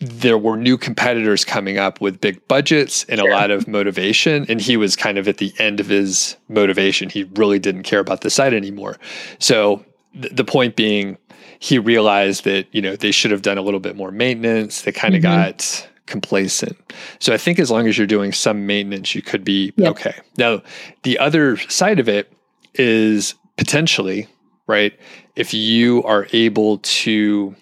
There 0.00 0.38
were 0.38 0.56
new 0.56 0.78
competitors 0.78 1.44
coming 1.44 1.78
up 1.78 2.00
with 2.00 2.20
big 2.20 2.46
budgets 2.46 3.04
and 3.04 3.20
a 3.20 3.24
lot 3.24 3.50
of 3.50 3.66
motivation, 3.66 4.46
and 4.48 4.60
he 4.60 4.76
was 4.76 4.94
kind 4.94 5.18
of 5.18 5.26
at 5.26 5.38
the 5.38 5.52
end 5.58 5.80
of 5.80 5.88
his 5.88 6.36
motivation. 6.48 7.08
He 7.10 7.24
really 7.34 7.58
didn't 7.58 7.82
care 7.82 7.98
about 7.98 8.20
the 8.20 8.30
site 8.30 8.54
anymore. 8.54 8.96
So 9.40 9.84
the 10.14 10.44
point 10.44 10.76
being, 10.76 11.18
he 11.58 11.78
realized 11.78 12.44
that 12.44 12.66
you 12.72 12.80
know 12.80 12.96
they 12.96 13.10
should 13.10 13.30
have 13.32 13.42
done 13.42 13.58
a 13.58 13.62
little 13.62 13.80
bit 13.80 13.96
more 13.96 14.10
maintenance. 14.10 14.82
They 14.82 14.92
kind 14.92 15.14
of 15.14 15.22
mm-hmm. 15.22 15.42
got 15.42 15.88
complacent. 16.06 16.76
So 17.18 17.32
I 17.32 17.36
think 17.36 17.58
as 17.58 17.70
long 17.70 17.86
as 17.86 17.98
you're 17.98 18.06
doing 18.06 18.32
some 18.32 18.66
maintenance, 18.66 19.14
you 19.14 19.22
could 19.22 19.44
be 19.44 19.72
yep. 19.76 19.90
okay. 19.92 20.14
Now, 20.36 20.62
the 21.02 21.18
other 21.18 21.56
side 21.56 21.98
of 21.98 22.08
it 22.08 22.32
is 22.74 23.34
potentially 23.56 24.26
right 24.66 24.98
if 25.36 25.54
you 25.54 26.02
are 26.04 26.26
able 26.32 26.78
to 26.78 27.54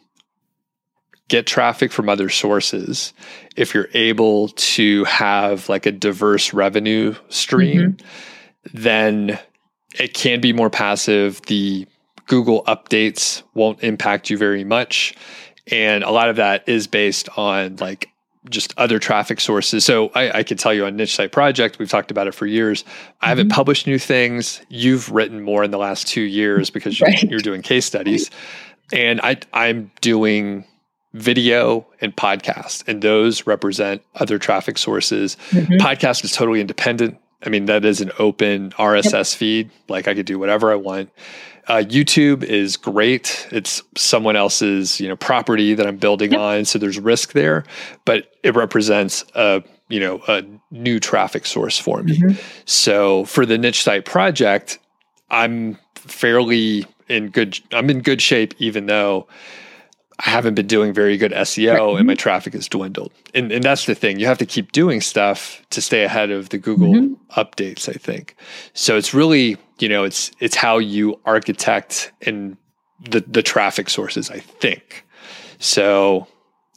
get 1.28 1.46
traffic 1.46 1.90
from 1.92 2.08
other 2.08 2.28
sources 2.28 3.12
if 3.56 3.74
you're 3.74 3.88
able 3.94 4.48
to 4.48 5.04
have 5.04 5.68
like 5.68 5.86
a 5.86 5.92
diverse 5.92 6.52
revenue 6.52 7.14
stream 7.28 7.92
mm-hmm. 7.92 8.78
then 8.78 9.38
it 9.98 10.14
can 10.14 10.40
be 10.40 10.52
more 10.52 10.70
passive 10.70 11.40
the 11.42 11.86
Google 12.26 12.64
updates 12.64 13.42
won't 13.54 13.82
impact 13.82 14.30
you 14.30 14.38
very 14.38 14.64
much. 14.64 15.14
And 15.70 16.04
a 16.04 16.10
lot 16.10 16.28
of 16.28 16.36
that 16.36 16.68
is 16.68 16.86
based 16.86 17.28
on 17.36 17.76
like 17.76 18.10
just 18.48 18.72
other 18.76 18.98
traffic 18.98 19.40
sources. 19.40 19.84
So 19.84 20.10
I, 20.14 20.38
I 20.38 20.42
could 20.44 20.58
tell 20.58 20.72
you 20.72 20.86
on 20.86 20.96
Niche 20.96 21.16
Site 21.16 21.32
Project, 21.32 21.78
we've 21.78 21.90
talked 21.90 22.12
about 22.12 22.28
it 22.28 22.34
for 22.34 22.46
years. 22.46 22.84
I 23.20 23.28
haven't 23.28 23.48
mm-hmm. 23.48 23.54
published 23.54 23.86
new 23.86 23.98
things. 23.98 24.60
You've 24.68 25.10
written 25.10 25.42
more 25.42 25.64
in 25.64 25.70
the 25.70 25.78
last 25.78 26.06
two 26.06 26.20
years 26.20 26.70
because 26.70 27.00
right. 27.00 27.20
you're, 27.22 27.32
you're 27.32 27.40
doing 27.40 27.62
case 27.62 27.86
studies. 27.86 28.30
And 28.92 29.20
I, 29.20 29.38
I'm 29.52 29.90
doing 30.00 30.64
video 31.16 31.86
and 32.00 32.14
podcast, 32.14 32.86
and 32.86 33.02
those 33.02 33.46
represent 33.46 34.02
other 34.16 34.38
traffic 34.38 34.78
sources. 34.78 35.36
Mm-hmm. 35.50 35.74
Podcast 35.74 36.24
is 36.24 36.32
totally 36.32 36.60
independent. 36.60 37.18
I 37.44 37.48
mean, 37.48 37.66
that 37.66 37.84
is 37.84 38.00
an 38.00 38.12
open 38.18 38.70
RSS 38.72 39.12
yep. 39.32 39.38
feed. 39.38 39.70
Like 39.88 40.08
I 40.08 40.14
could 40.14 40.26
do 40.26 40.38
whatever 40.38 40.70
I 40.70 40.76
want. 40.76 41.10
Uh, 41.68 41.82
YouTube 41.84 42.44
is 42.44 42.76
great. 42.76 43.48
It's 43.50 43.82
someone 43.96 44.36
else's 44.36 45.00
you 45.00 45.08
know 45.08 45.16
property 45.16 45.74
that 45.74 45.86
I'm 45.86 45.96
building 45.96 46.32
yep. 46.32 46.40
on, 46.40 46.64
so 46.64 46.78
there's 46.78 46.98
risk 46.98 47.32
there, 47.32 47.64
but 48.04 48.32
it 48.42 48.54
represents 48.54 49.24
a 49.34 49.62
you 49.88 49.98
know 49.98 50.20
a 50.28 50.44
new 50.70 51.00
traffic 51.00 51.46
source 51.46 51.78
for 51.78 52.02
me. 52.02 52.18
Mm-hmm. 52.18 52.40
So 52.66 53.24
for 53.24 53.46
the 53.46 53.58
niche 53.58 53.82
site 53.82 54.04
project, 54.04 54.78
I'm 55.30 55.78
fairly 55.94 56.86
in 57.08 57.30
good. 57.30 57.58
I'm 57.72 57.90
in 57.90 58.00
good 58.00 58.20
shape, 58.22 58.54
even 58.58 58.86
though 58.86 59.26
I 60.18 60.30
haven't 60.30 60.54
been 60.54 60.66
doing 60.66 60.94
very 60.94 61.16
good 61.18 61.32
SEO 61.32 61.92
right. 61.92 61.98
and 61.98 62.06
my 62.06 62.14
traffic 62.14 62.54
has 62.54 62.68
dwindled. 62.68 63.12
And, 63.34 63.52
and 63.52 63.62
that's 63.62 63.84
the 63.84 63.94
thing. 63.94 64.18
You 64.18 64.26
have 64.26 64.38
to 64.38 64.46
keep 64.46 64.72
doing 64.72 65.00
stuff 65.00 65.62
to 65.70 65.82
stay 65.82 66.04
ahead 66.04 66.30
of 66.30 66.48
the 66.48 66.58
Google 66.58 66.92
mm-hmm. 66.92 67.40
updates, 67.40 67.88
I 67.88 67.92
think. 67.92 68.34
So 68.72 68.96
it's 68.96 69.12
really, 69.12 69.58
you 69.78 69.88
know, 69.88 70.04
it's 70.04 70.30
it's 70.40 70.56
how 70.56 70.78
you 70.78 71.20
architect 71.26 72.12
and 72.22 72.56
the 73.10 73.20
the 73.20 73.42
traffic 73.42 73.90
sources, 73.90 74.30
I 74.30 74.40
think. 74.40 75.04
So 75.58 76.26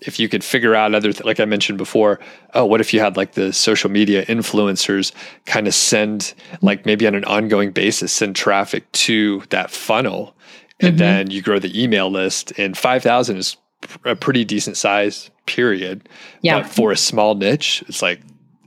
if 0.02 0.20
you 0.20 0.30
could 0.30 0.44
figure 0.44 0.76
out 0.76 0.94
other 0.96 1.12
th- 1.12 1.26
like 1.26 1.40
I 1.40 1.46
mentioned 1.46 1.78
before, 1.78 2.20
oh, 2.54 2.66
what 2.66 2.82
if 2.82 2.94
you 2.94 3.00
had 3.00 3.18
like 3.18 3.34
the 3.34 3.52
social 3.54 3.90
media 3.90 4.26
influencers 4.26 5.12
kind 5.46 5.68
of 5.68 5.74
send 5.74 6.34
like 6.62 6.86
maybe 6.86 7.06
on 7.08 7.16
an 7.16 7.26
ongoing 7.26 7.72
basis 7.72 8.12
send 8.12 8.36
traffic 8.36 8.90
to 8.94 9.44
that 9.50 9.72
funnel 9.72 10.36
and 10.80 10.92
mm-hmm. 10.92 10.98
then 10.98 11.32
you 11.32 11.42
grow 11.42 11.60
the 11.60 11.82
email 11.82 12.10
list 12.10 12.52
and 12.58 12.78
5000 12.78 13.38
is 13.38 13.58
a 14.06 14.16
pretty 14.16 14.44
decent 14.44 14.78
size 14.78 15.30
period. 15.46 16.08
Yeah. 16.42 16.62
But 16.62 16.70
for 16.70 16.92
a 16.92 16.98
small 16.98 17.36
niche 17.36 17.84
it's 17.88 18.02
like 18.02 18.22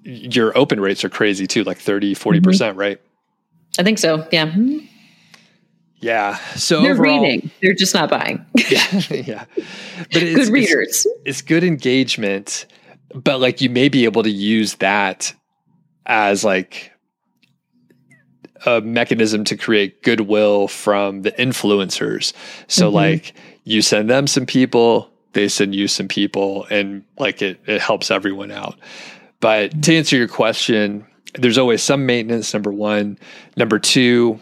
your 0.04 0.56
open 0.56 0.80
rates 0.80 1.04
are 1.04 1.08
crazy 1.08 1.46
too 1.46 1.64
like 1.64 1.78
30 1.78 2.14
40% 2.14 2.40
mm-hmm. 2.40 2.78
right? 2.78 3.00
I 3.78 3.82
think 3.82 3.98
so 3.98 4.26
yeah. 4.30 4.54
Yeah 6.00 6.36
so 6.56 6.82
they're 6.82 6.92
overall, 6.92 7.22
reading. 7.22 7.50
They're 7.60 7.74
just 7.74 7.94
not 7.94 8.10
buying. 8.10 8.44
Yeah 8.70 9.00
yeah. 9.10 9.44
But 10.12 10.22
it's, 10.22 10.46
good 10.46 10.52
readers. 10.52 10.88
it's, 10.88 11.06
it's 11.24 11.42
good 11.42 11.64
engagement 11.64 12.66
but 13.14 13.40
like 13.40 13.60
you 13.60 13.70
may 13.70 13.88
be 13.88 14.04
able 14.04 14.22
to 14.22 14.30
use 14.30 14.76
that 14.76 15.34
as 16.06 16.44
like 16.44 16.91
a 18.66 18.80
mechanism 18.80 19.44
to 19.44 19.56
create 19.56 20.02
goodwill 20.02 20.68
from 20.68 21.22
the 21.22 21.32
influencers. 21.32 22.32
So 22.68 22.86
mm-hmm. 22.86 22.96
like 22.96 23.34
you 23.64 23.82
send 23.82 24.10
them 24.10 24.26
some 24.26 24.46
people, 24.46 25.10
they 25.32 25.48
send 25.48 25.74
you 25.74 25.88
some 25.88 26.08
people, 26.08 26.66
and 26.70 27.04
like 27.18 27.42
it, 27.42 27.60
it 27.66 27.80
helps 27.80 28.10
everyone 28.10 28.50
out. 28.50 28.78
But 29.40 29.82
to 29.84 29.96
answer 29.96 30.16
your 30.16 30.28
question, 30.28 31.06
there's 31.34 31.58
always 31.58 31.82
some 31.82 32.06
maintenance, 32.06 32.52
number 32.52 32.72
one. 32.72 33.18
Number 33.56 33.78
two, 33.78 34.38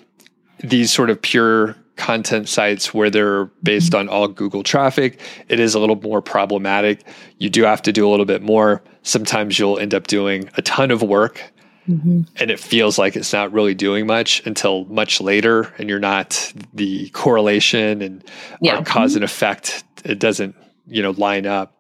these 0.59 0.93
sort 0.93 1.11
of 1.11 1.23
pure 1.23 1.77
content 1.97 2.49
sites 2.49 2.95
where 2.95 3.11
they're 3.11 3.45
based 3.63 3.95
on 3.95 4.09
all 4.09 4.27
Google 4.27 4.63
traffic, 4.63 5.21
it 5.49 5.61
is 5.61 5.75
a 5.75 5.79
little 5.79 6.01
more 6.01 6.23
problematic. 6.23 7.05
You 7.39 7.51
do 7.51 7.63
have 7.63 7.83
to 7.83 7.93
do 7.93 8.09
a 8.09 8.11
little 8.11 8.25
bit 8.25 8.43
more. 8.43 8.83
Sometimes 9.03 9.59
you'll 9.59 9.79
end 9.79 9.95
up 9.95 10.07
doing 10.07 10.51
a 10.57 10.63
ton 10.63 10.91
of 10.91 11.03
work 11.03 11.53
mm-hmm. 11.91 12.23
and 12.37 12.51
it 12.51 12.61
feels 12.61 12.99
like 12.99 13.17
it's 13.17 13.33
not 13.33 13.53
really 13.53 13.75
doing 13.75 14.07
much 14.07 14.45
until 14.47 14.85
much 14.87 15.21
later 15.21 15.73
and 15.79 15.89
you're 15.89 15.99
not 15.99 16.53
the 16.75 17.09
correlation 17.11 18.03
and 18.03 18.25
yeah. 18.61 18.83
cause 18.83 19.15
and 19.15 19.25
effect 19.25 19.85
it 20.05 20.19
doesn't, 20.19 20.55
you 20.87 21.03
know, 21.03 21.13
line 21.13 21.47
up. 21.47 21.77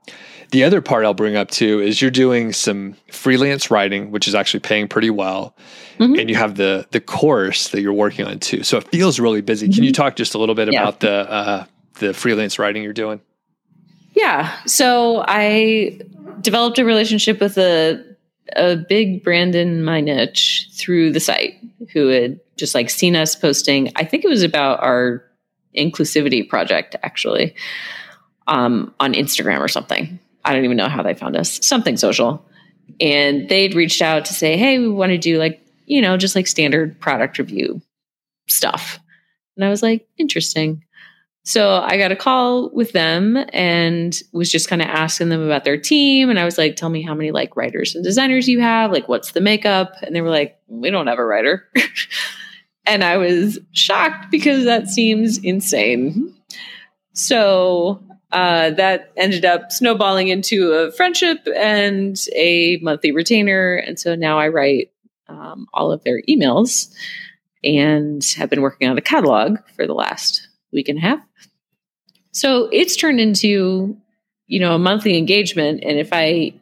The 0.50 0.64
other 0.64 0.80
part 0.80 1.04
I'll 1.04 1.14
bring 1.14 1.36
up 1.36 1.50
too 1.50 1.80
is 1.80 2.02
you're 2.02 2.10
doing 2.10 2.52
some 2.52 2.96
freelance 3.10 3.70
writing, 3.70 4.10
which 4.10 4.26
is 4.26 4.34
actually 4.34 4.60
paying 4.60 4.88
pretty 4.88 5.10
well, 5.10 5.56
mm-hmm. 5.98 6.18
and 6.18 6.28
you 6.28 6.34
have 6.34 6.56
the 6.56 6.86
the 6.90 7.00
course 7.00 7.68
that 7.68 7.82
you're 7.82 7.92
working 7.92 8.26
on 8.26 8.40
too. 8.40 8.64
So 8.64 8.78
it 8.78 8.88
feels 8.88 9.20
really 9.20 9.42
busy. 9.42 9.66
Mm-hmm. 9.66 9.74
Can 9.74 9.84
you 9.84 9.92
mm-hmm. 9.92 10.02
talk 10.02 10.16
just 10.16 10.34
a 10.34 10.38
little 10.38 10.56
bit 10.56 10.72
yeah. 10.72 10.82
about 10.82 11.00
the 11.00 11.30
uh, 11.30 11.64
the 12.00 12.12
freelance 12.12 12.58
writing 12.58 12.82
you're 12.82 12.92
doing? 12.92 13.20
Yeah. 14.14 14.52
So 14.66 15.24
I 15.28 16.00
developed 16.40 16.80
a 16.80 16.84
relationship 16.84 17.40
with 17.40 17.56
a 17.56 18.04
a 18.56 18.76
big 18.76 19.22
brand 19.22 19.54
in 19.54 19.84
my 19.84 20.00
niche 20.00 20.68
through 20.72 21.12
the 21.12 21.20
site 21.20 21.54
who 21.92 22.08
had 22.08 22.40
just 22.56 22.74
like 22.74 22.90
seen 22.90 23.16
us 23.16 23.34
posting. 23.34 23.90
I 23.96 24.04
think 24.04 24.24
it 24.24 24.28
was 24.28 24.42
about 24.42 24.82
our 24.82 25.24
inclusivity 25.76 26.48
project 26.48 26.96
actually 27.02 27.54
um, 28.46 28.94
on 29.00 29.14
Instagram 29.14 29.60
or 29.60 29.68
something. 29.68 30.18
I 30.44 30.54
don't 30.54 30.64
even 30.64 30.76
know 30.76 30.88
how 30.88 31.02
they 31.02 31.14
found 31.14 31.36
us, 31.36 31.64
something 31.64 31.96
social. 31.96 32.44
And 33.00 33.48
they'd 33.48 33.74
reached 33.74 34.02
out 34.02 34.24
to 34.26 34.34
say, 34.34 34.56
hey, 34.56 34.78
we 34.78 34.88
want 34.88 35.10
to 35.10 35.18
do 35.18 35.38
like, 35.38 35.64
you 35.86 36.00
know, 36.00 36.16
just 36.16 36.34
like 36.34 36.46
standard 36.46 36.98
product 37.00 37.38
review 37.38 37.80
stuff. 38.48 38.98
And 39.56 39.64
I 39.64 39.68
was 39.70 39.82
like, 39.82 40.08
interesting. 40.18 40.84
So 41.42 41.76
I 41.76 41.96
got 41.96 42.12
a 42.12 42.16
call 42.16 42.70
with 42.70 42.92
them 42.92 43.38
and 43.52 44.18
was 44.32 44.52
just 44.52 44.68
kind 44.68 44.82
of 44.82 44.88
asking 44.88 45.30
them 45.30 45.42
about 45.42 45.64
their 45.64 45.78
team. 45.78 46.28
And 46.28 46.38
I 46.38 46.44
was 46.44 46.58
like, 46.58 46.76
tell 46.76 46.90
me 46.90 47.02
how 47.02 47.14
many 47.14 47.30
like 47.30 47.56
writers 47.56 47.94
and 47.94 48.04
designers 48.04 48.46
you 48.46 48.60
have. 48.60 48.92
Like, 48.92 49.08
what's 49.08 49.32
the 49.32 49.40
makeup? 49.40 49.94
And 50.02 50.14
they 50.14 50.20
were 50.20 50.30
like, 50.30 50.58
we 50.68 50.90
don't 50.90 51.06
have 51.06 51.18
a 51.18 51.24
writer. 51.24 51.66
and 52.86 53.02
I 53.02 53.16
was 53.16 53.58
shocked 53.72 54.30
because 54.30 54.64
that 54.64 54.88
seems 54.88 55.38
insane. 55.38 56.34
So 57.14 58.02
uh, 58.32 58.70
that 58.70 59.10
ended 59.16 59.44
up 59.44 59.72
snowballing 59.72 60.28
into 60.28 60.72
a 60.72 60.92
friendship 60.92 61.38
and 61.56 62.16
a 62.34 62.78
monthly 62.82 63.12
retainer. 63.12 63.76
And 63.76 63.98
so 63.98 64.14
now 64.14 64.38
I 64.38 64.48
write 64.48 64.92
um, 65.28 65.66
all 65.72 65.90
of 65.90 66.04
their 66.04 66.22
emails 66.28 66.92
and 67.64 68.22
have 68.36 68.50
been 68.50 68.62
working 68.62 68.88
on 68.88 68.98
a 68.98 69.02
catalog 69.02 69.58
for 69.74 69.86
the 69.86 69.94
last 69.94 70.48
week 70.72 70.88
and 70.88 70.98
a 70.98 71.02
half. 71.02 71.20
So 72.32 72.68
it's 72.72 72.96
turned 72.96 73.20
into, 73.20 73.96
you 74.46 74.60
know, 74.60 74.74
a 74.74 74.78
monthly 74.78 75.18
engagement. 75.18 75.82
And 75.84 75.98
if 75.98 76.10
I 76.12 76.54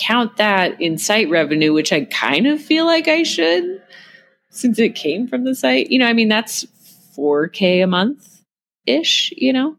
count 0.00 0.36
that 0.36 0.80
in 0.80 0.98
site 0.98 1.30
revenue, 1.30 1.72
which 1.72 1.92
I 1.92 2.04
kind 2.04 2.46
of 2.46 2.60
feel 2.60 2.86
like 2.86 3.08
I 3.08 3.22
should, 3.22 3.82
since 4.50 4.78
it 4.78 4.94
came 4.94 5.28
from 5.28 5.44
the 5.44 5.54
site, 5.54 5.90
you 5.90 5.98
know, 5.98 6.06
I 6.06 6.12
mean, 6.12 6.28
that's 6.28 6.64
4K 7.16 7.82
a 7.82 7.86
month 7.86 8.42
ish, 8.86 9.32
you 9.36 9.52
know? 9.52 9.76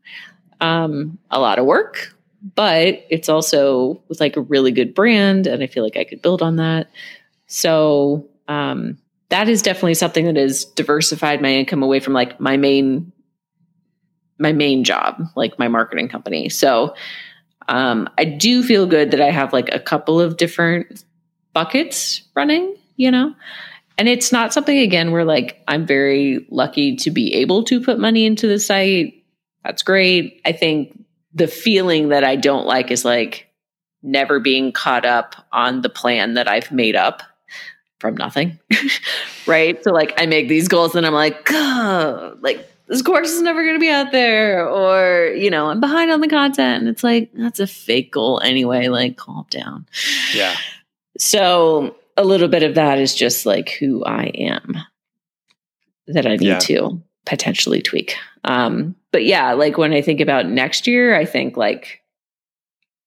um, 0.61 1.17
a 1.31 1.39
lot 1.39 1.59
of 1.59 1.65
work, 1.65 2.15
but 2.55 3.05
it's 3.09 3.29
also 3.29 4.01
with 4.07 4.19
like 4.19 4.37
a 4.37 4.41
really 4.41 4.71
good 4.71 4.93
brand, 4.93 5.47
and 5.47 5.63
I 5.63 5.67
feel 5.67 5.83
like 5.83 5.97
I 5.97 6.03
could 6.03 6.21
build 6.21 6.41
on 6.41 6.57
that. 6.57 6.89
So 7.47 8.27
um, 8.47 8.97
that 9.29 9.49
is 9.49 9.61
definitely 9.61 9.95
something 9.95 10.25
that 10.25 10.35
has 10.35 10.65
diversified 10.65 11.41
my 11.41 11.49
income 11.49 11.83
away 11.83 11.99
from 11.99 12.13
like 12.13 12.39
my 12.39 12.57
main 12.57 13.11
my 14.39 14.51
main 14.51 14.83
job, 14.83 15.21
like 15.35 15.59
my 15.59 15.67
marketing 15.67 16.09
company. 16.09 16.49
So 16.49 16.95
um, 17.67 18.09
I 18.17 18.25
do 18.25 18.63
feel 18.63 18.87
good 18.87 19.11
that 19.11 19.21
I 19.21 19.29
have 19.29 19.53
like 19.53 19.73
a 19.73 19.79
couple 19.79 20.19
of 20.19 20.37
different 20.37 21.03
buckets 21.53 22.23
running, 22.35 22.75
you 22.95 23.11
know. 23.11 23.35
And 23.97 24.07
it's 24.07 24.31
not 24.31 24.53
something 24.53 24.77
again 24.77 25.11
where 25.11 25.25
like 25.25 25.61
I'm 25.67 25.85
very 25.85 26.47
lucky 26.49 26.95
to 26.97 27.11
be 27.11 27.33
able 27.35 27.63
to 27.65 27.81
put 27.81 27.99
money 27.99 28.25
into 28.25 28.47
the 28.47 28.57
site 28.57 29.19
that's 29.63 29.83
great. 29.83 30.41
I 30.45 30.51
think 30.51 30.97
the 31.33 31.47
feeling 31.47 32.09
that 32.09 32.23
I 32.23 32.35
don't 32.35 32.65
like 32.65 32.91
is 32.91 33.05
like 33.05 33.47
never 34.01 34.39
being 34.39 34.71
caught 34.71 35.05
up 35.05 35.35
on 35.51 35.81
the 35.81 35.89
plan 35.89 36.35
that 36.35 36.47
I've 36.47 36.71
made 36.71 36.95
up 36.95 37.21
from 37.99 38.15
nothing. 38.15 38.57
right. 39.47 39.83
So 39.83 39.91
like 39.91 40.13
I 40.17 40.25
make 40.25 40.47
these 40.47 40.67
goals 40.67 40.95
and 40.95 41.05
I'm 41.05 41.13
like, 41.13 41.51
like 42.41 42.67
this 42.89 43.01
course 43.01 43.29
is 43.29 43.41
never 43.41 43.63
going 43.63 43.75
to 43.75 43.79
be 43.79 43.89
out 43.89 44.11
there 44.11 44.67
or 44.67 45.33
you 45.33 45.49
know 45.49 45.69
i'm 45.69 45.79
behind 45.79 46.11
on 46.11 46.21
the 46.21 46.27
content. 46.27 46.81
And 46.81 46.89
it's 46.89 47.03
like 47.03 47.31
that's 47.33 47.59
a 47.59 47.67
fake 47.67 48.11
goal 48.11 48.41
anyway 48.43 48.87
like 48.87 49.17
calm 49.17 49.45
down. 49.49 49.87
Yeah. 50.33 50.55
So 51.17 51.95
a 52.17 52.23
little 52.25 52.49
bit 52.49 52.63
of 52.63 52.75
that 52.75 52.99
is 52.99 53.15
just 53.15 53.45
like 53.45 53.69
who 53.69 54.03
i 54.03 54.25
am 54.25 54.75
that 56.07 56.25
i 56.25 56.35
need 56.35 56.41
yeah. 56.41 56.59
to 56.59 57.01
potentially 57.25 57.81
tweak. 57.81 58.15
Um 58.43 58.95
but 59.11 59.25
yeah, 59.25 59.53
like 59.53 59.77
when 59.77 59.93
I 59.93 60.01
think 60.01 60.19
about 60.21 60.47
next 60.47 60.87
year, 60.87 61.15
I 61.15 61.25
think 61.25 61.57
like 61.57 62.01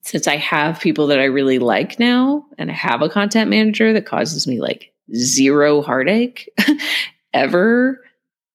since 0.03 0.27
I 0.27 0.37
have 0.37 0.81
people 0.81 1.07
that 1.09 1.21
I 1.21 1.25
really 1.25 1.59
like 1.59 1.99
now 1.99 2.45
and 2.59 2.71
I 2.71 2.75
have 2.75 3.03
a 3.03 3.09
content 3.09 3.49
manager 3.49 3.93
that 3.93 4.07
causes 4.07 4.47
me 4.47 4.61
like 4.61 4.93
zero 5.15 5.81
heartache 5.81 6.51
ever, 7.33 8.01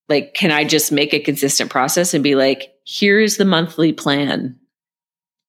like 0.09 0.33
can 0.33 0.51
I 0.51 0.63
just 0.63 0.91
make 0.91 1.13
a 1.13 1.19
consistent 1.19 1.69
process 1.69 2.13
and 2.13 2.23
be 2.23 2.35
like, 2.35 2.73
here's 2.85 3.37
the 3.37 3.45
monthly 3.45 3.93
plan. 3.93 4.57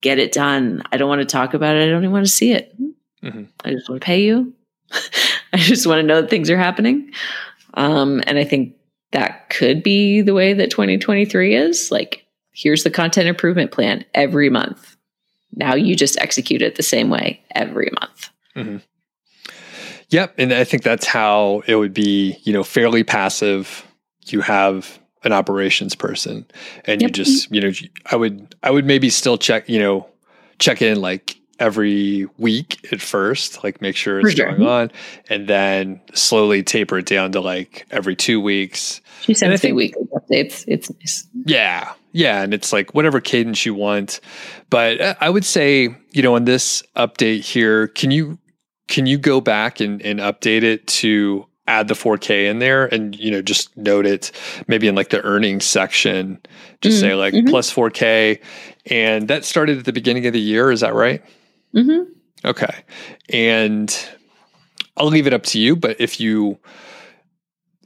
Get 0.01 0.19
it 0.19 0.33
done. 0.33 0.83
I 0.93 0.97
don't 0.97 1.09
want 1.09 1.21
to 1.21 1.27
talk 1.27 1.55
about 1.55 1.77
it. 1.77 1.83
I 1.83 1.87
don't 1.87 2.03
even 2.03 2.13
want 2.13 2.27
to 2.27 2.33
see 2.33 2.53
it. 2.53 2.75
Mm-hmm. 3.23 3.45
I 3.65 3.71
just 3.73 3.89
want 3.89 4.01
to 4.01 4.05
pay 4.05 4.23
you. 4.23 4.53
I 5.53 5.57
just 5.57 5.87
want 5.87 6.01
to 6.01 6.07
know 6.07 6.21
that 6.21 6.31
things 6.31 6.51
are 6.51 6.59
happening. 6.59 7.13
Um, 7.75 8.23
and 8.27 8.39
I 8.39 8.45
think 8.45 8.75
that 9.13 9.51
could 9.51 9.83
be 9.83 10.21
the 10.21 10.35
way 10.35 10.53
that 10.53 10.71
2023 10.71 11.55
is. 11.55 11.91
Like, 11.91 12.27
here's 12.53 12.85
the 12.85 12.91
content 12.91 13.29
improvement 13.29 13.73
plan 13.73 14.05
every 14.15 14.51
month. 14.51 14.97
Now 15.53 15.75
you 15.75 15.97
just 15.97 16.19
execute 16.21 16.63
it 16.63 16.77
the 16.77 16.83
same 16.83 17.11
way 17.11 17.43
every 17.55 17.91
month. 18.01 18.31
Mm-hmm. 18.55 18.77
Yep. 20.11 20.35
And 20.39 20.53
I 20.53 20.65
think 20.65 20.83
that's 20.83 21.07
how 21.07 21.63
it 21.67 21.77
would 21.77 21.93
be, 21.93 22.39
you 22.43 22.53
know, 22.53 22.65
fairly 22.65 23.05
passive. 23.05 23.85
You 24.33 24.41
have 24.43 24.99
an 25.25 25.33
operations 25.33 25.95
person 25.95 26.47
and 26.85 27.03
yep. 27.03 27.09
you 27.09 27.13
just, 27.13 27.51
you 27.51 27.61
know, 27.61 27.73
I 28.07 28.17
would, 28.17 28.55
I 28.63 28.71
would 28.71 28.87
maybe 28.87 29.11
still 29.11 29.37
check, 29.37 29.69
you 29.69 29.79
know, 29.79 30.07
check 30.59 30.81
in 30.81 31.01
like 31.01 31.37
every 31.59 32.27
week 32.39 32.93
at 32.93 33.01
first, 33.01 33.65
like 33.65 33.83
make 33.83 33.97
sure 33.97 34.21
it's 34.21 34.35
sure. 34.35 34.47
going 34.47 34.63
on, 34.63 34.93
and 35.29 35.49
then 35.49 36.01
slowly 36.15 36.63
taper 36.63 36.99
it 36.99 37.07
down 37.07 37.33
to 37.33 37.41
like 37.41 37.85
every 37.91 38.15
two 38.15 38.41
weeks. 38.41 39.01
She 39.23 39.35
sends 39.35 39.63
me 39.65 39.73
weekly 39.73 40.05
updates. 40.15 40.65
It's 40.69 40.89
nice. 40.91 41.27
Yeah. 41.45 41.93
Yeah. 42.13 42.43
And 42.43 42.55
it's 42.55 42.73
like 42.73 42.95
whatever 42.95 43.21
cadence 43.21 43.67
you 43.67 43.75
want. 43.75 44.21
But 44.71 45.21
I 45.21 45.29
would 45.29 45.45
say, 45.45 45.95
you 46.13 46.23
know, 46.23 46.37
on 46.37 46.45
this 46.45 46.83
update 46.97 47.41
here, 47.41 47.89
can 47.89 48.11
you 48.11 48.39
can 48.87 49.07
you 49.07 49.19
go 49.19 49.41
back 49.41 49.81
and, 49.81 50.01
and 50.01 50.21
update 50.21 50.63
it 50.63 50.87
to 50.87 51.45
add 51.69 51.89
the 51.89 51.95
4K 51.95 52.51
in 52.51 52.59
there 52.59 52.87
and 52.87 53.15
you 53.15 53.31
know 53.31 53.43
just 53.43 53.77
note 53.77 54.07
it 54.07 54.33
maybe 54.67 54.89
in 54.89 54.95
like 54.95 55.11
the 55.11 55.23
earnings 55.23 55.65
section, 55.65 56.41
just 56.81 56.99
mm 56.99 57.01
say 57.01 57.15
like 57.15 57.35
mm-hmm. 57.35 57.49
plus 57.49 57.73
4K. 57.73 58.41
And 58.87 59.29
that 59.29 59.45
started 59.45 59.79
at 59.79 59.85
the 59.85 59.93
beginning 59.93 60.27
of 60.27 60.33
the 60.33 60.41
year, 60.41 60.71
is 60.73 60.81
that 60.81 60.95
right? 60.95 61.23
Mm-hmm. 61.75 62.11
Okay. 62.45 62.85
And 63.29 64.09
I'll 64.97 65.07
leave 65.07 65.27
it 65.27 65.33
up 65.33 65.45
to 65.45 65.61
you, 65.61 65.77
but 65.77 66.01
if 66.01 66.19
you 66.21 66.59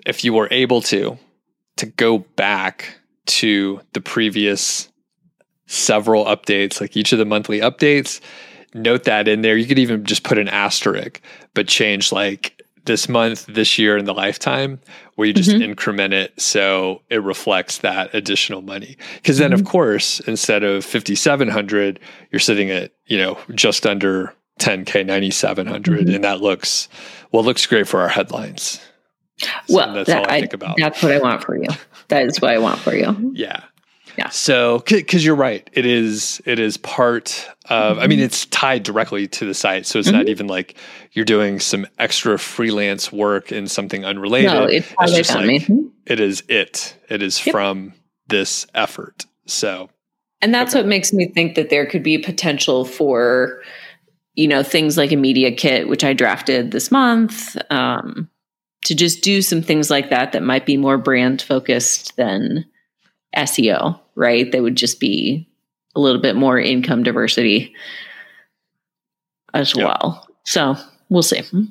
if 0.07 0.25
you 0.25 0.33
were 0.33 0.49
able 0.51 0.81
to 0.83 1.19
to 1.77 1.87
go 1.87 2.19
back 2.19 2.97
to 3.25 3.81
the 3.93 4.01
previous 4.01 4.89
several 5.67 6.25
updates, 6.25 6.81
like 6.81 6.97
each 6.97 7.13
of 7.13 7.19
the 7.19 7.25
monthly 7.25 7.61
updates, 7.61 8.21
note 8.75 9.05
that 9.05 9.29
in 9.29 9.43
there. 9.43 9.57
You 9.57 9.67
could 9.67 9.79
even 9.79 10.05
just 10.05 10.23
put 10.23 10.39
an 10.39 10.49
asterisk, 10.49 11.21
but 11.55 11.69
change 11.69 12.13
like 12.13 12.62
this 12.85 13.09
month, 13.09 13.47
this 13.47 13.79
year, 13.79 13.97
in 13.97 14.05
the 14.05 14.15
lifetime, 14.15 14.81
where 15.15 15.27
you 15.27 15.35
just 15.35 15.51
mm-hmm. 15.51 15.63
increment 15.63 16.15
it 16.15 16.41
so 16.41 17.03
it 17.11 17.23
reflects 17.23 17.79
that 17.79 18.15
additional 18.15 18.63
money. 18.63 18.97
Because 19.17 19.39
then, 19.39 19.51
mm-hmm. 19.51 19.61
of 19.61 19.67
course, 19.67 20.21
instead 20.21 20.63
of 20.63 20.85
fifty 20.85 21.15
seven 21.15 21.49
hundred, 21.49 22.01
you're 22.31 22.41
sitting 22.41 22.71
at 22.71 22.93
you 23.07 23.19
know 23.19 23.39
just 23.55 23.87
under 23.87 24.35
ten 24.59 24.85
k, 24.85 25.03
ninety 25.05 25.31
seven 25.31 25.67
hundred, 25.67 26.07
mm-hmm. 26.07 26.15
and 26.17 26.25
that 26.25 26.41
looks 26.41 26.89
well 27.31 27.45
looks 27.45 27.67
great 27.67 27.89
for 27.89 28.01
our 28.01 28.09
headlines. 28.09 28.81
So 29.39 29.77
well, 29.77 29.95
that's 29.95 30.09
that, 30.09 30.19
all 30.19 30.31
I, 30.31 30.37
I 30.37 30.41
think 30.41 30.53
about. 30.53 30.77
That's 30.79 31.03
what 31.03 31.13
I 31.13 31.19
want 31.19 31.43
for 31.43 31.57
you. 31.57 31.69
That 32.09 32.27
is 32.27 32.41
what 32.41 32.53
I 32.53 32.59
want 32.59 32.79
for 32.79 32.95
you. 32.95 33.33
Yeah. 33.35 33.65
Yeah. 34.19 34.29
So, 34.29 34.83
because 34.87 35.25
you're 35.25 35.35
right, 35.37 35.69
it 35.73 35.87
is 35.87 36.41
it 36.45 36.59
is 36.59 36.77
part 36.77 37.49
of. 37.69 37.99
I 37.99 38.07
mean, 38.07 38.19
Mm-hmm. 38.19 38.25
it's 38.27 38.47
tied 38.47 38.83
directly 38.83 39.27
to 39.29 39.45
the 39.47 39.55
site, 39.55 39.87
so 39.87 39.99
it's 39.99 40.11
not 40.11 40.29
even 40.29 40.47
like 40.47 40.75
you're 41.13 41.25
doing 41.25 41.61
some 41.61 41.87
extra 41.99 42.39
freelance 42.39 43.11
work 43.13 43.53
in 43.53 43.67
something 43.69 44.05
unrelated. 44.05 44.53
No, 44.53 44.65
it's 44.65 44.89
they 44.89 45.17
just 45.17 45.35
like 45.35 45.47
me. 45.47 45.91
it 46.07 46.21
is 46.21 46.43
it. 46.49 46.97
It 47.09 47.23
is 47.23 47.45
Yep. 47.47 47.53
from 47.53 47.95
this 48.29 48.67
effort. 48.75 49.27
So, 49.47 49.91
And 50.41 50.53
that's 50.55 50.75
what 50.75 50.87
makes 50.87 51.13
me 51.13 51.27
think 51.29 51.55
that 51.57 51.71
there 51.71 51.87
could 51.87 52.03
be 52.03 52.19
potential 52.19 52.85
for, 52.85 53.63
you 54.35 54.47
know, 54.49 54.63
things 54.63 54.97
like 54.97 55.13
a 55.13 55.17
media 55.17 55.53
kit, 55.53 55.89
which 55.89 56.05
I 56.05 56.13
drafted 56.13 56.71
this 56.71 56.91
month, 56.91 57.57
um, 57.71 58.29
to 58.87 58.95
just 58.95 59.23
do 59.23 59.43
some 59.43 59.63
things 59.63 59.91
like 59.91 60.11
that 60.11 60.33
that 60.33 60.43
might 60.43 60.67
be 60.67 60.77
more 60.77 60.99
brand 60.99 61.41
focused 61.43 62.17
than 62.17 62.65
SEO, 63.37 63.99
right? 64.15 64.51
They 64.51 64.61
would 64.61 64.77
just 64.77 65.01
be 65.01 65.49
a 65.95 66.01
little 66.01 66.21
bit 66.21 66.37
more 66.37 66.59
income 66.59 67.03
diversity 67.03 67.75
as 69.55 69.75
Yeah. 69.77 69.85
well. 69.85 70.27
So 70.45 70.77
we'll 71.09 71.23
see. 71.23 71.41
Hmm? 71.43 71.65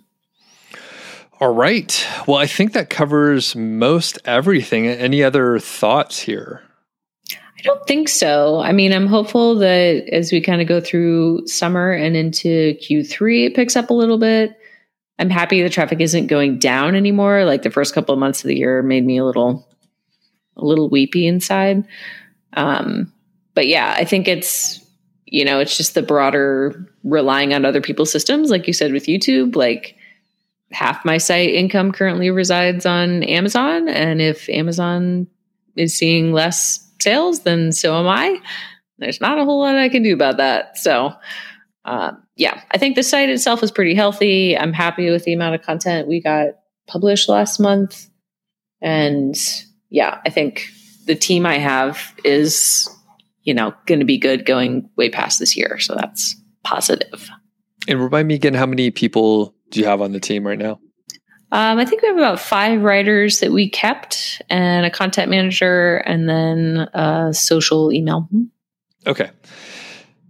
all 1.40 1.54
right. 1.56 2.06
Well, 2.28 2.38
I 2.38 2.46
think 2.46 2.74
that 2.74 2.92
covers 2.92 3.56
most 3.56 4.20
everything. 4.26 4.86
Any 4.88 5.24
other 5.24 5.58
thoughts 5.58 6.20
here? 6.20 6.62
I 7.32 7.62
don't 7.64 7.86
think 7.88 8.10
so. 8.10 8.60
I 8.60 8.72
mean, 8.72 8.94
I'm 8.94 9.08
hopeful 9.08 9.56
that 9.56 10.08
as 10.12 10.32
we 10.32 10.40
kind 10.40 10.62
of 10.62 10.68
go 10.68 10.80
through 10.80 11.48
summer 11.48 11.92
and 11.92 12.16
into 12.16 12.76
Q3, 12.76 13.48
it 13.48 13.56
picks 13.56 13.76
up 13.76 13.90
a 13.90 13.94
little 13.96 14.20
bit. 14.20 14.56
I'm 15.18 15.30
happy 15.32 15.62
the 15.64 15.70
traffic 15.70 16.00
isn't 16.00 16.28
going 16.28 16.60
down 16.60 16.96
anymore. 16.96 17.44
Like 17.46 17.64
the 17.64 17.70
first 17.72 17.94
couple 17.96 18.14
of 18.14 18.20
months 18.20 18.44
of 18.44 18.48
the 18.48 18.58
year 18.58 18.82
made 18.84 19.06
me 19.06 19.18
a 19.18 19.26
little, 19.26 19.68
a 20.58 20.66
little 20.66 20.90
weepy 20.90 21.26
inside. 21.28 21.84
Um, 22.54 23.12
but 23.54 23.68
yeah, 23.68 23.96
I 23.98 24.06
think 24.06 24.28
it's, 24.28 24.80
you 25.26 25.46
know, 25.46 25.60
it's 25.60 25.78
just 25.78 25.94
the 25.94 26.02
broader 26.02 26.88
relying 27.04 27.54
on 27.54 27.66
other 27.66 27.82
people's 27.82 28.12
systems, 28.12 28.50
like 28.50 28.68
you 28.68 28.74
said 28.74 28.92
with 28.92 29.06
YouTube. 29.06 29.56
Like 29.56 29.96
half 30.72 31.04
my 31.06 31.18
site 31.18 31.50
income 31.50 31.92
currently 31.92 32.30
resides 32.30 32.86
on 32.86 33.24
Amazon, 33.24 33.88
and 33.88 34.22
if 34.22 34.50
Amazon 34.50 35.28
is 35.76 35.98
seeing 35.98 36.34
less 36.34 36.88
sales, 37.02 37.42
then 37.42 37.72
so 37.72 37.98
am 37.98 38.08
I. 38.08 38.40
There's 38.98 39.22
not 39.22 39.40
a 39.40 39.46
whole 39.46 39.60
lot 39.60 39.76
I 39.76 39.90
can 39.90 40.04
do 40.04 40.14
about 40.14 40.38
that. 40.38 40.78
So, 40.78 41.14
uh, 41.86 42.12
yeah, 42.36 42.62
I 42.72 42.78
think 42.78 42.96
the 42.96 43.04
site 43.04 43.30
itself 43.30 43.64
is 43.64 43.72
pretty 43.72 43.96
healthy. 43.96 44.58
I'm 44.58 44.74
happy 44.74 45.10
with 45.10 45.24
the 45.24 45.34
amount 45.34 45.56
of 45.56 45.64
content 45.64 46.08
we 46.08 46.22
got 46.22 46.50
published 46.88 47.28
last 47.28 47.60
month. 47.60 48.08
And 48.82 49.36
yeah, 49.90 50.20
I 50.26 50.30
think 50.30 50.68
the 51.12 51.16
team 51.18 51.46
I 51.46 51.58
have 51.58 52.16
is, 52.24 52.90
you 53.44 53.54
know, 53.54 53.74
going 53.86 54.00
to 54.00 54.06
be 54.06 54.18
good 54.18 54.46
going 54.46 54.90
way 54.96 55.10
past 55.10 55.40
this 55.40 55.58
year. 55.58 55.78
So 55.78 55.94
that's 55.94 56.38
positive. 56.64 57.30
And 57.90 58.00
remind 58.00 58.30
me 58.30 58.36
again, 58.36 58.54
how 58.54 58.66
many 58.66 58.92
people 58.92 59.54
do 59.72 59.82
you 59.82 59.86
have 59.88 60.00
on 60.00 60.14
the 60.14 60.22
team 60.22 60.48
right 60.48 60.58
now? 60.58 60.80
Um, 61.52 61.80
I 61.80 61.84
think 61.84 62.02
we 62.02 62.08
have 62.08 62.18
about 62.18 62.40
five 62.40 62.82
writers 62.82 63.42
that 63.42 63.52
we 63.52 63.70
kept, 63.70 64.42
and 64.50 64.86
a 64.86 64.90
content 64.90 65.30
manager, 65.30 65.98
and 65.98 66.30
then 66.30 66.88
a 66.94 67.34
social 67.34 67.92
email. 67.92 68.30
Okay. 69.06 69.32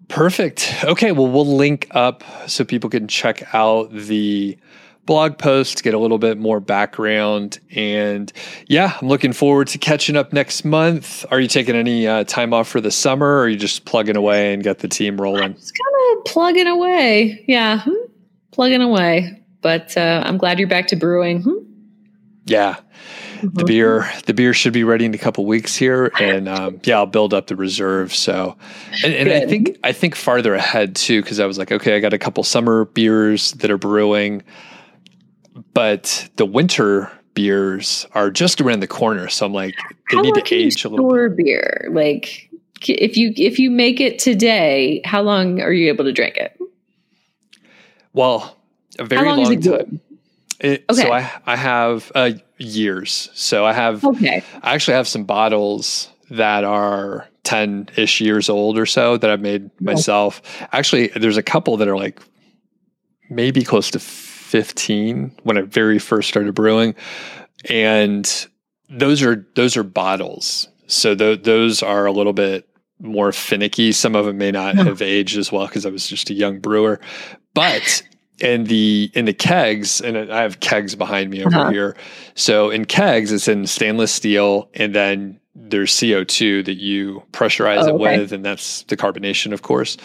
Perfect. 0.07 0.73
Okay. 0.83 1.11
Well, 1.11 1.27
we'll 1.27 1.55
link 1.55 1.89
up 1.91 2.23
so 2.47 2.65
people 2.65 2.89
can 2.89 3.07
check 3.07 3.53
out 3.53 3.93
the 3.93 4.57
blog 5.05 5.37
post, 5.37 5.83
get 5.83 5.93
a 5.93 5.97
little 5.97 6.17
bit 6.17 6.37
more 6.37 6.59
background. 6.59 7.59
And 7.71 8.31
yeah, 8.67 8.97
I'm 9.01 9.07
looking 9.07 9.33
forward 9.33 9.67
to 9.69 9.77
catching 9.77 10.15
up 10.15 10.33
next 10.33 10.63
month. 10.63 11.25
Are 11.31 11.39
you 11.39 11.47
taking 11.47 11.75
any 11.75 12.07
uh, 12.07 12.23
time 12.25 12.53
off 12.53 12.67
for 12.67 12.81
the 12.81 12.91
summer 12.91 13.27
or 13.27 13.41
are 13.41 13.49
you 13.49 13.57
just 13.57 13.85
plugging 13.85 14.15
away 14.15 14.53
and 14.53 14.63
got 14.63 14.79
the 14.79 14.87
team 14.87 15.19
rolling? 15.19 15.53
Just 15.55 15.73
kind 15.73 16.17
of 16.17 16.25
plugging 16.25 16.67
away. 16.67 17.43
Yeah, 17.47 17.81
hmm, 17.81 17.93
plugging 18.51 18.81
away. 18.81 19.43
But 19.61 19.95
uh, 19.95 20.23
I'm 20.25 20.37
glad 20.37 20.59
you're 20.59 20.67
back 20.67 20.87
to 20.87 20.95
brewing. 20.95 21.43
Hmm. 21.43 21.57
Yeah. 22.45 22.77
The 23.43 23.63
beer, 23.65 24.11
the 24.27 24.35
beer 24.35 24.53
should 24.53 24.73
be 24.73 24.83
ready 24.83 25.03
in 25.05 25.15
a 25.15 25.17
couple 25.17 25.47
weeks 25.47 25.75
here, 25.75 26.11
and 26.19 26.47
um, 26.47 26.79
yeah, 26.83 26.97
I'll 26.97 27.07
build 27.07 27.33
up 27.33 27.47
the 27.47 27.55
reserve. 27.55 28.13
So, 28.13 28.55
and, 29.03 29.13
and 29.13 29.29
I 29.29 29.47
think 29.47 29.79
I 29.83 29.93
think 29.93 30.15
farther 30.15 30.53
ahead 30.53 30.95
too, 30.95 31.23
because 31.23 31.39
I 31.39 31.47
was 31.47 31.57
like, 31.57 31.71
okay, 31.71 31.95
I 31.95 31.99
got 31.99 32.13
a 32.13 32.19
couple 32.19 32.43
summer 32.43 32.85
beers 32.85 33.53
that 33.53 33.71
are 33.71 33.79
brewing, 33.79 34.43
but 35.73 36.29
the 36.35 36.45
winter 36.45 37.11
beers 37.33 38.05
are 38.13 38.29
just 38.29 38.61
around 38.61 38.81
the 38.81 38.87
corner. 38.87 39.29
So 39.29 39.45
I'm 39.45 39.53
like, 39.53 39.75
they 40.09 40.17
How 40.17 40.21
need 40.21 40.35
to 40.35 40.55
age 40.55 40.83
a 40.85 40.89
little. 40.89 41.05
bit. 41.05 41.11
store 41.11 41.29
beer? 41.29 41.87
Like, 41.91 42.49
if 42.87 43.15
you 43.17 43.33
if 43.35 43.59
you 43.59 43.69
make 43.71 43.99
it 44.01 44.19
today, 44.19 45.01
how 45.05 45.21
long 45.21 45.61
are 45.61 45.71
you 45.71 45.89
able 45.89 46.05
to 46.05 46.11
drink 46.11 46.37
it? 46.37 46.57
Well, 48.13 48.57
a 48.99 49.05
very 49.05 49.27
how 49.27 49.35
long 49.35 49.43
long 49.43 49.61
time. 49.61 50.01
It, 50.59 50.85
Okay. 50.89 51.01
So 51.01 51.11
I 51.11 51.31
I 51.45 51.55
have 51.55 52.11
uh, 52.13 52.31
years. 52.57 53.29
So 53.33 53.65
I 53.65 53.73
have 53.73 54.03
Okay, 54.03 54.43
I 54.61 54.73
actually 54.73 54.95
have 54.95 55.07
some 55.07 55.23
bottles 55.23 56.09
that 56.29 56.63
are 56.63 57.27
10 57.43 57.89
ish 57.97 58.21
years 58.21 58.49
old 58.49 58.77
or 58.77 58.85
so 58.85 59.17
that 59.17 59.29
I've 59.29 59.41
made 59.41 59.69
myself. 59.81 60.41
Actually, 60.71 61.07
there's 61.07 61.37
a 61.37 61.43
couple 61.43 61.77
that 61.77 61.87
are 61.87 61.97
like 61.97 62.21
maybe 63.29 63.63
close 63.63 63.89
to 63.91 63.99
15 64.51 65.31
when 65.43 65.57
I 65.57 65.61
very 65.61 65.97
first 65.97 66.27
started 66.29 66.53
brewing. 66.53 66.93
And 67.69 68.47
those 68.89 69.21
are 69.23 69.47
those 69.55 69.77
are 69.77 69.83
bottles. 69.83 70.67
So 70.87 71.15
th- 71.15 71.43
those 71.43 71.81
are 71.81 72.05
a 72.05 72.11
little 72.11 72.33
bit 72.33 72.67
more 72.99 73.31
finicky. 73.31 73.91
Some 73.93 74.15
of 74.15 74.25
them 74.25 74.37
may 74.37 74.51
not 74.51 74.75
Yeah. 74.75 74.83
have 74.85 75.01
aged 75.01 75.37
as 75.37 75.51
well 75.51 75.67
because 75.67 75.85
I 75.85 75.89
was 75.89 76.05
just 76.07 76.29
a 76.29 76.33
young 76.33 76.59
brewer. 76.59 76.99
But 77.53 78.03
in 78.39 78.65
the 78.65 79.09
in 79.13 79.25
the 79.25 79.33
kegs, 79.33 80.01
and 80.01 80.17
I 80.17 80.41
have 80.41 80.59
kegs 80.59 80.95
behind 80.95 81.29
me 81.29 81.43
over 81.45 81.55
Uh-huh. 81.55 81.69
here. 81.71 81.97
So 82.35 82.69
in 82.71 82.85
kegs, 82.85 83.31
it's 83.31 83.47
in 83.47 83.65
stainless 83.67 84.11
steel, 84.11 84.69
and 84.73 84.93
then 84.95 85.39
there's 85.53 85.91
CO2 85.93 86.63
that 86.65 86.77
you 86.77 87.23
pressurize 87.33 87.83
Oh, 87.83 87.89
it 87.89 87.99
with, 87.99 88.31
and 88.31 88.43
that's 88.45 88.83
the 88.83 88.95
carbonation, 88.95 89.51
of 89.51 89.61
course. 89.61 89.97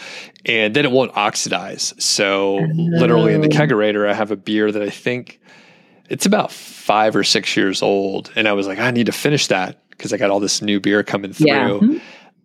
And 0.45 0.75
then 0.75 0.83
it 0.85 0.91
won't 0.91 1.15
oxidize. 1.15 1.93
So 1.99 2.55
literally 2.75 3.33
in 3.33 3.41
the 3.41 3.47
Oh. 3.47 3.51
kegerator, 3.51 4.09
I 4.09 4.13
have 4.13 4.31
a 4.31 4.35
beer 4.35 4.71
that 4.71 4.81
I 4.81 4.89
think 4.89 5.39
it's 6.09 6.25
about 6.25 6.51
five 6.51 7.15
or 7.15 7.23
six 7.23 7.55
years 7.55 7.81
old, 7.81 8.31
and 8.35 8.47
I 8.47 8.53
was 8.53 8.67
like, 8.67 8.79
I 8.79 8.91
need 8.91 9.05
to 9.05 9.11
finish 9.13 9.47
that 9.47 9.79
because 9.91 10.11
I 10.13 10.17
got 10.17 10.29
all 10.31 10.39
this 10.41 10.61
new 10.61 10.79
beer 10.79 11.01
coming 11.03 11.31
through. 11.33 11.47
yeah. 11.47 11.77
Hmm. 11.77 11.97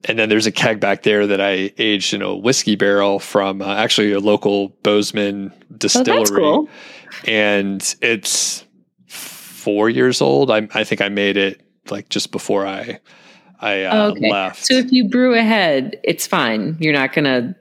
And 0.05 0.19
then 0.19 0.29
there's 0.29 0.47
a 0.47 0.53
keg 0.53 0.81
back 0.81 1.05
there 1.05 1.29
that 1.29 1.41
I 1.41 1.73
aged 1.79 2.13
in 2.15 2.23
a 2.23 2.35
whiskey 2.35 2.75
barrel 2.75 3.21
from 3.21 3.63
uh, 3.63 3.75
actually 3.77 4.11
a 4.13 4.19
local 4.19 4.71
Bozeman 4.83 5.53
Oh, 5.55 5.65
distillery 5.79 6.19
that's 6.19 6.31
cool. 6.31 6.69
and 7.25 7.95
it's 8.03 8.65
four 9.07 9.89
years 9.91 10.21
old. 10.21 10.51
I, 10.51 10.67
I 10.75 10.83
think 10.83 11.01
I 11.01 11.09
made 11.09 11.37
it 11.37 11.61
like 11.91 12.09
just 12.09 12.33
before 12.33 12.67
I 12.67 13.01
I 13.63 13.85
uh, 13.85 14.11
okay. 14.11 14.31
left. 14.31 14.67
So 14.67 14.75
if 14.75 14.91
you 14.91 15.09
brew 15.09 15.35
ahead, 15.35 15.99
it's 16.03 16.27
fine. 16.27 16.77
You're 16.81 16.93
not 16.93 17.13
going 17.13 17.25
to 17.25 17.55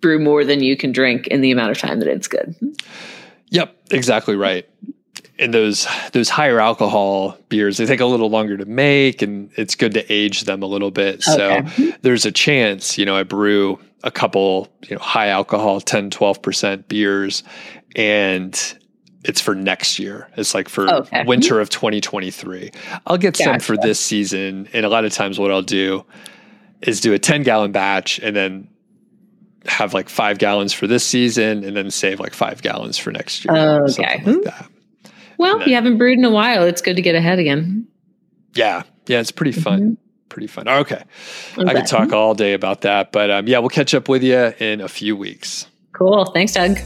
brew 0.00 0.18
more 0.18 0.44
than 0.44 0.62
you 0.62 0.76
can 0.76 0.92
drink 0.92 1.26
in 1.28 1.40
the 1.40 1.50
amount 1.50 1.70
of 1.70 1.78
time 1.78 1.98
that 2.00 2.08
it's 2.08 2.28
good. 2.28 2.54
yep, 3.50 3.74
exactly 3.90 4.36
right. 4.36 4.68
And 5.38 5.52
those 5.52 5.86
those 6.12 6.28
higher 6.28 6.60
alcohol 6.60 7.38
beers, 7.48 7.78
they 7.78 7.86
take 7.86 8.00
a 8.00 8.06
little 8.06 8.30
longer 8.30 8.56
to 8.56 8.64
make, 8.64 9.22
and 9.22 9.50
it's 9.56 9.74
good 9.74 9.94
to 9.94 10.12
age 10.12 10.44
them 10.44 10.62
a 10.62 10.66
little 10.66 10.90
bit. 10.90 11.22
So 11.22 11.62
there's 12.02 12.24
a 12.24 12.32
chance, 12.32 12.96
you 12.96 13.04
know, 13.04 13.16
I 13.16 13.22
brew 13.22 13.78
a 14.02 14.10
couple, 14.10 14.68
you 14.88 14.96
know, 14.96 15.02
high 15.02 15.28
alcohol, 15.28 15.80
10, 15.80 16.10
12% 16.10 16.88
beers, 16.88 17.42
and 17.96 18.78
it's 19.28 19.40
for 19.40 19.54
next 19.54 19.98
year. 19.98 20.28
It's 20.36 20.54
like 20.54 20.68
for 20.68 20.88
Okay. 20.92 21.24
winter 21.26 21.60
of 21.60 21.68
2023. 21.68 22.70
I'll 23.06 23.18
get 23.18 23.36
some 23.36 23.60
for 23.60 23.76
this 23.76 23.98
season. 24.00 24.68
And 24.72 24.86
a 24.86 24.88
lot 24.88 25.04
of 25.04 25.12
times 25.12 25.38
what 25.38 25.50
I'll 25.50 25.62
do 25.62 26.04
is 26.82 27.00
do 27.00 27.12
a 27.12 27.18
10 27.18 27.42
gallon 27.42 27.72
batch 27.72 28.18
and 28.20 28.34
then 28.36 28.68
have 29.66 29.92
like 29.94 30.08
five 30.08 30.38
gallons 30.38 30.72
for 30.72 30.86
this 30.86 31.04
season 31.04 31.64
and 31.64 31.76
then 31.76 31.90
save 31.90 32.20
like 32.20 32.34
five 32.34 32.62
gallons 32.62 32.96
for 32.98 33.10
next 33.10 33.44
year. 33.44 33.54
Okay. 33.56 33.92
Something 34.18 34.34
like 34.34 34.44
that. 34.44 34.68
Well, 35.38 35.58
then- 35.58 35.68
you 35.68 35.74
haven't 35.74 35.98
brewed 35.98 36.18
in 36.18 36.24
a 36.24 36.30
while. 36.30 36.62
It's 36.62 36.80
good 36.82 36.96
to 36.96 37.02
get 37.02 37.14
ahead 37.14 37.38
again. 37.38 37.86
Yeah. 38.54 38.84
Yeah. 39.06 39.20
It's 39.20 39.32
pretty 39.32 39.52
fun. 39.52 39.98
Pretty 40.28 40.46
fun. 40.46 40.68
Okay. 40.68 41.02
I'm 41.58 41.68
I 41.68 41.74
could 41.74 41.86
talk 41.86 42.12
all 42.12 42.34
day 42.34 42.52
about 42.52 42.82
that. 42.82 43.10
But 43.12 43.30
um, 43.30 43.48
yeah, 43.48 43.58
we'll 43.58 43.70
catch 43.70 43.94
up 43.94 44.08
with 44.08 44.22
you 44.22 44.52
in 44.58 44.80
a 44.80 44.88
few 44.88 45.16
weeks. 45.16 45.66
Cool. 45.92 46.26
Thanks, 46.26 46.52
Doug. 46.52 46.78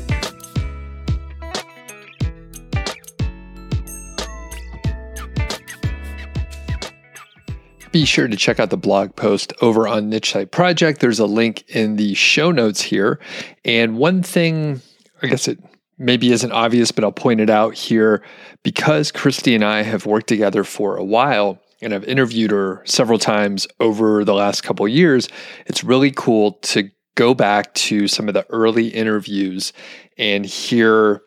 Be 7.92 8.04
sure 8.04 8.28
to 8.28 8.36
check 8.36 8.60
out 8.60 8.70
the 8.70 8.76
blog 8.76 9.16
post 9.16 9.52
over 9.60 9.88
on 9.88 10.08
Niche 10.08 10.32
Site 10.32 10.52
Project. 10.52 11.00
There's 11.00 11.18
a 11.18 11.26
link 11.26 11.64
in 11.68 11.96
the 11.96 12.14
show 12.14 12.52
notes 12.52 12.80
here. 12.80 13.18
And 13.64 13.98
one 13.98 14.22
thing, 14.22 14.80
I 15.22 15.26
guess 15.26 15.48
it 15.48 15.58
maybe 15.98 16.30
isn't 16.30 16.52
obvious, 16.52 16.92
but 16.92 17.02
I'll 17.02 17.10
point 17.10 17.40
it 17.40 17.50
out 17.50 17.74
here. 17.74 18.22
Because 18.62 19.10
Christy 19.10 19.56
and 19.56 19.64
I 19.64 19.82
have 19.82 20.06
worked 20.06 20.28
together 20.28 20.62
for 20.62 20.96
a 20.96 21.04
while, 21.04 21.60
and 21.82 21.92
I've 21.92 22.04
interviewed 22.04 22.52
her 22.52 22.82
several 22.84 23.18
times 23.18 23.66
over 23.80 24.24
the 24.24 24.34
last 24.34 24.62
couple 24.62 24.86
years. 24.86 25.28
It's 25.66 25.82
really 25.82 26.12
cool 26.12 26.52
to 26.62 26.90
go 27.16 27.34
back 27.34 27.74
to 27.74 28.06
some 28.06 28.28
of 28.28 28.34
the 28.34 28.46
early 28.50 28.86
interviews 28.86 29.72
and 30.16 30.46
hear 30.46 31.22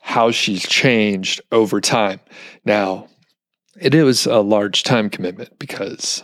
how 0.00 0.30
she's 0.30 0.62
changed 0.62 1.40
over 1.50 1.80
time. 1.80 2.20
Now, 2.64 3.08
it 3.76 3.94
was 4.04 4.26
a 4.26 4.40
large 4.40 4.82
time 4.82 5.10
commitment 5.10 5.58
because 5.58 6.22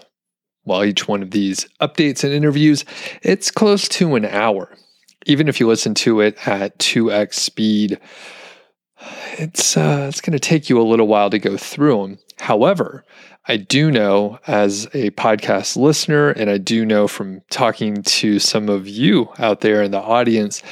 while 0.65 0.85
each 0.85 1.09
one 1.09 1.23
of 1.23 1.31
these 1.31 1.67
updates 1.81 2.23
and 2.23 2.33
interviews, 2.33 2.85
it's 3.23 3.51
close 3.51 3.89
to 3.89 4.15
an 4.15 4.25
hour. 4.25 4.75
Even 5.27 5.49
if 5.49 5.61
you 5.61 5.67
listen 5.67 5.95
to 5.95 6.21
it 6.21 6.37
at 6.47 6.79
2x 6.79 7.35
speed, 7.35 7.99
it's 9.39 9.77
uh, 9.77 10.07
it's 10.09 10.21
going 10.21 10.33
to 10.33 10.39
take 10.39 10.69
you 10.69 10.81
a 10.81 10.83
little 10.83 11.09
while 11.09 11.31
to 11.31 11.39
go 11.39 11.57
through 11.57 12.03
them. 12.03 12.19
However, 12.39 13.05
I 13.49 13.57
do 13.57 13.91
know 13.91 14.39
as 14.47 14.87
a 14.93 15.11
podcast 15.13 15.77
listener, 15.77 16.31
and 16.31 16.51
I 16.51 16.59
do 16.59 16.85
know 16.85 17.09
from 17.09 17.41
talking 17.51 18.03
to 18.03 18.39
some 18.39 18.69
of 18.69 18.87
you 18.87 19.29
out 19.39 19.61
there 19.61 19.83
in 19.83 19.91
the 19.91 20.01
audience 20.01 20.63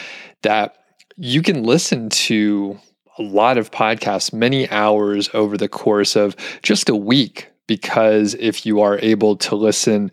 that 0.43 0.77
you 1.17 1.43
can 1.43 1.65
listen 1.65 2.09
to 2.11 2.79
a 3.19 3.23
lot 3.23 3.59
of 3.59 3.71
podcasts, 3.71 4.33
many 4.33 4.69
hours 4.71 5.29
over 5.35 5.57
the 5.57 5.69
course 5.69 6.17
of 6.17 6.37
just 6.63 6.89
a 6.89 6.97
week. 6.97 7.51
Because 7.67 8.35
if 8.35 8.65
you 8.65 8.81
are 8.81 8.99
able 9.01 9.37
to 9.37 9.55
listen 9.55 10.11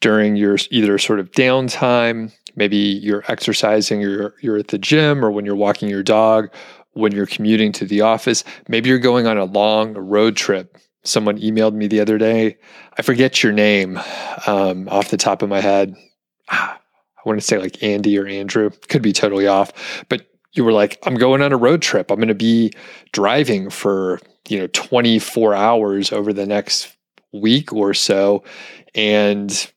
during 0.00 0.36
your 0.36 0.56
either 0.70 0.98
sort 0.98 1.18
of 1.18 1.30
downtime, 1.32 2.32
maybe 2.54 2.76
you're 2.76 3.24
exercising 3.28 4.04
or 4.04 4.34
you're 4.40 4.58
at 4.58 4.68
the 4.68 4.78
gym 4.78 5.24
or 5.24 5.30
when 5.30 5.44
you're 5.44 5.56
walking 5.56 5.88
your 5.88 6.02
dog, 6.02 6.52
when 6.92 7.12
you're 7.12 7.26
commuting 7.26 7.72
to 7.72 7.84
the 7.84 8.02
office, 8.02 8.44
maybe 8.68 8.88
you're 8.88 8.98
going 8.98 9.26
on 9.26 9.38
a 9.38 9.44
long 9.44 9.94
road 9.94 10.36
trip. 10.36 10.76
Someone 11.04 11.38
emailed 11.38 11.74
me 11.74 11.88
the 11.88 12.00
other 12.00 12.18
day. 12.18 12.56
I 12.96 13.02
forget 13.02 13.42
your 13.42 13.52
name 13.52 13.98
um, 14.46 14.88
off 14.88 15.10
the 15.10 15.16
top 15.16 15.42
of 15.42 15.48
my 15.48 15.60
head. 15.60 15.96
I 16.48 16.76
want 17.24 17.40
to 17.40 17.46
say 17.46 17.58
like 17.58 17.82
Andy 17.82 18.18
or 18.18 18.26
Andrew. 18.26 18.70
Could 18.88 19.02
be 19.02 19.12
totally 19.12 19.46
off. 19.46 20.04
But 20.08 20.26
you 20.52 20.64
were 20.64 20.72
like, 20.72 20.98
I'm 21.04 21.14
going 21.14 21.42
on 21.42 21.52
a 21.52 21.56
road 21.56 21.82
trip. 21.82 22.10
I'm 22.10 22.18
going 22.18 22.28
to 22.28 22.34
be 22.34 22.72
driving 23.12 23.70
for, 23.70 24.20
you 24.48 24.58
know, 24.58 24.66
24 24.68 25.54
hours 25.54 26.12
over 26.12 26.32
the 26.32 26.46
next 26.46 26.94
week 27.32 27.72
or 27.72 27.94
so. 27.94 28.44
And 28.94 29.72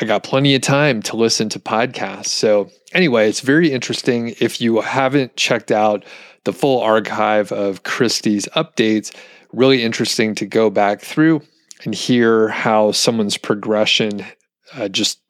I 0.00 0.04
got 0.04 0.22
plenty 0.22 0.54
of 0.54 0.62
time 0.62 1.02
to 1.02 1.16
listen 1.16 1.48
to 1.50 1.58
podcasts. 1.58 2.26
So, 2.26 2.70
anyway, 2.92 3.28
it's 3.28 3.40
very 3.40 3.72
interesting. 3.72 4.34
If 4.40 4.60
you 4.60 4.80
haven't 4.80 5.36
checked 5.36 5.72
out 5.72 6.04
the 6.44 6.52
full 6.52 6.80
archive 6.80 7.50
of 7.52 7.82
Christy's 7.82 8.46
updates, 8.54 9.14
really 9.52 9.82
interesting 9.82 10.34
to 10.36 10.46
go 10.46 10.70
back 10.70 11.00
through 11.00 11.42
and 11.84 11.94
hear 11.94 12.48
how 12.48 12.92
someone's 12.92 13.36
progression 13.36 14.24
uh, 14.74 14.88
just 14.88 15.20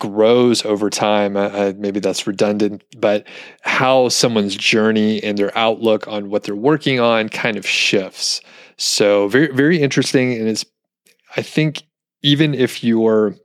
grows 0.00 0.64
over 0.64 0.90
time. 0.90 1.36
Uh, 1.36 1.48
uh, 1.48 1.72
maybe 1.76 2.00
that's 2.00 2.26
redundant, 2.26 2.82
but 2.98 3.24
how 3.60 4.08
someone's 4.08 4.56
journey 4.56 5.22
and 5.22 5.38
their 5.38 5.56
outlook 5.56 6.08
on 6.08 6.28
what 6.28 6.42
they're 6.42 6.56
working 6.56 6.98
on 6.98 7.28
kind 7.28 7.56
of 7.56 7.64
shifts. 7.64 8.40
So 8.76 9.28
very, 9.28 9.54
very 9.54 9.80
interesting. 9.80 10.32
And 10.32 10.48
it's, 10.48 10.64
I 11.36 11.42
think, 11.42 11.82
even 12.22 12.54
if 12.54 12.82
you're 12.82 13.36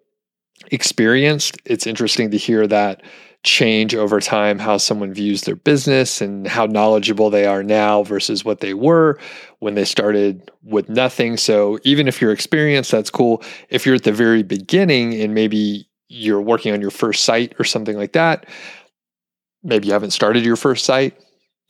experienced, 0.71 1.57
it's 1.65 1.85
interesting 1.85 2.31
to 2.31 2.37
hear 2.37 2.65
that 2.67 3.03
change 3.43 3.93
over 3.93 4.19
time 4.19 4.57
how 4.57 4.75
someone 4.75 5.13
views 5.13 5.41
their 5.41 5.55
business 5.55 6.19
and 6.19 6.47
how 6.47 6.65
knowledgeable 6.65 7.29
they 7.29 7.45
are 7.45 7.61
now 7.61 8.01
versus 8.01 8.43
what 8.43 8.59
they 8.59 8.73
were 8.73 9.19
when 9.59 9.75
they 9.75 9.85
started 9.85 10.49
with 10.63 10.89
nothing. 10.89 11.37
So 11.37 11.77
even 11.83 12.07
if 12.07 12.19
you're 12.19 12.31
experienced, 12.31 12.91
that's 12.91 13.11
cool. 13.11 13.43
If 13.69 13.85
you're 13.85 13.95
at 13.95 14.03
the 14.03 14.11
very 14.11 14.41
beginning 14.41 15.13
and 15.21 15.35
maybe 15.35 15.87
you're 16.07 16.41
working 16.41 16.73
on 16.73 16.81
your 16.81 16.91
first 16.91 17.23
site 17.23 17.53
or 17.59 17.63
something 17.63 17.97
like 17.97 18.13
that, 18.13 18.45
maybe 19.63 19.87
you 19.87 19.93
haven't 19.93 20.11
started 20.11 20.45
your 20.45 20.55
first 20.55 20.85
site. 20.85 21.19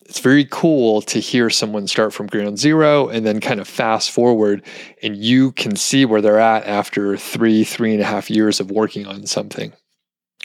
It's 0.07 0.19
very 0.19 0.45
cool 0.45 1.01
to 1.03 1.19
hear 1.19 1.49
someone 1.49 1.87
start 1.87 2.13
from 2.13 2.27
ground 2.27 2.59
zero 2.59 3.07
and 3.07 3.25
then 3.25 3.39
kind 3.39 3.59
of 3.59 3.67
fast 3.67 4.11
forward, 4.11 4.63
and 5.01 5.17
you 5.17 5.51
can 5.53 5.75
see 5.75 6.05
where 6.05 6.21
they're 6.21 6.39
at 6.39 6.67
after 6.67 7.17
three, 7.17 7.63
three 7.63 7.93
and 7.93 8.01
a 8.01 8.05
half 8.05 8.29
years 8.29 8.59
of 8.59 8.69
working 8.69 9.07
on 9.07 9.25
something. 9.25 9.73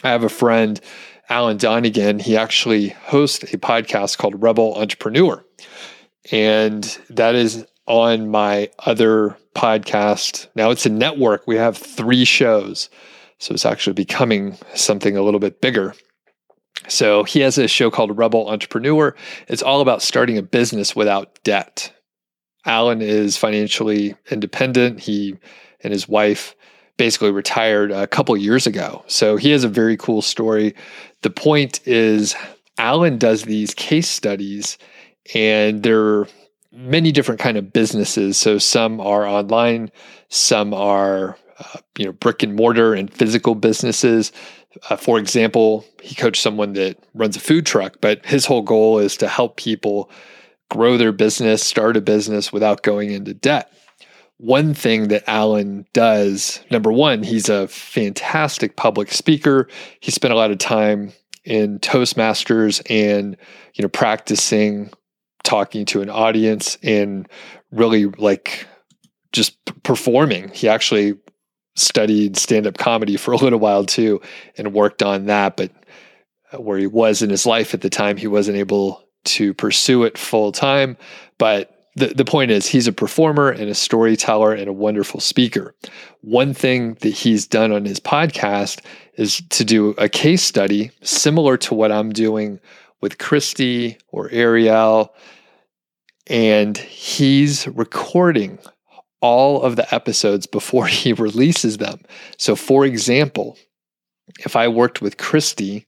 I 0.03 0.09
have 0.09 0.25
a 0.25 0.31
friend, 0.31 0.81
Alan 1.29 1.59
Donegan. 1.59 2.21
He 2.21 2.37
actually 2.39 2.89
hosts 2.89 3.43
a 3.53 3.59
podcast 3.59 4.17
called 4.17 4.43
Rebel 4.43 4.75
Entrepreneur. 4.77 5.45
And 6.33 6.85
that 7.11 7.35
is 7.35 7.67
on 7.87 8.31
my 8.31 8.71
other 8.79 9.37
podcast. 9.55 10.49
Now 10.55 10.71
it's 10.71 10.87
a 10.87 10.91
network. 10.91 11.47
We 11.47 11.57
have 11.57 11.77
three 11.77 12.25
shows. 12.25 12.89
So 13.41 13.55
it's 13.55 13.67
actually 13.67 13.95
becoming 13.95 14.57
something 14.75 15.17
a 15.17 15.23
little 15.23 15.41
bit 15.41 15.61
bigger. 15.61 15.95
So 16.89 17.25
he 17.25 17.41
has 17.41 17.59
a 17.59 17.69
show 17.69 17.91
called 17.91 18.17
Rebel 18.17 18.49
Entrepreneur. 18.49 19.15
It's 19.49 19.63
all 19.63 19.81
about 19.81 20.03
starting 20.03 20.39
a 20.39 20.43
business 20.43 20.95
without 20.95 21.43
debt. 21.43 21.93
Alan 22.67 23.01
is 23.01 23.37
financially 23.37 24.15
independent. 24.31 25.01
He 25.01 25.37
and 25.83 25.93
his 25.93 26.07
wife 26.07 26.55
basically 26.99 27.31
retired 27.31 27.91
a 27.91 28.07
couple 28.07 28.37
years 28.37 28.67
ago. 28.67 29.03
So 29.07 29.37
he 29.37 29.51
has 29.51 29.65
a 29.65 29.69
very 29.69 29.97
cool 29.97 30.21
story. 30.21 30.75
The 31.23 31.31
point 31.31 31.81
is, 31.87 32.37
Alan 32.77 33.17
does 33.17 33.45
these 33.45 33.73
case 33.73 34.09
studies, 34.09 34.77
and 35.35 35.83
there 35.83 36.01
are 36.01 36.29
many 36.73 37.11
different 37.11 37.41
kind 37.41 37.57
of 37.57 37.73
businesses. 37.73 38.37
So 38.37 38.59
some 38.59 39.01
are 39.01 39.27
online, 39.27 39.91
some 40.29 40.75
are 40.75 41.39
uh, 41.61 41.79
you 41.99 42.07
know 42.07 42.13
brick 42.13 42.43
and 42.43 42.55
mortar 42.55 42.95
and 42.95 43.13
physical 43.13 43.55
businesses. 43.55 44.33
Uh, 44.89 44.97
for 44.97 45.19
example, 45.19 45.85
he 46.03 46.15
coached 46.15 46.43
someone 46.43 46.73
that 46.75 46.99
runs 47.15 47.37
a 47.37 47.41
food 47.41 47.67
truck, 47.67 47.97
but 48.01 48.25
his 48.25 48.47
whole 48.47 48.63
goal 48.63 48.99
is 48.99 49.17
to 49.19 49.29
help 49.29 49.57
people 49.57 50.11
grow 50.71 50.97
their 50.97 51.13
business, 51.13 51.63
start 51.63 51.97
a 51.97 52.01
business 52.01 52.53
without 52.53 52.83
going 52.83 53.11
into 53.11 53.35
debt. 53.35 53.73
One 54.39 54.73
thing 54.73 55.09
that 55.09 55.25
Alan 55.27 55.85
does, 55.93 56.61
number 56.71 56.91
one, 56.91 57.23
he's 57.23 57.49
a 57.49 57.69
fantastic 57.69 58.77
public 58.77 59.13
speaker. 59.13 59.69
He 60.01 60.11
spent 60.11 60.33
a 60.33 60.37
lot 60.37 60.51
of 60.51 60.59
time 60.59 61.13
in 61.45 61.79
Toastmasters 61.81 62.81
and 62.89 63.37
you 63.75 63.83
know 63.83 63.89
practicing 63.89 64.91
talking 65.43 65.85
to 65.87 66.01
an 66.01 66.11
audience 66.11 66.79
and 66.83 67.29
really 67.71 68.07
like 68.07 68.67
just 69.33 69.57
performing. 69.83 70.49
He 70.51 70.69
actually 70.69 71.15
studied 71.77 72.37
stand 72.37 72.67
up 72.67 72.79
comedy 72.79 73.17
for 73.17 73.33
a 73.33 73.37
little 73.37 73.59
while 73.59 73.85
too 73.85 74.21
and 74.57 74.73
worked 74.73 75.03
on 75.03 75.27
that. 75.27 75.57
But 75.57 75.71
uh, 76.53 76.61
where 76.61 76.79
he 76.79 76.87
was 76.87 77.23
in 77.23 77.31
his 77.31 77.47
life 77.47 77.75
at 77.75 77.81
the 77.81 77.91
time, 77.91 78.17
he 78.17 78.27
wasn't 78.27 78.59
able 78.59 79.05
to 79.25 79.55
pursue 79.55 80.05
it 80.05 80.19
full 80.19 80.53
time. 80.53 80.97
But 81.39 81.77
the, 81.97 82.09
the 82.09 82.25
point 82.25 82.51
is, 82.51 82.67
he's 82.67 82.87
a 82.87 82.93
performer 82.93 83.51
and 83.51 83.69
a 83.69 83.75
storyteller 83.75 84.53
and 84.53 84.69
a 84.69 84.73
wonderful 84.73 85.21
speaker. 85.21 85.75
One 86.21 86.55
thing 86.55 86.95
that 87.01 87.11
he's 87.11 87.47
done 87.47 87.73
on 87.73 87.85
his 87.85 88.01
podcast 88.01 88.85
is 89.17 89.43
to 89.51 89.65
do 89.65 89.91
a 89.99 90.09
case 90.09 90.43
study 90.43 90.91
similar 91.03 91.57
to 91.59 91.75
what 91.75 91.93
I'm 91.93 92.11
doing 92.11 92.61
with 93.01 93.19
Christy 93.19 93.99
or 94.09 94.31
Ariel. 94.31 95.15
And 96.27 96.79
he's 96.79 97.67
recording 97.69 98.59
all 99.21 99.63
of 99.63 99.77
the 99.77 99.95
episodes 99.95 100.47
before 100.47 100.87
he 100.89 101.13
releases 101.13 101.79
them. 101.79 102.01
So, 102.37 102.57
for 102.57 102.85
example, 102.85 103.59
if 104.45 104.57
I 104.57 104.69
worked 104.69 105.03
with 105.03 105.17
Christy, 105.17 105.87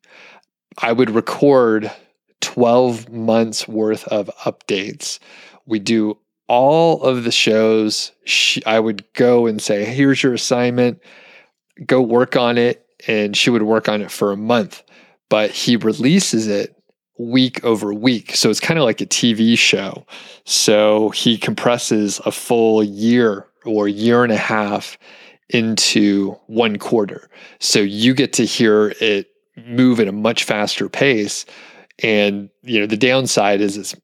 I 0.78 0.92
would 0.92 1.10
record 1.10 1.90
12 2.40 3.10
months 3.10 3.68
worth 3.68 4.06
of 4.08 4.30
updates. 4.44 5.18
We 5.66 5.78
do 5.78 6.18
all 6.48 7.02
of 7.02 7.24
the 7.24 7.32
shows. 7.32 8.12
She, 8.24 8.64
I 8.66 8.80
would 8.80 9.04
go 9.14 9.46
and 9.46 9.62
say, 9.62 9.84
here's 9.84 10.22
your 10.22 10.34
assignment, 10.34 11.00
go 11.86 12.02
work 12.02 12.36
on 12.36 12.58
it. 12.58 12.86
And 13.08 13.36
she 13.36 13.50
would 13.50 13.62
work 13.62 13.88
on 13.88 14.00
it 14.00 14.12
for 14.12 14.30
a 14.30 14.36
month. 14.36 14.82
But 15.28 15.50
he 15.50 15.76
releases 15.76 16.46
it 16.46 16.76
week 17.18 17.62
over 17.64 17.92
week. 17.92 18.34
So 18.34 18.50
it's 18.50 18.60
kind 18.60 18.78
of 18.78 18.84
like 18.84 19.00
a 19.00 19.06
TV 19.06 19.56
show. 19.56 20.06
So 20.44 21.10
he 21.10 21.38
compresses 21.38 22.20
a 22.24 22.32
full 22.32 22.82
year 22.82 23.46
or 23.64 23.88
year 23.88 24.24
and 24.24 24.32
a 24.32 24.36
half 24.36 24.98
into 25.50 26.32
one 26.46 26.78
quarter. 26.78 27.28
So 27.60 27.80
you 27.80 28.14
get 28.14 28.32
to 28.34 28.44
hear 28.44 28.94
it 29.00 29.28
move 29.56 30.00
at 30.00 30.08
a 30.08 30.12
much 30.12 30.44
faster 30.44 30.88
pace. 30.88 31.44
And 32.02 32.48
you 32.62 32.80
know, 32.80 32.86
the 32.86 32.96
downside 32.96 33.60
is 33.60 33.94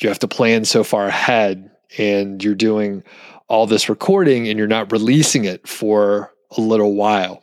you 0.00 0.08
have 0.08 0.18
to 0.20 0.28
plan 0.28 0.64
so 0.64 0.84
far 0.84 1.06
ahead 1.06 1.70
and 1.96 2.44
you're 2.44 2.54
doing 2.54 3.02
all 3.48 3.66
this 3.66 3.88
recording 3.88 4.48
and 4.48 4.58
you're 4.58 4.68
not 4.68 4.92
releasing 4.92 5.44
it 5.44 5.66
for 5.66 6.32
a 6.56 6.60
little 6.60 6.94
while. 6.94 7.42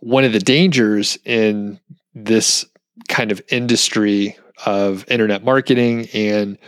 One 0.00 0.24
of 0.24 0.32
the 0.32 0.38
dangers 0.38 1.18
in 1.24 1.80
this 2.14 2.64
kind 3.08 3.32
of 3.32 3.40
industry 3.50 4.36
of 4.66 5.04
internet 5.08 5.44
marketing 5.44 6.08
and 6.12 6.58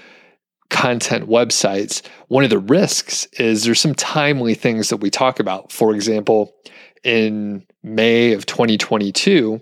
content 0.70 1.28
websites, 1.28 2.02
one 2.28 2.44
of 2.44 2.50
the 2.50 2.58
risks 2.58 3.26
is 3.38 3.64
there's 3.64 3.80
some 3.80 3.94
timely 3.94 4.54
things 4.54 4.88
that 4.88 4.98
we 4.98 5.10
talk 5.10 5.40
about. 5.40 5.72
For 5.72 5.94
example, 5.94 6.54
in 7.02 7.66
May 7.82 8.32
of 8.32 8.46
2022, 8.46 9.60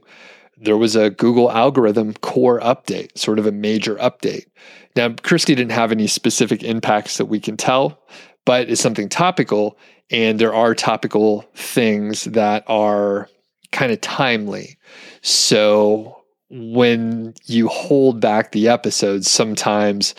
there 0.60 0.76
was 0.76 0.96
a 0.96 1.10
Google 1.10 1.50
algorithm 1.50 2.14
core 2.14 2.60
update, 2.60 3.16
sort 3.16 3.38
of 3.38 3.46
a 3.46 3.52
major 3.52 3.94
update. 3.96 4.46
Now, 4.96 5.14
Christy 5.22 5.54
didn't 5.54 5.72
have 5.72 5.92
any 5.92 6.06
specific 6.06 6.62
impacts 6.62 7.16
that 7.18 7.26
we 7.26 7.40
can 7.40 7.56
tell, 7.56 8.02
but 8.44 8.68
it's 8.68 8.80
something 8.80 9.08
topical. 9.08 9.78
And 10.10 10.38
there 10.38 10.54
are 10.54 10.74
topical 10.74 11.42
things 11.54 12.24
that 12.24 12.64
are 12.66 13.28
kind 13.72 13.92
of 13.92 14.00
timely. 14.00 14.78
So 15.22 16.17
when 16.50 17.34
you 17.44 17.68
hold 17.68 18.20
back 18.20 18.52
the 18.52 18.68
episodes, 18.68 19.30
sometimes 19.30 20.14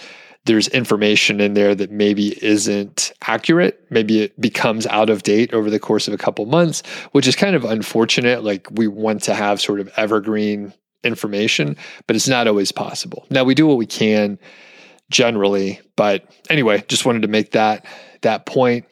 there's 0.45 0.67
information 0.69 1.41
in 1.41 1.53
there 1.53 1.75
that 1.75 1.91
maybe 1.91 2.43
isn't 2.43 3.11
accurate. 3.27 3.86
Maybe 3.89 4.21
it 4.21 4.39
becomes 4.39 4.88
out 4.88 5.09
of 5.09 5.23
date 5.23 5.53
over 5.53 5.69
the 5.69 5.80
course 5.80 6.07
of 6.07 6.13
a 6.13 6.17
couple 6.17 6.45
months, 6.45 6.82
which 7.11 7.27
is 7.27 7.36
kind 7.36 7.55
of 7.55 7.65
unfortunate. 7.65 8.43
Like 8.43 8.67
we 8.71 8.88
want 8.88 9.23
to 9.23 9.36
have 9.36 9.61
sort 9.61 9.80
of 9.80 9.91
evergreen 9.97 10.73
information, 11.03 11.77
but 12.07 12.15
it's 12.15 12.27
not 12.27 12.47
always 12.47 12.71
possible. 12.71 13.25
Now 13.30 13.43
we 13.43 13.55
do 13.55 13.67
what 13.67 13.77
we 13.77 13.86
can 13.86 14.39
generally, 15.09 15.82
but 15.95 16.23
anyway, 16.49 16.84
just 16.88 17.05
wanted 17.05 17.23
to 17.23 17.27
make 17.27 17.51
that 17.51 17.86
that 18.21 18.45
point. 18.45 18.86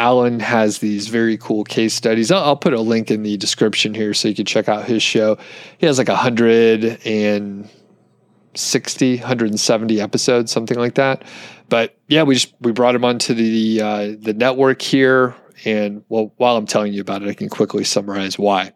Alan 0.00 0.40
has 0.40 0.78
these 0.78 1.08
very 1.08 1.36
cool 1.36 1.62
case 1.62 1.92
studies. 1.92 2.30
I'll, 2.30 2.42
I'll, 2.42 2.56
put 2.56 2.72
a 2.72 2.80
link 2.80 3.10
in 3.10 3.22
the 3.22 3.36
description 3.36 3.92
here 3.92 4.14
so 4.14 4.28
you 4.28 4.34
can 4.34 4.46
check 4.46 4.66
out 4.66 4.86
his 4.86 5.02
show. 5.02 5.36
He 5.76 5.84
has 5.84 5.98
like 5.98 6.08
a 6.08 6.16
hundred 6.16 6.98
and 7.04 7.68
60, 8.54 9.18
170 9.18 10.00
episodes, 10.00 10.50
something 10.50 10.78
like 10.78 10.94
that. 10.94 11.22
But 11.68 11.98
yeah, 12.08 12.22
we 12.22 12.34
just 12.34 12.54
we 12.60 12.72
brought 12.72 12.94
him 12.94 13.04
onto 13.04 13.34
the 13.34 13.82
uh, 13.82 14.12
the 14.18 14.32
network 14.32 14.80
here, 14.80 15.34
and 15.66 16.02
well, 16.08 16.32
while 16.38 16.56
I'm 16.56 16.66
telling 16.66 16.94
you 16.94 17.02
about 17.02 17.22
it, 17.22 17.28
I 17.28 17.34
can 17.34 17.50
quickly 17.50 17.84
summarize 17.84 18.38
why. 18.38 18.72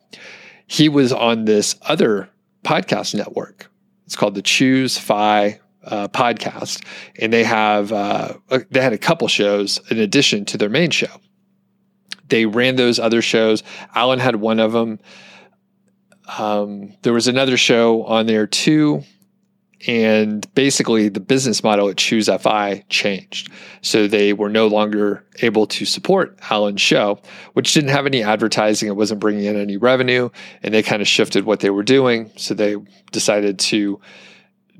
He 0.66 0.90
was 0.90 1.10
on 1.10 1.46
this 1.46 1.74
other 1.82 2.28
podcast 2.64 3.14
network. 3.14 3.70
It's 4.04 4.14
called 4.14 4.34
the 4.34 4.42
Choose 4.42 4.98
Fi 4.98 5.58
uh, 5.86 6.08
podcast, 6.08 6.84
and 7.18 7.32
they 7.32 7.44
have 7.44 7.92
uh, 7.92 8.34
they 8.70 8.80
had 8.80 8.92
a 8.92 8.98
couple 8.98 9.28
shows 9.28 9.80
in 9.90 9.98
addition 9.98 10.44
to 10.46 10.58
their 10.58 10.68
main 10.68 10.90
show. 10.90 11.20
They 12.28 12.46
ran 12.46 12.76
those 12.76 12.98
other 12.98 13.22
shows. 13.22 13.62
Alan 13.94 14.18
had 14.18 14.36
one 14.36 14.60
of 14.60 14.72
them. 14.72 14.98
Um, 16.38 16.94
there 17.02 17.12
was 17.12 17.28
another 17.28 17.56
show 17.56 18.04
on 18.04 18.26
there 18.26 18.46
too 18.46 19.04
and 19.86 20.52
basically, 20.54 21.08
the 21.08 21.20
business 21.20 21.62
model 21.62 21.88
at 21.88 21.96
Choose 21.96 22.28
FI 22.28 22.84
changed. 22.88 23.50
So 23.82 24.06
they 24.06 24.32
were 24.32 24.48
no 24.48 24.66
longer 24.66 25.24
able 25.42 25.66
to 25.66 25.84
support 25.84 26.38
Alan's 26.48 26.80
show, 26.80 27.20
which 27.52 27.74
didn't 27.74 27.90
have 27.90 28.06
any 28.06 28.22
advertising. 28.22 28.88
It 28.88 28.96
wasn't 28.96 29.20
bringing 29.20 29.44
in 29.44 29.56
any 29.56 29.76
revenue. 29.76 30.30
And 30.62 30.72
they 30.72 30.82
kind 30.82 31.02
of 31.02 31.08
shifted 31.08 31.44
what 31.44 31.60
they 31.60 31.70
were 31.70 31.82
doing. 31.82 32.30
So 32.36 32.54
they 32.54 32.76
decided 33.12 33.58
to 33.60 34.00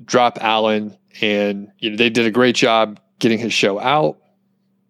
drop 0.03 0.37
Alan, 0.41 0.97
And 1.21 1.71
you 1.79 1.91
know, 1.91 1.95
they 1.95 2.09
did 2.09 2.25
a 2.25 2.31
great 2.31 2.55
job 2.55 2.99
getting 3.19 3.39
his 3.39 3.53
show 3.53 3.79
out. 3.79 4.19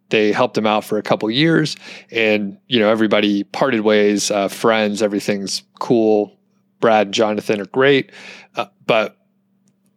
They 0.10 0.32
helped 0.32 0.58
him 0.58 0.68
out 0.68 0.84
for 0.84 0.97
a 0.97 1.01
couple 1.01 1.30
years. 1.32 1.76
And, 2.12 2.58
you 2.68 2.80
know, 2.80 2.89
everybody 2.89 3.43
parted 3.43 3.82
ways, 3.82 4.30
uh, 4.30 4.47
friends, 4.47 5.01
everything's 5.01 5.64
cool. 5.80 6.38
Brad 6.80 7.08
and 7.08 7.14
Jonathan 7.14 7.62
are 7.62 7.66
great. 7.66 8.12
Uh, 8.56 8.68
but 8.86 9.18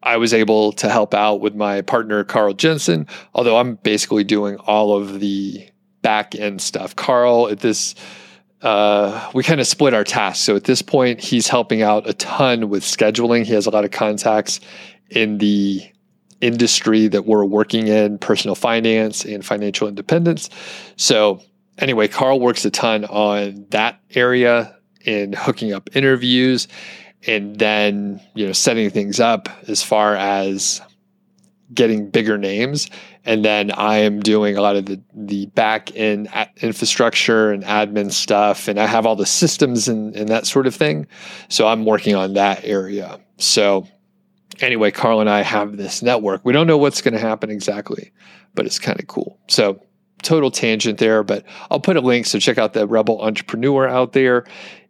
I 0.03 0.17
was 0.17 0.33
able 0.33 0.73
to 0.73 0.89
help 0.89 1.13
out 1.13 1.41
with 1.41 1.55
my 1.55 1.83
partner, 1.83 2.25
Carl 2.25 2.55
Jensen, 2.55 3.07
although 3.35 3.59
I'm 3.59 3.75
basically 3.77 4.25
doing 4.25 4.57
all 4.59 4.97
of 4.97 5.21
the 5.21 5.69
back 6.03 6.35
end 6.35 6.63
stuff. 6.63 6.97
Carl, 6.97 7.49
at 7.49 7.61
this, 7.61 7.95
uh, 8.63 9.31
we 9.35 9.43
kind 9.43 9.61
of 9.61 9.67
split 9.67 9.93
our 9.93 10.05
tasks. 10.05 10.45
So 10.45 10.57
at 10.57 10.65
this 10.65 10.81
point, 10.81 11.21
he's 11.21 11.49
helping 11.49 11.83
out 11.83 12.09
a 12.09 12.15
ton 12.15 12.71
with 12.71 12.83
scheduling. 12.83 13.45
He 13.45 13.53
has 13.55 13.67
a 13.67 13.71
lot 13.71 13.85
of 13.85 13.91
contacts 13.91 14.61
in 15.11 15.39
the 15.39 15.91
industry 16.41 17.09
that 17.09 17.27
we're 17.27 17.45
working 17.45 17.89
in 17.89 18.19
personal 18.19 18.55
finance 18.55 19.25
and 19.25 19.45
financial 19.45 19.89
independence. 19.89 20.49
So, 20.97 21.43
anyway, 21.79 22.09
Carl 22.09 22.39
works 22.41 22.65
a 22.65 22.71
ton 22.71 23.05
on 23.07 23.67
that 23.71 24.01
area 24.15 24.77
in 25.05 25.33
hooking 25.33 25.73
up 25.73 25.89
interviews 25.95 26.69
and 27.27 27.59
then 27.59 28.21
you 28.35 28.47
know 28.47 28.53
setting 28.53 28.91
things 28.91 29.21
up 29.21 29.49
as 29.69 29.83
far 29.83 30.15
as 30.15 30.81
getting 31.73 32.09
bigger 32.11 32.39
names. 32.39 32.89
And 33.25 33.45
then 33.45 33.71
i 33.73 33.99
am 33.99 34.21
doing 34.21 34.57
a 34.57 34.63
lot 34.63 34.77
of 34.77 34.87
the 34.87 35.01
the 35.15 35.47
back 35.47 35.95
end 35.95 36.29
infrastructure 36.63 37.53
and 37.53 37.63
admin 37.65 38.13
stuff. 38.13 38.69
And 38.69 38.79
i 38.79 38.87
have 38.87 39.05
all 39.05 39.17
the 39.17 39.27
systems 39.27 39.89
and, 39.89 40.15
and 40.17 40.29
that 40.29 40.47
sort 40.47 40.67
of 40.67 40.75
thing. 40.75 41.07
So 41.49 41.67
i'm 41.67 41.85
working 41.85 42.15
on 42.15 42.35
that 42.35 42.65
area. 42.65 43.21
So 43.39 43.87
anyway 44.61 44.91
carl 44.91 45.21
and 45.21 45.31
i 45.31 45.43
have 45.43 45.77
this 45.77 46.03
network. 46.03 46.45
We 46.45 46.53
don't 46.53 46.67
know 46.67 46.79
what's 46.79 47.01
going 47.03 47.15
to 47.15 47.21
happen 47.21 47.51
exactly 47.51 48.13
but 48.55 48.67
it's 48.67 48.79
kind 48.79 48.99
of 48.99 49.07
cool. 49.07 49.39
So 49.49 49.83
total 50.23 50.51
tangent 50.51 50.99
there 50.99 51.23
but 51.23 51.45
i'll 51.71 51.79
put 51.81 51.97
a 51.97 52.01
link 52.01 52.27
so 52.27 52.41
check 52.41 52.59
out 52.59 52.73
the 52.73 52.87
rebel 52.87 53.23
entrepreneur 53.23 53.87
out 53.89 54.13
there. 54.13 54.45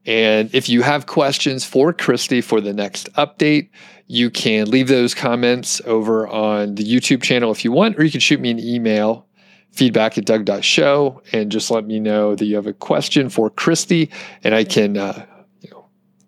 And 0.06 0.48
if 0.54 0.70
you 0.70 0.80
have 0.80 1.04
questions 1.04 1.66
for 1.66 1.92
Christy 1.92 2.40
for 2.40 2.62
the 2.62 2.72
next 2.72 3.12
update, 3.12 3.68
you 4.06 4.30
can 4.30 4.70
leave 4.70 4.88
those 4.88 5.14
comments 5.14 5.82
over 5.84 6.26
on 6.26 6.76
the 6.76 6.82
YouTube 6.82 7.22
channel 7.22 7.52
if 7.52 7.62
you 7.62 7.72
want, 7.72 7.98
or 7.98 8.04
you 8.04 8.10
can 8.10 8.20
shoot 8.20 8.40
me 8.40 8.50
an 8.50 8.58
email, 8.58 9.26
feedback 9.70 10.16
at 10.16 10.24
doug.show, 10.24 11.22
and 11.32 11.52
just 11.52 11.70
let 11.70 11.84
me 11.84 12.00
know 12.00 12.34
that 12.34 12.46
you 12.46 12.56
have 12.56 12.66
a 12.66 12.72
question 12.72 13.28
for 13.28 13.50
Christy, 13.50 14.10
and 14.42 14.54
I 14.54 14.64
can 14.64 14.96
uh, 14.96 15.26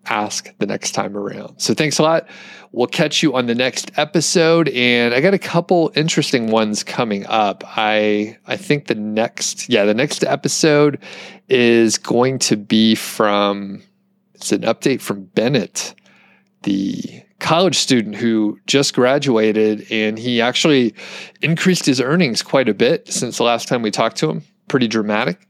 ask 0.05 0.53
the 0.57 0.65
next 0.65 0.91
time 0.91 1.15
around. 1.15 1.59
So 1.59 1.73
thanks 1.73 1.99
a 1.99 2.03
lot. 2.03 2.27
We'll 2.71 2.87
catch 2.87 3.21
you 3.21 3.35
on 3.35 3.47
the 3.47 3.55
next 3.55 3.91
episode, 3.97 4.69
and 4.69 5.13
I 5.13 5.21
got 5.21 5.33
a 5.33 5.39
couple 5.39 5.91
interesting 5.95 6.51
ones 6.51 6.83
coming 6.83 7.25
up. 7.27 7.63
I 7.67 8.37
I 8.47 8.57
think 8.57 8.87
the 8.87 8.95
next 8.95 9.69
yeah 9.69 9.85
the 9.85 9.93
next 9.93 10.23
episode 10.23 10.99
is 11.49 11.97
going 11.97 12.39
to 12.39 12.57
be 12.57 12.95
from 12.95 13.83
it's 14.35 14.51
an 14.51 14.61
update 14.61 15.01
from 15.01 15.25
Bennett, 15.25 15.93
the 16.63 17.23
college 17.39 17.75
student 17.75 18.15
who 18.15 18.59
just 18.67 18.93
graduated, 18.93 19.85
and 19.91 20.17
he 20.17 20.41
actually 20.41 20.95
increased 21.41 21.85
his 21.85 21.99
earnings 21.99 22.41
quite 22.41 22.69
a 22.69 22.73
bit 22.73 23.11
since 23.11 23.37
the 23.37 23.43
last 23.43 23.67
time 23.67 23.81
we 23.81 23.91
talked 23.91 24.17
to 24.17 24.29
him. 24.29 24.43
Pretty 24.67 24.87
dramatic 24.87 25.47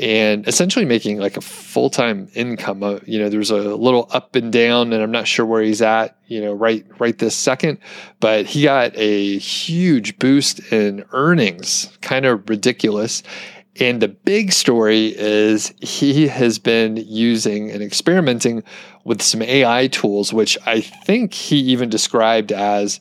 and 0.00 0.48
essentially 0.48 0.86
making 0.86 1.18
like 1.18 1.36
a 1.36 1.42
full 1.42 1.90
time 1.90 2.28
income. 2.34 2.82
Uh, 2.82 2.98
you 3.04 3.18
know, 3.18 3.28
there's 3.28 3.50
a 3.50 3.74
little 3.76 4.08
up 4.12 4.34
and 4.34 4.50
down, 4.52 4.92
and 4.92 5.02
I'm 5.02 5.10
not 5.10 5.28
sure 5.28 5.44
where 5.44 5.62
he's 5.62 5.82
at. 5.82 6.16
You 6.26 6.40
know, 6.40 6.52
right 6.52 6.84
right 6.98 7.16
this 7.16 7.36
second, 7.36 7.78
but 8.18 8.46
he 8.46 8.62
got 8.62 8.96
a 8.96 9.38
huge 9.38 10.18
boost 10.18 10.72
in 10.72 11.04
earnings, 11.12 11.96
kind 12.00 12.24
of 12.24 12.48
ridiculous. 12.48 13.22
And 13.78 14.02
the 14.02 14.08
big 14.08 14.52
story 14.52 15.14
is 15.16 15.72
he 15.80 16.28
has 16.28 16.58
been 16.58 16.96
using 16.96 17.70
and 17.70 17.82
experimenting 17.82 18.64
with 19.04 19.22
some 19.22 19.42
AI 19.42 19.86
tools, 19.88 20.32
which 20.32 20.58
I 20.66 20.80
think 20.80 21.32
he 21.32 21.56
even 21.56 21.88
described 21.88 22.52
as 22.52 23.00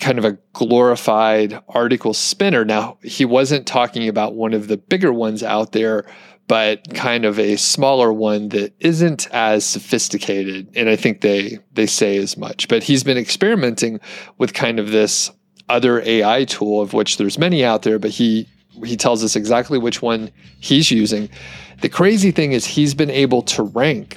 kind 0.00 0.18
of 0.18 0.24
a 0.24 0.38
glorified 0.52 1.62
article 1.68 2.14
spinner. 2.14 2.64
Now, 2.64 2.98
he 3.02 3.24
wasn't 3.24 3.66
talking 3.66 4.08
about 4.08 4.34
one 4.34 4.54
of 4.54 4.68
the 4.68 4.76
bigger 4.76 5.12
ones 5.12 5.42
out 5.42 5.72
there, 5.72 6.06
but 6.48 6.94
kind 6.94 7.24
of 7.24 7.38
a 7.38 7.56
smaller 7.56 8.12
one 8.12 8.48
that 8.48 8.74
isn't 8.80 9.28
as 9.30 9.64
sophisticated. 9.64 10.68
And 10.74 10.88
I 10.88 10.96
think 10.96 11.20
they 11.20 11.58
they 11.72 11.86
say 11.86 12.16
as 12.16 12.36
much. 12.36 12.66
But 12.66 12.82
he's 12.82 13.04
been 13.04 13.18
experimenting 13.18 14.00
with 14.38 14.54
kind 14.54 14.80
of 14.80 14.90
this 14.90 15.30
other 15.68 16.00
AI 16.00 16.44
tool 16.44 16.80
of 16.80 16.92
which 16.92 17.18
there's 17.18 17.38
many 17.38 17.64
out 17.64 17.82
there, 17.82 17.98
but 17.98 18.10
he 18.10 18.48
he 18.84 18.96
tells 18.96 19.22
us 19.22 19.36
exactly 19.36 19.78
which 19.78 20.02
one 20.02 20.30
he's 20.58 20.90
using. 20.90 21.28
The 21.82 21.88
crazy 21.88 22.30
thing 22.30 22.52
is 22.52 22.66
he's 22.66 22.94
been 22.94 23.10
able 23.10 23.42
to 23.42 23.62
rank 23.62 24.16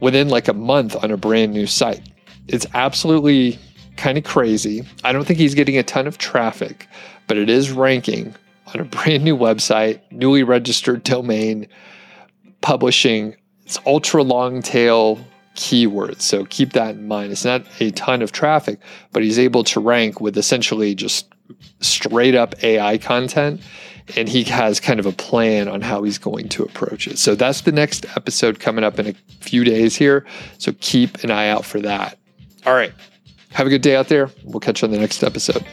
within 0.00 0.28
like 0.28 0.48
a 0.48 0.54
month 0.54 1.02
on 1.02 1.10
a 1.10 1.16
brand 1.16 1.52
new 1.52 1.66
site. 1.66 2.02
It's 2.48 2.66
absolutely 2.74 3.58
kind 3.96 4.18
of 4.18 4.24
crazy. 4.24 4.84
I 5.02 5.12
don't 5.12 5.24
think 5.24 5.38
he's 5.38 5.54
getting 5.54 5.78
a 5.78 5.82
ton 5.82 6.06
of 6.06 6.18
traffic, 6.18 6.88
but 7.26 7.36
it 7.36 7.48
is 7.48 7.70
ranking 7.70 8.34
on 8.74 8.80
a 8.80 8.84
brand 8.84 9.24
new 9.24 9.36
website, 9.36 10.00
newly 10.10 10.42
registered 10.42 11.02
domain, 11.04 11.66
publishing 12.60 13.36
it's 13.64 13.78
ultra 13.86 14.22
long 14.22 14.62
tail 14.62 15.18
keywords. 15.54 16.20
So 16.22 16.44
keep 16.44 16.72
that 16.72 16.96
in 16.96 17.08
mind. 17.08 17.32
It's 17.32 17.44
not 17.44 17.64
a 17.80 17.90
ton 17.92 18.22
of 18.22 18.32
traffic, 18.32 18.78
but 19.12 19.22
he's 19.22 19.38
able 19.38 19.64
to 19.64 19.80
rank 19.80 20.20
with 20.20 20.36
essentially 20.36 20.94
just 20.94 21.32
straight 21.80 22.34
up 22.34 22.62
AI 22.62 22.98
content. 22.98 23.60
And 24.16 24.28
he 24.28 24.42
has 24.44 24.80
kind 24.80 25.00
of 25.00 25.06
a 25.06 25.12
plan 25.12 25.66
on 25.66 25.80
how 25.80 26.02
he's 26.02 26.18
going 26.18 26.50
to 26.50 26.62
approach 26.62 27.06
it. 27.06 27.18
So 27.18 27.34
that's 27.34 27.62
the 27.62 27.72
next 27.72 28.04
episode 28.16 28.60
coming 28.60 28.84
up 28.84 28.98
in 28.98 29.06
a 29.06 29.14
few 29.40 29.64
days 29.64 29.96
here. 29.96 30.26
So 30.58 30.72
keep 30.80 31.24
an 31.24 31.30
eye 31.30 31.48
out 31.48 31.64
for 31.64 31.80
that. 31.80 32.18
All 32.66 32.74
right. 32.74 32.92
Have 33.54 33.66
a 33.68 33.70
good 33.70 33.82
day 33.82 33.96
out 33.96 34.08
there. 34.08 34.30
We'll 34.42 34.60
catch 34.60 34.82
you 34.82 34.86
on 34.86 34.92
the 34.92 34.98
next 34.98 35.22
episode. 35.22 35.64